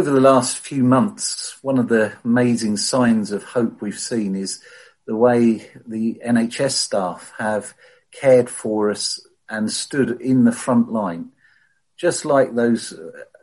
Over 0.00 0.12
the 0.12 0.18
last 0.18 0.56
few 0.56 0.82
months, 0.82 1.58
one 1.60 1.76
of 1.76 1.88
the 1.88 2.10
amazing 2.24 2.74
signs 2.78 3.32
of 3.32 3.44
hope 3.44 3.82
we've 3.82 3.98
seen 3.98 4.34
is 4.34 4.62
the 5.04 5.14
way 5.14 5.70
the 5.86 6.18
NHS 6.26 6.70
staff 6.70 7.34
have 7.36 7.74
cared 8.10 8.48
for 8.48 8.90
us 8.90 9.20
and 9.50 9.70
stood 9.70 10.18
in 10.22 10.44
the 10.44 10.52
front 10.52 10.90
line, 10.90 11.32
just 11.98 12.24
like 12.24 12.54
those 12.54 12.98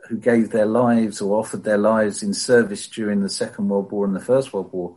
who 0.08 0.16
gave 0.16 0.50
their 0.50 0.66
lives 0.66 1.20
or 1.20 1.38
offered 1.38 1.62
their 1.62 1.78
lives 1.78 2.24
in 2.24 2.34
service 2.34 2.88
during 2.88 3.20
the 3.20 3.28
Second 3.28 3.68
World 3.68 3.92
War 3.92 4.04
and 4.04 4.16
the 4.16 4.18
First 4.18 4.52
World 4.52 4.72
War. 4.72 4.96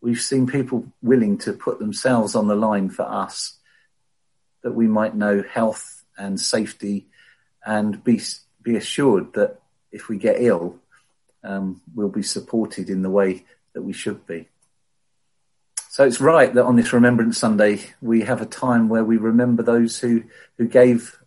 We've 0.00 0.18
seen 0.18 0.46
people 0.46 0.90
willing 1.02 1.36
to 1.40 1.52
put 1.52 1.78
themselves 1.78 2.34
on 2.34 2.48
the 2.48 2.56
line 2.56 2.88
for 2.88 3.02
us 3.02 3.58
that 4.62 4.72
we 4.72 4.86
might 4.86 5.14
know 5.14 5.42
health 5.42 6.02
and 6.16 6.40
safety 6.40 7.08
and 7.62 8.02
be, 8.02 8.22
be 8.62 8.74
assured 8.74 9.34
that 9.34 9.57
if 9.92 10.08
we 10.08 10.18
get 10.18 10.40
ill, 10.40 10.76
um, 11.44 11.80
we'll 11.94 12.08
be 12.08 12.22
supported 12.22 12.90
in 12.90 13.02
the 13.02 13.10
way 13.10 13.44
that 13.72 13.82
we 13.82 13.92
should 13.92 14.26
be. 14.26 14.48
So 15.90 16.04
it's 16.04 16.20
right 16.20 16.52
that 16.52 16.64
on 16.64 16.76
this 16.76 16.92
Remembrance 16.92 17.38
Sunday 17.38 17.80
we 18.00 18.22
have 18.22 18.40
a 18.40 18.46
time 18.46 18.88
where 18.88 19.04
we 19.04 19.16
remember 19.16 19.62
those 19.62 19.98
who, 19.98 20.24
who 20.56 20.68
gave 20.68 21.18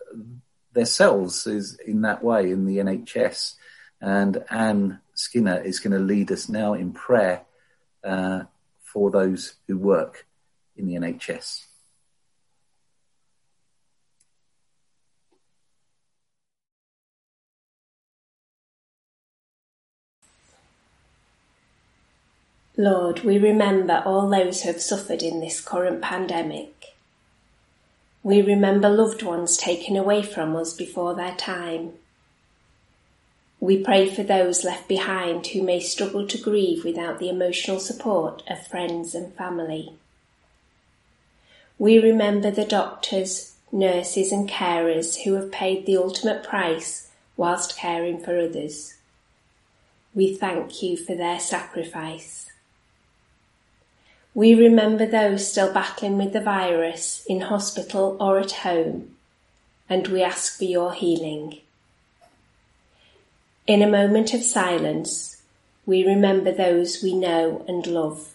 themselves 0.73 1.47
is 1.47 1.77
in 1.85 2.01
that 2.01 2.23
way 2.23 2.51
in 2.51 2.65
the 2.65 2.77
NHS. 2.77 3.55
And 3.99 4.43
Anne 4.49 4.99
Skinner 5.13 5.59
is 5.59 5.79
going 5.79 5.93
to 5.93 5.99
lead 5.99 6.31
us 6.31 6.47
now 6.47 6.73
in 6.73 6.93
prayer 6.93 7.41
uh, 8.03 8.43
for 8.81 9.11
those 9.11 9.55
who 9.67 9.77
work 9.77 10.25
in 10.75 10.87
the 10.87 10.95
NHS. 10.95 11.65
Lord, 22.81 23.19
we 23.19 23.37
remember 23.37 24.01
all 24.07 24.27
those 24.27 24.63
who 24.63 24.71
have 24.71 24.81
suffered 24.81 25.21
in 25.21 25.39
this 25.39 25.61
current 25.61 26.01
pandemic. 26.01 26.95
We 28.23 28.41
remember 28.41 28.89
loved 28.89 29.21
ones 29.21 29.55
taken 29.55 29.95
away 29.95 30.23
from 30.23 30.55
us 30.55 30.73
before 30.73 31.13
their 31.13 31.35
time. 31.35 31.91
We 33.59 33.83
pray 33.83 34.09
for 34.09 34.23
those 34.23 34.63
left 34.63 34.87
behind 34.87 35.45
who 35.45 35.61
may 35.61 35.79
struggle 35.79 36.25
to 36.25 36.39
grieve 36.39 36.83
without 36.83 37.19
the 37.19 37.29
emotional 37.29 37.79
support 37.79 38.41
of 38.49 38.65
friends 38.65 39.13
and 39.13 39.31
family. 39.35 39.93
We 41.77 41.99
remember 41.99 42.49
the 42.49 42.65
doctors, 42.65 43.57
nurses 43.71 44.31
and 44.31 44.49
carers 44.49 45.21
who 45.23 45.35
have 45.35 45.51
paid 45.51 45.85
the 45.85 45.97
ultimate 45.97 46.43
price 46.43 47.11
whilst 47.37 47.77
caring 47.77 48.19
for 48.23 48.39
others. 48.39 48.95
We 50.15 50.35
thank 50.35 50.81
you 50.81 50.97
for 50.97 51.13
their 51.13 51.39
sacrifice. 51.39 52.50
We 54.33 54.55
remember 54.55 55.05
those 55.05 55.51
still 55.51 55.73
battling 55.73 56.17
with 56.17 56.31
the 56.31 56.41
virus 56.41 57.25
in 57.27 57.41
hospital 57.41 58.15
or 58.19 58.39
at 58.39 58.51
home, 58.51 59.15
and 59.89 60.07
we 60.07 60.23
ask 60.23 60.57
for 60.57 60.63
your 60.63 60.93
healing. 60.93 61.57
In 63.67 63.81
a 63.81 63.87
moment 63.87 64.33
of 64.33 64.41
silence, 64.41 65.41
we 65.85 66.05
remember 66.05 66.51
those 66.51 67.03
we 67.03 67.13
know 67.13 67.65
and 67.67 67.85
love. 67.85 68.30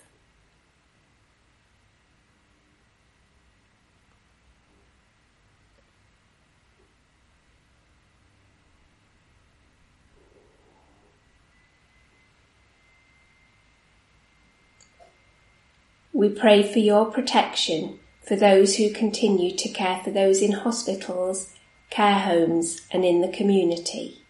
We 16.16 16.30
pray 16.30 16.62
for 16.62 16.78
your 16.78 17.12
protection 17.12 17.98
for 18.26 18.36
those 18.36 18.76
who 18.76 18.90
continue 18.90 19.54
to 19.54 19.68
care 19.68 20.00
for 20.02 20.10
those 20.10 20.40
in 20.40 20.50
hospitals, 20.52 21.52
care 21.90 22.18
homes, 22.20 22.80
and 22.90 23.04
in 23.04 23.20
the 23.20 23.28
community. 23.28 24.22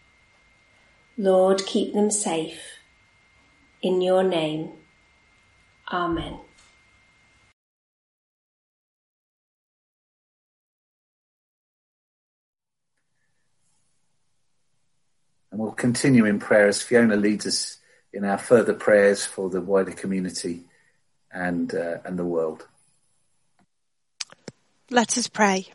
Lord, 1.16 1.64
keep 1.64 1.94
them 1.94 2.10
safe. 2.10 2.60
In 3.82 4.00
your 4.00 4.24
name. 4.24 4.72
Amen. 5.92 6.40
And 15.52 15.60
we'll 15.60 15.70
continue 15.70 16.24
in 16.24 16.40
prayer 16.40 16.66
as 16.66 16.82
Fiona 16.82 17.14
leads 17.14 17.46
us 17.46 17.78
in 18.12 18.24
our 18.24 18.38
further 18.38 18.74
prayers 18.74 19.24
for 19.24 19.48
the 19.48 19.60
wider 19.60 19.92
community 19.92 20.64
and, 21.36 21.74
uh, 21.74 21.98
and 22.04 22.18
the 22.18 22.24
world. 22.24 22.66
Let 24.90 25.18
us 25.18 25.28
pray. 25.28 25.66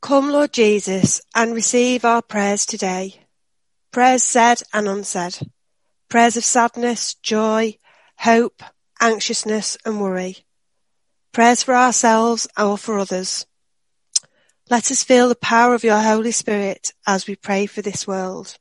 Come, 0.00 0.30
Lord 0.30 0.52
Jesus, 0.52 1.20
and 1.34 1.54
receive 1.54 2.04
our 2.04 2.22
prayers 2.22 2.66
today. 2.66 3.20
Prayers 3.92 4.22
said 4.22 4.62
and 4.72 4.88
unsaid. 4.88 5.38
Prayers 6.08 6.36
of 6.36 6.44
sadness, 6.44 7.14
joy, 7.14 7.76
hope, 8.16 8.62
anxiousness 9.00 9.76
and 9.84 10.00
worry. 10.00 10.38
Prayers 11.32 11.62
for 11.62 11.74
ourselves 11.74 12.48
or 12.58 12.76
for 12.76 12.98
others. 12.98 13.46
Let 14.68 14.90
us 14.90 15.04
feel 15.04 15.28
the 15.28 15.34
power 15.36 15.74
of 15.74 15.84
your 15.84 16.00
Holy 16.00 16.32
Spirit 16.32 16.92
as 17.06 17.26
we 17.26 17.36
pray 17.36 17.66
for 17.66 17.82
this 17.82 18.06
world. 18.06 18.56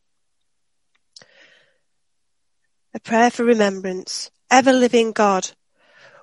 A 2.92 3.00
prayer 3.00 3.30
for 3.30 3.44
remembrance. 3.44 4.32
Ever 4.50 4.74
living 4.74 5.12
God, 5.12 5.52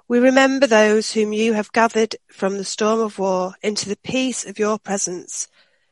we 0.08 0.18
remember 0.18 0.66
those 0.66 1.12
whom 1.12 1.32
you 1.32 1.52
have 1.52 1.70
gathered 1.70 2.16
from 2.28 2.58
the 2.58 2.64
storm 2.64 2.98
of 2.98 3.20
war 3.20 3.54
into 3.62 3.88
the 3.88 3.98
peace 4.02 4.44
of 4.44 4.58
your 4.58 4.76
presence. 4.76 5.46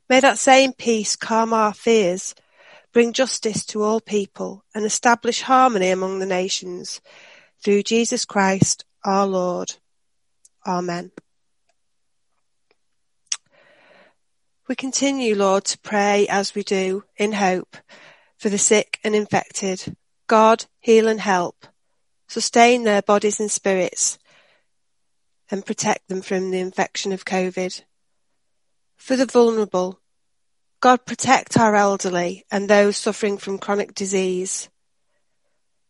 May 0.08 0.18
that 0.18 0.36
same 0.36 0.72
peace 0.72 1.14
calm 1.14 1.52
our 1.52 1.72
fears, 1.72 2.34
bring 2.92 3.12
justice 3.12 3.64
to 3.66 3.84
all 3.84 4.00
people, 4.00 4.64
and 4.74 4.84
establish 4.84 5.42
harmony 5.42 5.90
among 5.90 6.18
the 6.18 6.26
nations. 6.26 7.00
Through 7.62 7.84
Jesus 7.84 8.24
Christ 8.24 8.84
our 9.04 9.28
Lord. 9.28 9.76
Amen. 10.66 11.12
We 14.68 14.74
continue, 14.74 15.36
Lord, 15.36 15.66
to 15.66 15.78
pray 15.78 16.26
as 16.26 16.52
we 16.56 16.64
do 16.64 17.04
in 17.16 17.32
hope 17.32 17.76
for 18.38 18.48
the 18.48 18.58
sick 18.58 18.98
and 19.04 19.14
infected 19.14 19.96
God, 20.26 20.66
heal 20.80 21.08
and 21.08 21.20
help, 21.20 21.66
sustain 22.28 22.84
their 22.84 23.02
bodies 23.02 23.40
and 23.40 23.50
spirits, 23.50 24.18
and 25.50 25.66
protect 25.66 26.08
them 26.08 26.22
from 26.22 26.50
the 26.50 26.60
infection 26.60 27.12
of 27.12 27.24
COVID. 27.24 27.82
For 28.96 29.16
the 29.16 29.26
vulnerable, 29.26 30.00
God 30.80 31.04
protect 31.06 31.58
our 31.58 31.76
elderly 31.76 32.44
and 32.50 32.68
those 32.68 32.96
suffering 32.96 33.38
from 33.38 33.58
chronic 33.58 33.94
disease. 33.94 34.68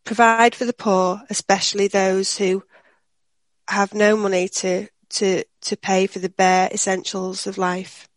Provide 0.04 0.54
for 0.54 0.64
the 0.64 0.72
poor, 0.72 1.22
especially 1.30 1.88
those 1.88 2.36
who 2.36 2.64
have 3.68 3.94
no 3.94 4.16
money 4.16 4.48
to, 4.48 4.88
to, 5.10 5.44
to 5.62 5.76
pay 5.76 6.06
for 6.06 6.18
the 6.18 6.28
bare 6.28 6.68
essentials 6.72 7.46
of 7.46 7.56
life. 7.56 8.08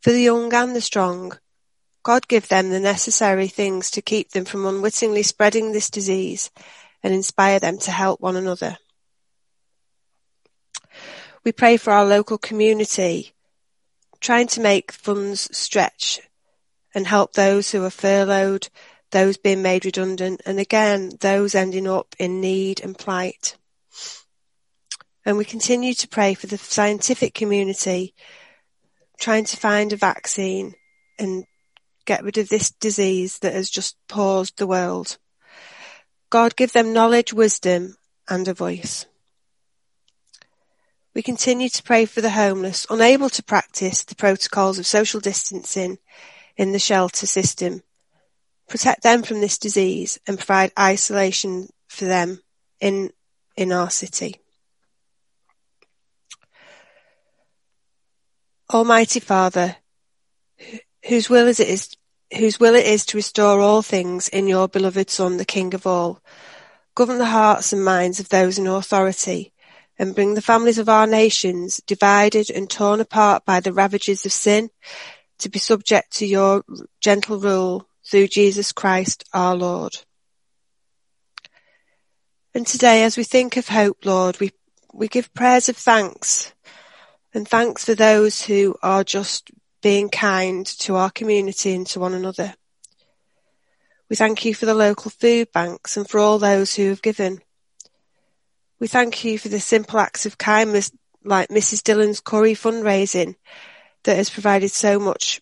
For 0.00 0.10
the 0.10 0.22
young 0.22 0.52
and 0.52 0.76
the 0.76 0.80
strong, 0.80 1.38
God 2.08 2.26
give 2.26 2.48
them 2.48 2.70
the 2.70 2.80
necessary 2.80 3.48
things 3.48 3.90
to 3.90 4.00
keep 4.00 4.30
them 4.30 4.46
from 4.46 4.64
unwittingly 4.64 5.22
spreading 5.22 5.72
this 5.72 5.90
disease 5.90 6.50
and 7.02 7.12
inspire 7.12 7.58
them 7.58 7.76
to 7.80 7.90
help 7.90 8.18
one 8.18 8.34
another. 8.34 8.78
We 11.44 11.52
pray 11.52 11.76
for 11.76 11.92
our 11.92 12.06
local 12.06 12.38
community, 12.38 13.34
trying 14.20 14.46
to 14.46 14.62
make 14.62 14.90
funds 14.90 15.54
stretch 15.54 16.20
and 16.94 17.06
help 17.06 17.34
those 17.34 17.72
who 17.72 17.84
are 17.84 17.90
furloughed, 17.90 18.70
those 19.10 19.36
being 19.36 19.60
made 19.60 19.84
redundant, 19.84 20.40
and 20.46 20.58
again, 20.58 21.12
those 21.20 21.54
ending 21.54 21.86
up 21.86 22.16
in 22.18 22.40
need 22.40 22.80
and 22.80 22.96
plight. 22.96 23.58
And 25.26 25.36
we 25.36 25.44
continue 25.44 25.92
to 25.92 26.08
pray 26.08 26.32
for 26.32 26.46
the 26.46 26.56
scientific 26.56 27.34
community, 27.34 28.14
trying 29.20 29.44
to 29.44 29.58
find 29.58 29.92
a 29.92 29.96
vaccine 29.96 30.74
and 31.18 31.44
get 32.08 32.24
rid 32.24 32.38
of 32.38 32.48
this 32.48 32.70
disease 32.70 33.38
that 33.40 33.52
has 33.52 33.68
just 33.68 33.94
paused 34.08 34.56
the 34.56 34.66
world. 34.66 35.18
God 36.30 36.56
give 36.56 36.72
them 36.72 36.94
knowledge, 36.94 37.34
wisdom 37.34 37.98
and 38.26 38.48
a 38.48 38.54
voice. 38.54 39.04
We 41.14 41.20
continue 41.20 41.68
to 41.68 41.82
pray 41.82 42.06
for 42.06 42.22
the 42.22 42.30
homeless, 42.30 42.86
unable 42.88 43.28
to 43.28 43.42
practice 43.42 44.04
the 44.04 44.14
protocols 44.14 44.78
of 44.78 44.86
social 44.86 45.20
distancing 45.20 45.98
in 46.56 46.72
the 46.72 46.78
shelter 46.78 47.26
system. 47.26 47.82
Protect 48.68 49.02
them 49.02 49.22
from 49.22 49.42
this 49.42 49.58
disease 49.58 50.18
and 50.26 50.38
provide 50.38 50.72
isolation 50.78 51.68
for 51.88 52.06
them 52.06 52.40
in, 52.80 53.10
in 53.54 53.70
our 53.70 53.90
city. 53.90 54.36
Almighty 58.72 59.20
Father, 59.20 59.76
whose 61.06 61.28
will 61.28 61.46
is 61.46 61.60
it 61.60 61.68
is 61.68 61.97
whose 62.36 62.60
will 62.60 62.74
it 62.74 62.86
is 62.86 63.06
to 63.06 63.16
restore 63.16 63.60
all 63.60 63.82
things 63.82 64.28
in 64.28 64.46
your 64.46 64.68
beloved 64.68 65.10
Son, 65.10 65.36
the 65.36 65.44
King 65.44 65.74
of 65.74 65.86
all. 65.86 66.20
Govern 66.94 67.18
the 67.18 67.26
hearts 67.26 67.72
and 67.72 67.84
minds 67.84 68.20
of 68.20 68.28
those 68.28 68.58
in 68.58 68.66
authority, 68.66 69.52
and 69.98 70.14
bring 70.14 70.34
the 70.34 70.42
families 70.42 70.78
of 70.78 70.88
our 70.88 71.06
nations, 71.06 71.80
divided 71.86 72.50
and 72.50 72.68
torn 72.68 73.00
apart 73.00 73.44
by 73.44 73.60
the 73.60 73.72
ravages 73.72 74.26
of 74.26 74.32
sin, 74.32 74.70
to 75.38 75.48
be 75.48 75.58
subject 75.58 76.12
to 76.18 76.26
your 76.26 76.64
gentle 77.00 77.38
rule 77.38 77.88
through 78.04 78.28
Jesus 78.28 78.72
Christ 78.72 79.24
our 79.32 79.54
Lord. 79.54 79.96
And 82.54 82.66
today, 82.66 83.04
as 83.04 83.16
we 83.16 83.24
think 83.24 83.56
of 83.56 83.68
hope, 83.68 84.04
Lord, 84.04 84.40
we, 84.40 84.50
we 84.92 85.06
give 85.06 85.32
prayers 85.34 85.68
of 85.68 85.76
thanks 85.76 86.52
and 87.34 87.46
thanks 87.46 87.84
for 87.84 87.94
those 87.94 88.42
who 88.42 88.74
are 88.82 89.04
just 89.04 89.50
being 89.82 90.08
kind 90.08 90.66
to 90.66 90.96
our 90.96 91.10
community 91.10 91.74
and 91.74 91.86
to 91.88 92.00
one 92.00 92.14
another. 92.14 92.54
We 94.08 94.16
thank 94.16 94.44
you 94.44 94.54
for 94.54 94.66
the 94.66 94.74
local 94.74 95.10
food 95.10 95.52
banks 95.52 95.96
and 95.96 96.08
for 96.08 96.18
all 96.18 96.38
those 96.38 96.74
who 96.74 96.88
have 96.88 97.02
given. 97.02 97.40
We 98.80 98.86
thank 98.86 99.24
you 99.24 99.38
for 99.38 99.48
the 99.48 99.60
simple 99.60 99.98
acts 99.98 100.24
of 100.24 100.38
kindness 100.38 100.90
like 101.24 101.50
Mrs. 101.50 101.82
Dillon's 101.82 102.20
curry 102.20 102.54
fundraising 102.54 103.34
that 104.04 104.16
has 104.16 104.30
provided 104.30 104.70
so 104.70 104.98
much 104.98 105.40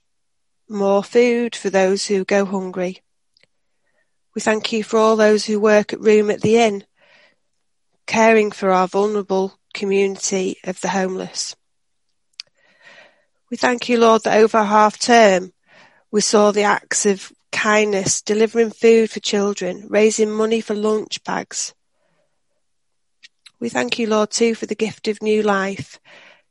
more 0.68 1.04
food 1.04 1.54
for 1.54 1.70
those 1.70 2.06
who 2.06 2.24
go 2.24 2.44
hungry. 2.44 3.02
We 4.34 4.40
thank 4.40 4.72
you 4.72 4.82
for 4.82 4.98
all 4.98 5.16
those 5.16 5.46
who 5.46 5.60
work 5.60 5.92
at 5.92 6.00
Room 6.00 6.30
at 6.30 6.40
the 6.40 6.56
Inn, 6.56 6.84
caring 8.06 8.50
for 8.50 8.70
our 8.70 8.88
vulnerable 8.88 9.58
community 9.74 10.56
of 10.64 10.80
the 10.80 10.88
homeless. 10.88 11.54
We 13.50 13.56
thank 13.56 13.88
you, 13.88 13.98
Lord, 13.98 14.22
that 14.24 14.38
over 14.38 14.62
half 14.62 14.98
term 14.98 15.52
we 16.10 16.20
saw 16.20 16.50
the 16.50 16.62
acts 16.62 17.06
of 17.06 17.32
kindness, 17.52 18.22
delivering 18.22 18.70
food 18.70 19.10
for 19.10 19.20
children, 19.20 19.86
raising 19.88 20.30
money 20.30 20.60
for 20.60 20.74
lunch 20.74 21.22
bags. 21.24 21.74
We 23.60 23.68
thank 23.68 23.98
you, 23.98 24.08
Lord, 24.08 24.30
too, 24.30 24.54
for 24.54 24.66
the 24.66 24.74
gift 24.74 25.08
of 25.08 25.22
new 25.22 25.42
life, 25.42 25.98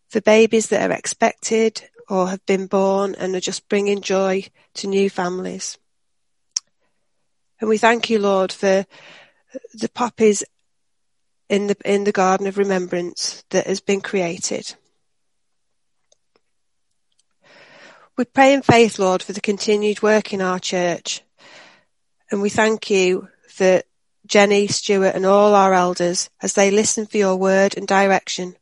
for 0.09 0.21
babies 0.21 0.69
that 0.69 0.89
are 0.89 0.93
expected 0.93 1.83
or 2.09 2.29
have 2.29 2.45
been 2.45 2.67
born 2.67 3.15
and 3.15 3.35
are 3.35 3.41
just 3.41 3.67
bringing 3.69 4.01
joy 4.01 4.45
to 4.75 4.87
new 4.87 5.09
families. 5.09 5.77
And 7.59 7.69
we 7.69 7.77
thank 7.77 8.09
you, 8.09 8.19
Lord, 8.19 8.51
for 8.51 8.85
the 9.73 9.89
poppies 9.89 10.43
in 11.49 11.67
the 11.67 11.77
in 11.85 12.03
the 12.03 12.11
garden 12.11 12.47
of 12.47 12.57
remembrance 12.57 13.43
that 13.51 13.67
has 13.67 13.79
been 13.79 14.01
created. 14.01 14.75
We 18.17 18.23
pray 18.23 18.53
in 18.53 18.61
faith, 18.61 18.97
Lord, 18.97 19.21
for 19.21 19.33
the 19.33 19.41
continued 19.41 20.01
work 20.01 20.31
in 20.31 20.41
our 20.41 20.57
church. 20.57 21.21
And 22.31 22.41
we 22.41 22.47
thank 22.47 22.89
you 22.89 23.27
for 23.49 23.81
Jenny, 24.25 24.67
Stuart 24.67 25.15
and 25.15 25.25
all 25.25 25.53
our 25.53 25.73
elders 25.73 26.29
as 26.41 26.53
they 26.53 26.71
listen 26.71 27.07
for 27.07 27.17
your 27.17 27.35
word 27.35 27.75
and 27.75 27.85
direction. 27.85 28.55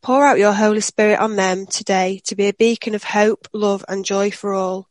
Pour 0.00 0.24
out 0.24 0.38
your 0.38 0.54
Holy 0.54 0.80
Spirit 0.80 1.20
on 1.20 1.36
them 1.36 1.66
today 1.66 2.22
to 2.24 2.34
be 2.34 2.46
a 2.48 2.54
beacon 2.54 2.94
of 2.94 3.04
hope, 3.04 3.46
love 3.52 3.84
and 3.86 4.06
joy 4.06 4.30
for 4.30 4.54
all. 4.54 4.88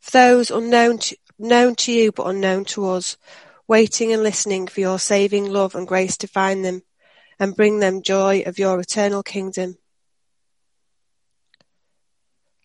For 0.00 0.10
those 0.10 0.50
unknown 0.50 0.98
to, 0.98 1.16
known 1.38 1.76
to 1.76 1.92
you 1.92 2.10
but 2.10 2.26
unknown 2.26 2.64
to 2.64 2.88
us, 2.88 3.16
waiting 3.68 4.12
and 4.12 4.24
listening 4.24 4.66
for 4.66 4.80
your 4.80 4.98
saving 4.98 5.52
love 5.52 5.76
and 5.76 5.86
grace 5.86 6.16
to 6.16 6.26
find 6.26 6.64
them 6.64 6.82
and 7.38 7.54
bring 7.54 7.78
them 7.78 8.02
joy 8.02 8.42
of 8.44 8.58
your 8.58 8.80
eternal 8.80 9.22
kingdom. 9.22 9.78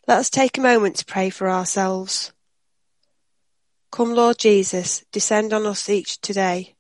Let 0.08 0.20
us 0.20 0.30
take 0.30 0.58
a 0.58 0.62
moment 0.62 0.96
to 0.98 1.06
pray 1.06 1.30
for 1.30 1.50
ourselves. 1.50 2.32
Come, 3.92 4.16
Lord 4.16 4.38
Jesus, 4.38 5.04
descend 5.12 5.52
on 5.52 5.66
us 5.66 5.90
each 5.90 6.22
today. 6.22 6.76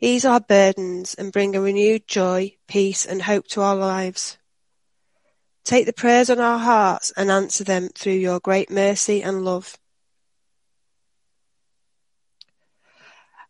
Ease 0.00 0.24
our 0.24 0.38
burdens 0.38 1.14
and 1.14 1.32
bring 1.32 1.56
a 1.56 1.60
renewed 1.60 2.06
joy, 2.06 2.56
peace 2.68 3.04
and 3.04 3.22
hope 3.22 3.48
to 3.48 3.60
our 3.62 3.74
lives. 3.74 4.38
Take 5.64 5.86
the 5.86 5.92
prayers 5.92 6.30
on 6.30 6.38
our 6.38 6.58
hearts 6.58 7.12
and 7.16 7.28
answer 7.28 7.64
them 7.64 7.88
through 7.88 8.14
your 8.14 8.38
great 8.38 8.70
mercy 8.70 9.20
and 9.20 9.44
love. 9.44 9.76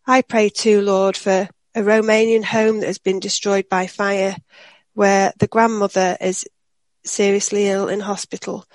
I 0.06 0.22
pray 0.22 0.48
too, 0.48 0.80
Lord, 0.80 1.16
for 1.16 1.48
a 1.74 1.80
Romanian 1.80 2.44
home 2.44 2.80
that 2.80 2.86
has 2.86 2.98
been 2.98 3.20
destroyed 3.20 3.68
by 3.68 3.86
fire, 3.86 4.36
where 4.94 5.32
the 5.38 5.46
grandmother 5.46 6.16
is 6.20 6.46
seriously 7.04 7.66
ill 7.66 7.88
in 7.88 8.00
hospital 8.00 8.66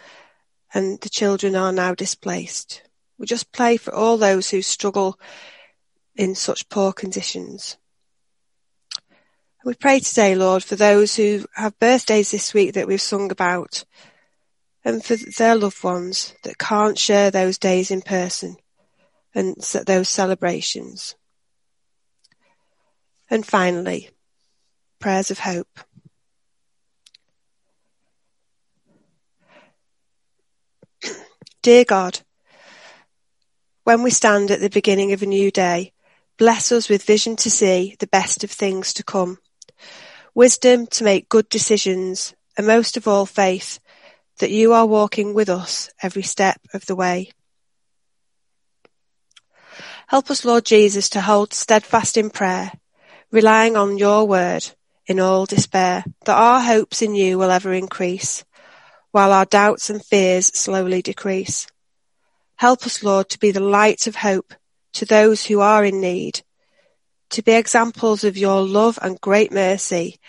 and 0.74 1.00
the 1.02 1.10
children 1.10 1.56
are 1.56 1.72
now 1.72 1.96
displaced. 1.96 2.84
We 3.18 3.26
just 3.26 3.52
pray 3.52 3.78
for 3.78 3.94
all 3.94 4.18
those 4.18 4.50
who 4.50 4.62
struggle 4.62 5.20
in 6.16 6.36
such 6.36 6.70
poor 6.70 6.94
conditions. 6.94 7.78
We 9.66 9.74
pray 9.74 10.00
today, 10.00 10.36
Lord, 10.36 10.64
for 10.64 10.76
those 10.76 11.16
who 11.16 11.46
have 11.54 11.80
birthdays 11.80 12.32
this 12.32 12.54
week 12.54 12.74
that 12.74 12.88
we've 12.88 13.02
sung 13.02 13.32
about 13.32 13.84
and 14.86 15.04
for 15.04 15.16
their 15.16 15.56
loved 15.56 15.84
ones 15.84 16.34
that 16.44 16.58
can't 16.58 16.98
share 16.98 17.32
those 17.32 17.58
days 17.58 17.92
in 17.92 18.02
person 18.02 18.56
and 19.36 19.56
those 19.86 20.08
celebrations. 20.08 21.16
And 23.30 23.46
finally, 23.46 24.10
prayers 25.00 25.32
of 25.32 25.40
hope. 25.40 25.80
Dear 31.68 31.84
God, 31.84 32.22
when 33.84 34.02
we 34.02 34.10
stand 34.10 34.52
at 34.52 34.62
the 34.62 34.70
beginning 34.70 35.12
of 35.12 35.22
a 35.22 35.26
new 35.26 35.52
day, 35.52 35.92
bless 36.38 36.72
us 36.72 36.88
with 36.88 37.04
vision 37.04 37.36
to 37.36 37.50
see 37.50 37.98
the 38.00 38.08
best 38.08 38.46
of 38.46 38.52
things 38.52 38.94
to 38.94 39.04
come, 39.04 39.40
wisdom 40.34 40.88
to 40.88 41.04
make 41.04 41.28
good 41.28 41.50
decisions, 41.50 42.34
and 42.58 42.66
most 42.66 42.96
of 42.96 43.06
all 43.06 43.26
faith 43.26 43.82
that 44.38 44.50
you 44.50 44.72
are 44.72 44.86
walking 44.86 45.34
with 45.34 45.50
us 45.50 45.90
every 46.02 46.22
step 46.22 46.62
of 46.74 46.86
the 46.86 46.96
way. 46.96 47.32
Help 50.08 50.32
us, 50.32 50.46
Lord 50.46 50.64
Jesus, 50.64 51.10
to 51.10 51.20
hold 51.20 51.52
steadfast 51.52 52.16
in 52.16 52.30
prayer, 52.30 52.72
relying 53.30 53.76
on 53.76 53.98
your 53.98 54.26
word 54.26 54.66
in 55.06 55.20
all 55.20 55.46
despair, 55.46 56.06
that 56.24 56.38
our 56.38 56.62
hopes 56.62 57.02
in 57.02 57.14
you 57.14 57.38
will 57.38 57.52
ever 57.52 57.74
increase, 57.74 58.46
while 59.18 59.34
our 59.34 59.46
doubts 59.46 59.90
and 59.90 60.06
fears 60.06 60.46
slowly 60.56 61.02
decrease. 61.02 61.66
Help 62.56 62.86
us, 62.86 63.02
Lord, 63.02 63.28
to 63.30 63.40
be 63.40 63.50
the 63.50 63.60
light 63.60 64.06
of 64.06 64.18
hope 64.18 64.54
to 64.94 65.06
those 65.06 65.44
who 65.44 65.60
are 65.60 65.84
in 65.84 66.00
need, 66.00 66.44
to 67.32 67.42
be 67.42 67.54
examples 67.54 68.24
of 68.24 68.38
your 68.38 68.62
love 68.62 69.00
and 69.02 69.20
great 69.20 69.52
mercy, 69.52 70.20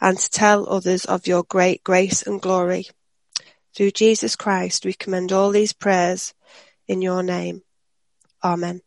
and 0.00 0.16
to 0.16 0.30
tell 0.30 0.68
others 0.70 1.04
of 1.04 1.26
your 1.26 1.42
great 1.42 1.82
grace 1.82 2.22
and 2.22 2.40
glory. 2.40 2.86
Through 3.74 3.90
Jesus 3.90 4.36
Christ, 4.36 4.84
we 4.84 4.92
commend 4.92 5.32
all 5.32 5.50
these 5.50 5.72
prayers 5.72 6.32
in 6.86 7.02
your 7.02 7.24
name. 7.24 7.62
Amen. 8.44 8.82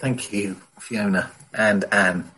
Thank 0.00 0.32
you, 0.32 0.56
Fiona 0.80 1.30
and 1.56 1.84
Anne. 1.92 2.32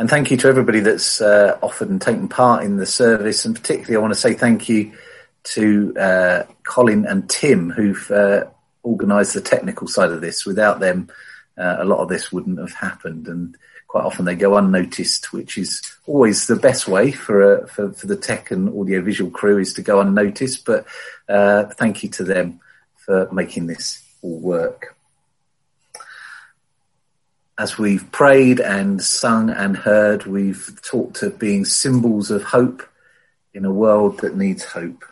And 0.00 0.08
thank 0.08 0.30
you 0.30 0.38
to 0.38 0.48
everybody 0.48 0.80
that's 0.80 1.20
uh, 1.20 1.58
offered 1.60 1.90
and 1.90 2.00
taken 2.00 2.26
part 2.26 2.64
in 2.64 2.78
the 2.78 2.86
service. 2.86 3.44
And 3.44 3.54
particularly, 3.54 3.96
I 3.96 3.98
want 4.00 4.14
to 4.14 4.18
say 4.18 4.32
thank 4.32 4.66
you 4.66 4.92
to 5.42 5.94
uh, 5.94 6.42
Colin 6.62 7.04
and 7.04 7.28
Tim, 7.28 7.68
who've 7.68 8.10
uh, 8.10 8.44
organised 8.82 9.34
the 9.34 9.42
technical 9.42 9.86
side 9.86 10.10
of 10.10 10.22
this. 10.22 10.46
Without 10.46 10.80
them, 10.80 11.10
uh, 11.58 11.76
a 11.80 11.84
lot 11.84 11.98
of 11.98 12.08
this 12.08 12.32
wouldn't 12.32 12.58
have 12.58 12.72
happened. 12.72 13.28
And 13.28 13.58
quite 13.88 14.06
often 14.06 14.24
they 14.24 14.36
go 14.36 14.56
unnoticed, 14.56 15.34
which 15.34 15.58
is 15.58 15.82
always 16.06 16.46
the 16.46 16.56
best 16.56 16.88
way 16.88 17.12
for, 17.12 17.60
uh, 17.60 17.66
for, 17.66 17.92
for 17.92 18.06
the 18.06 18.16
tech 18.16 18.50
and 18.50 18.70
audiovisual 18.70 19.30
crew 19.30 19.58
is 19.58 19.74
to 19.74 19.82
go 19.82 20.00
unnoticed. 20.00 20.64
But 20.64 20.86
uh, 21.28 21.64
thank 21.74 22.02
you 22.02 22.08
to 22.08 22.24
them 22.24 22.60
for 22.96 23.28
making 23.32 23.66
this 23.66 24.02
all 24.22 24.40
work 24.40 24.96
as 27.60 27.76
we've 27.76 28.10
prayed 28.10 28.58
and 28.58 29.02
sung 29.02 29.50
and 29.50 29.76
heard, 29.76 30.24
we've 30.24 30.80
talked 30.82 31.22
of 31.22 31.38
being 31.38 31.66
symbols 31.66 32.30
of 32.30 32.42
hope 32.42 32.82
in 33.52 33.66
a 33.66 33.70
world 33.70 34.18
that 34.20 34.34
needs 34.34 34.64
hope. 34.64 35.04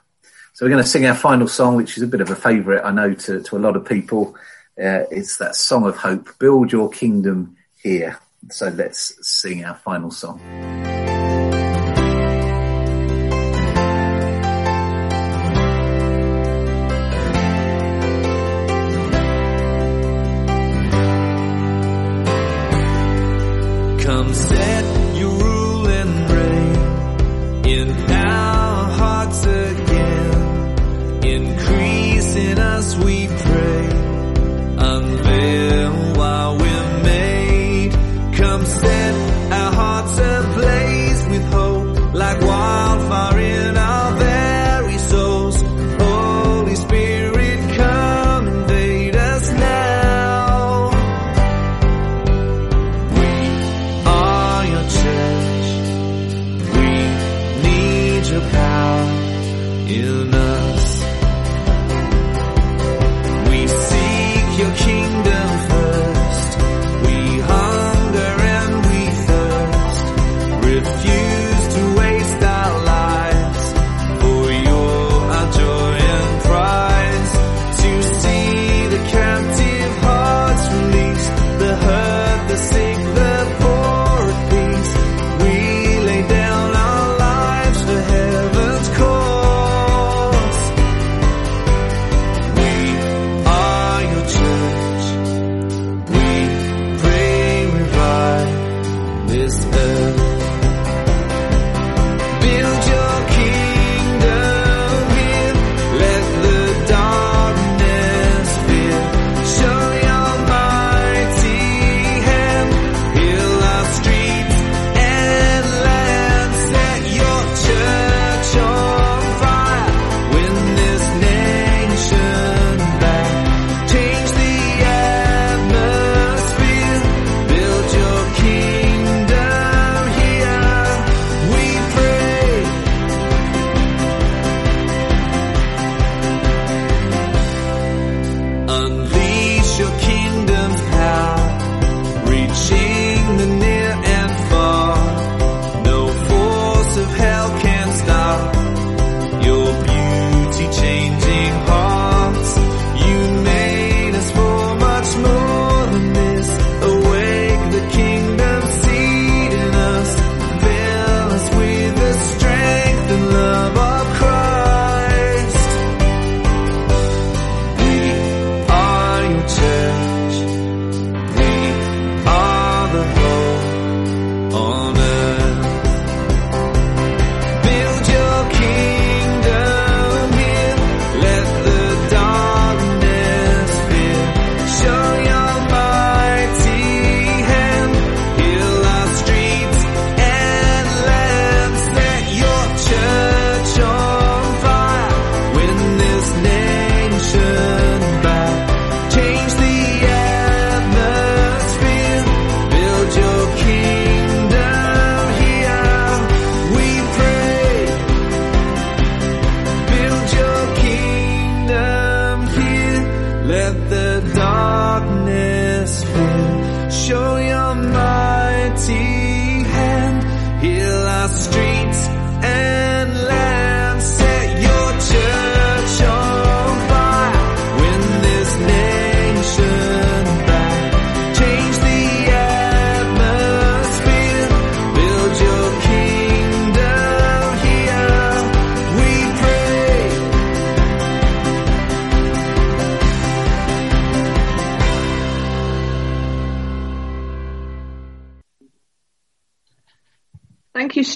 So 0.54 0.64
we're 0.64 0.70
going 0.70 0.82
to 0.82 0.88
sing 0.88 1.04
our 1.04 1.14
final 1.14 1.46
song, 1.46 1.76
which 1.76 1.98
is 1.98 2.02
a 2.02 2.06
bit 2.06 2.22
of 2.22 2.30
a 2.30 2.34
favourite, 2.34 2.82
I 2.82 2.90
know, 2.90 3.12
to, 3.12 3.42
to 3.42 3.56
a 3.56 3.60
lot 3.60 3.76
of 3.76 3.84
people. 3.84 4.34
Uh, 4.82 5.04
it's 5.10 5.36
that 5.36 5.56
song 5.56 5.86
of 5.86 5.96
hope, 5.96 6.38
Build 6.38 6.72
Your 6.72 6.88
Kingdom 6.88 7.54
Here. 7.82 8.18
So 8.50 8.68
let's 8.68 9.14
sing 9.20 9.66
our 9.66 9.74
final 9.74 10.10
song. 10.10 10.40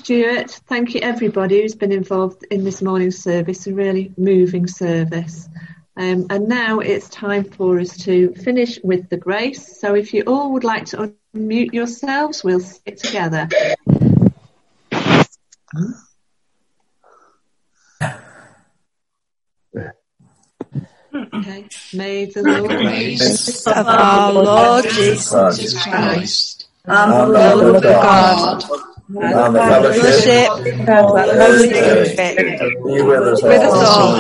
Stuart. 0.03 0.51
Thank 0.67 0.95
you, 0.95 1.01
everybody 1.01 1.63
who's 1.63 1.77
been 1.77 1.93
involved 1.93 2.45
in 2.51 2.65
this 2.65 2.83
morning's 2.83 3.23
service, 3.23 3.69
a 3.69 3.73
really 3.73 4.13
moving 4.17 4.67
service. 4.67 5.49
Um, 5.97 6.27
and 6.29 6.49
now 6.49 6.81
it's 6.81 7.09
time 7.09 7.45
for 7.45 7.79
us 7.79 7.97
to 7.99 8.35
finish 8.35 8.81
with 8.83 9.09
the 9.11 9.17
grace. 9.17 9.79
So 9.79 9.95
if 9.95 10.13
you 10.13 10.25
all 10.27 10.53
would 10.55 10.65
like 10.65 10.87
to 10.87 11.15
unmute 11.37 11.73
yourselves, 11.73 12.43
we'll 12.43 12.59
sit 12.59 12.97
together. 12.99 13.49
Okay. 21.15 21.69
May 21.95 22.25
the 22.25 22.43
Lord 22.43 22.71
grace 22.71 23.67
of 23.69 23.87
our 23.87 24.33
Lord 24.33 24.85
Jesus 24.85 25.81
Christ, 25.85 26.69
and 26.87 27.33
the 27.33 27.77
of 27.77 27.83
God 27.83 28.65
and 29.21 29.55
the 29.55 29.61
fellowship 29.61 30.55
be 32.85 33.03
with 33.03 33.63
us 33.65 33.83
all. 33.83 34.19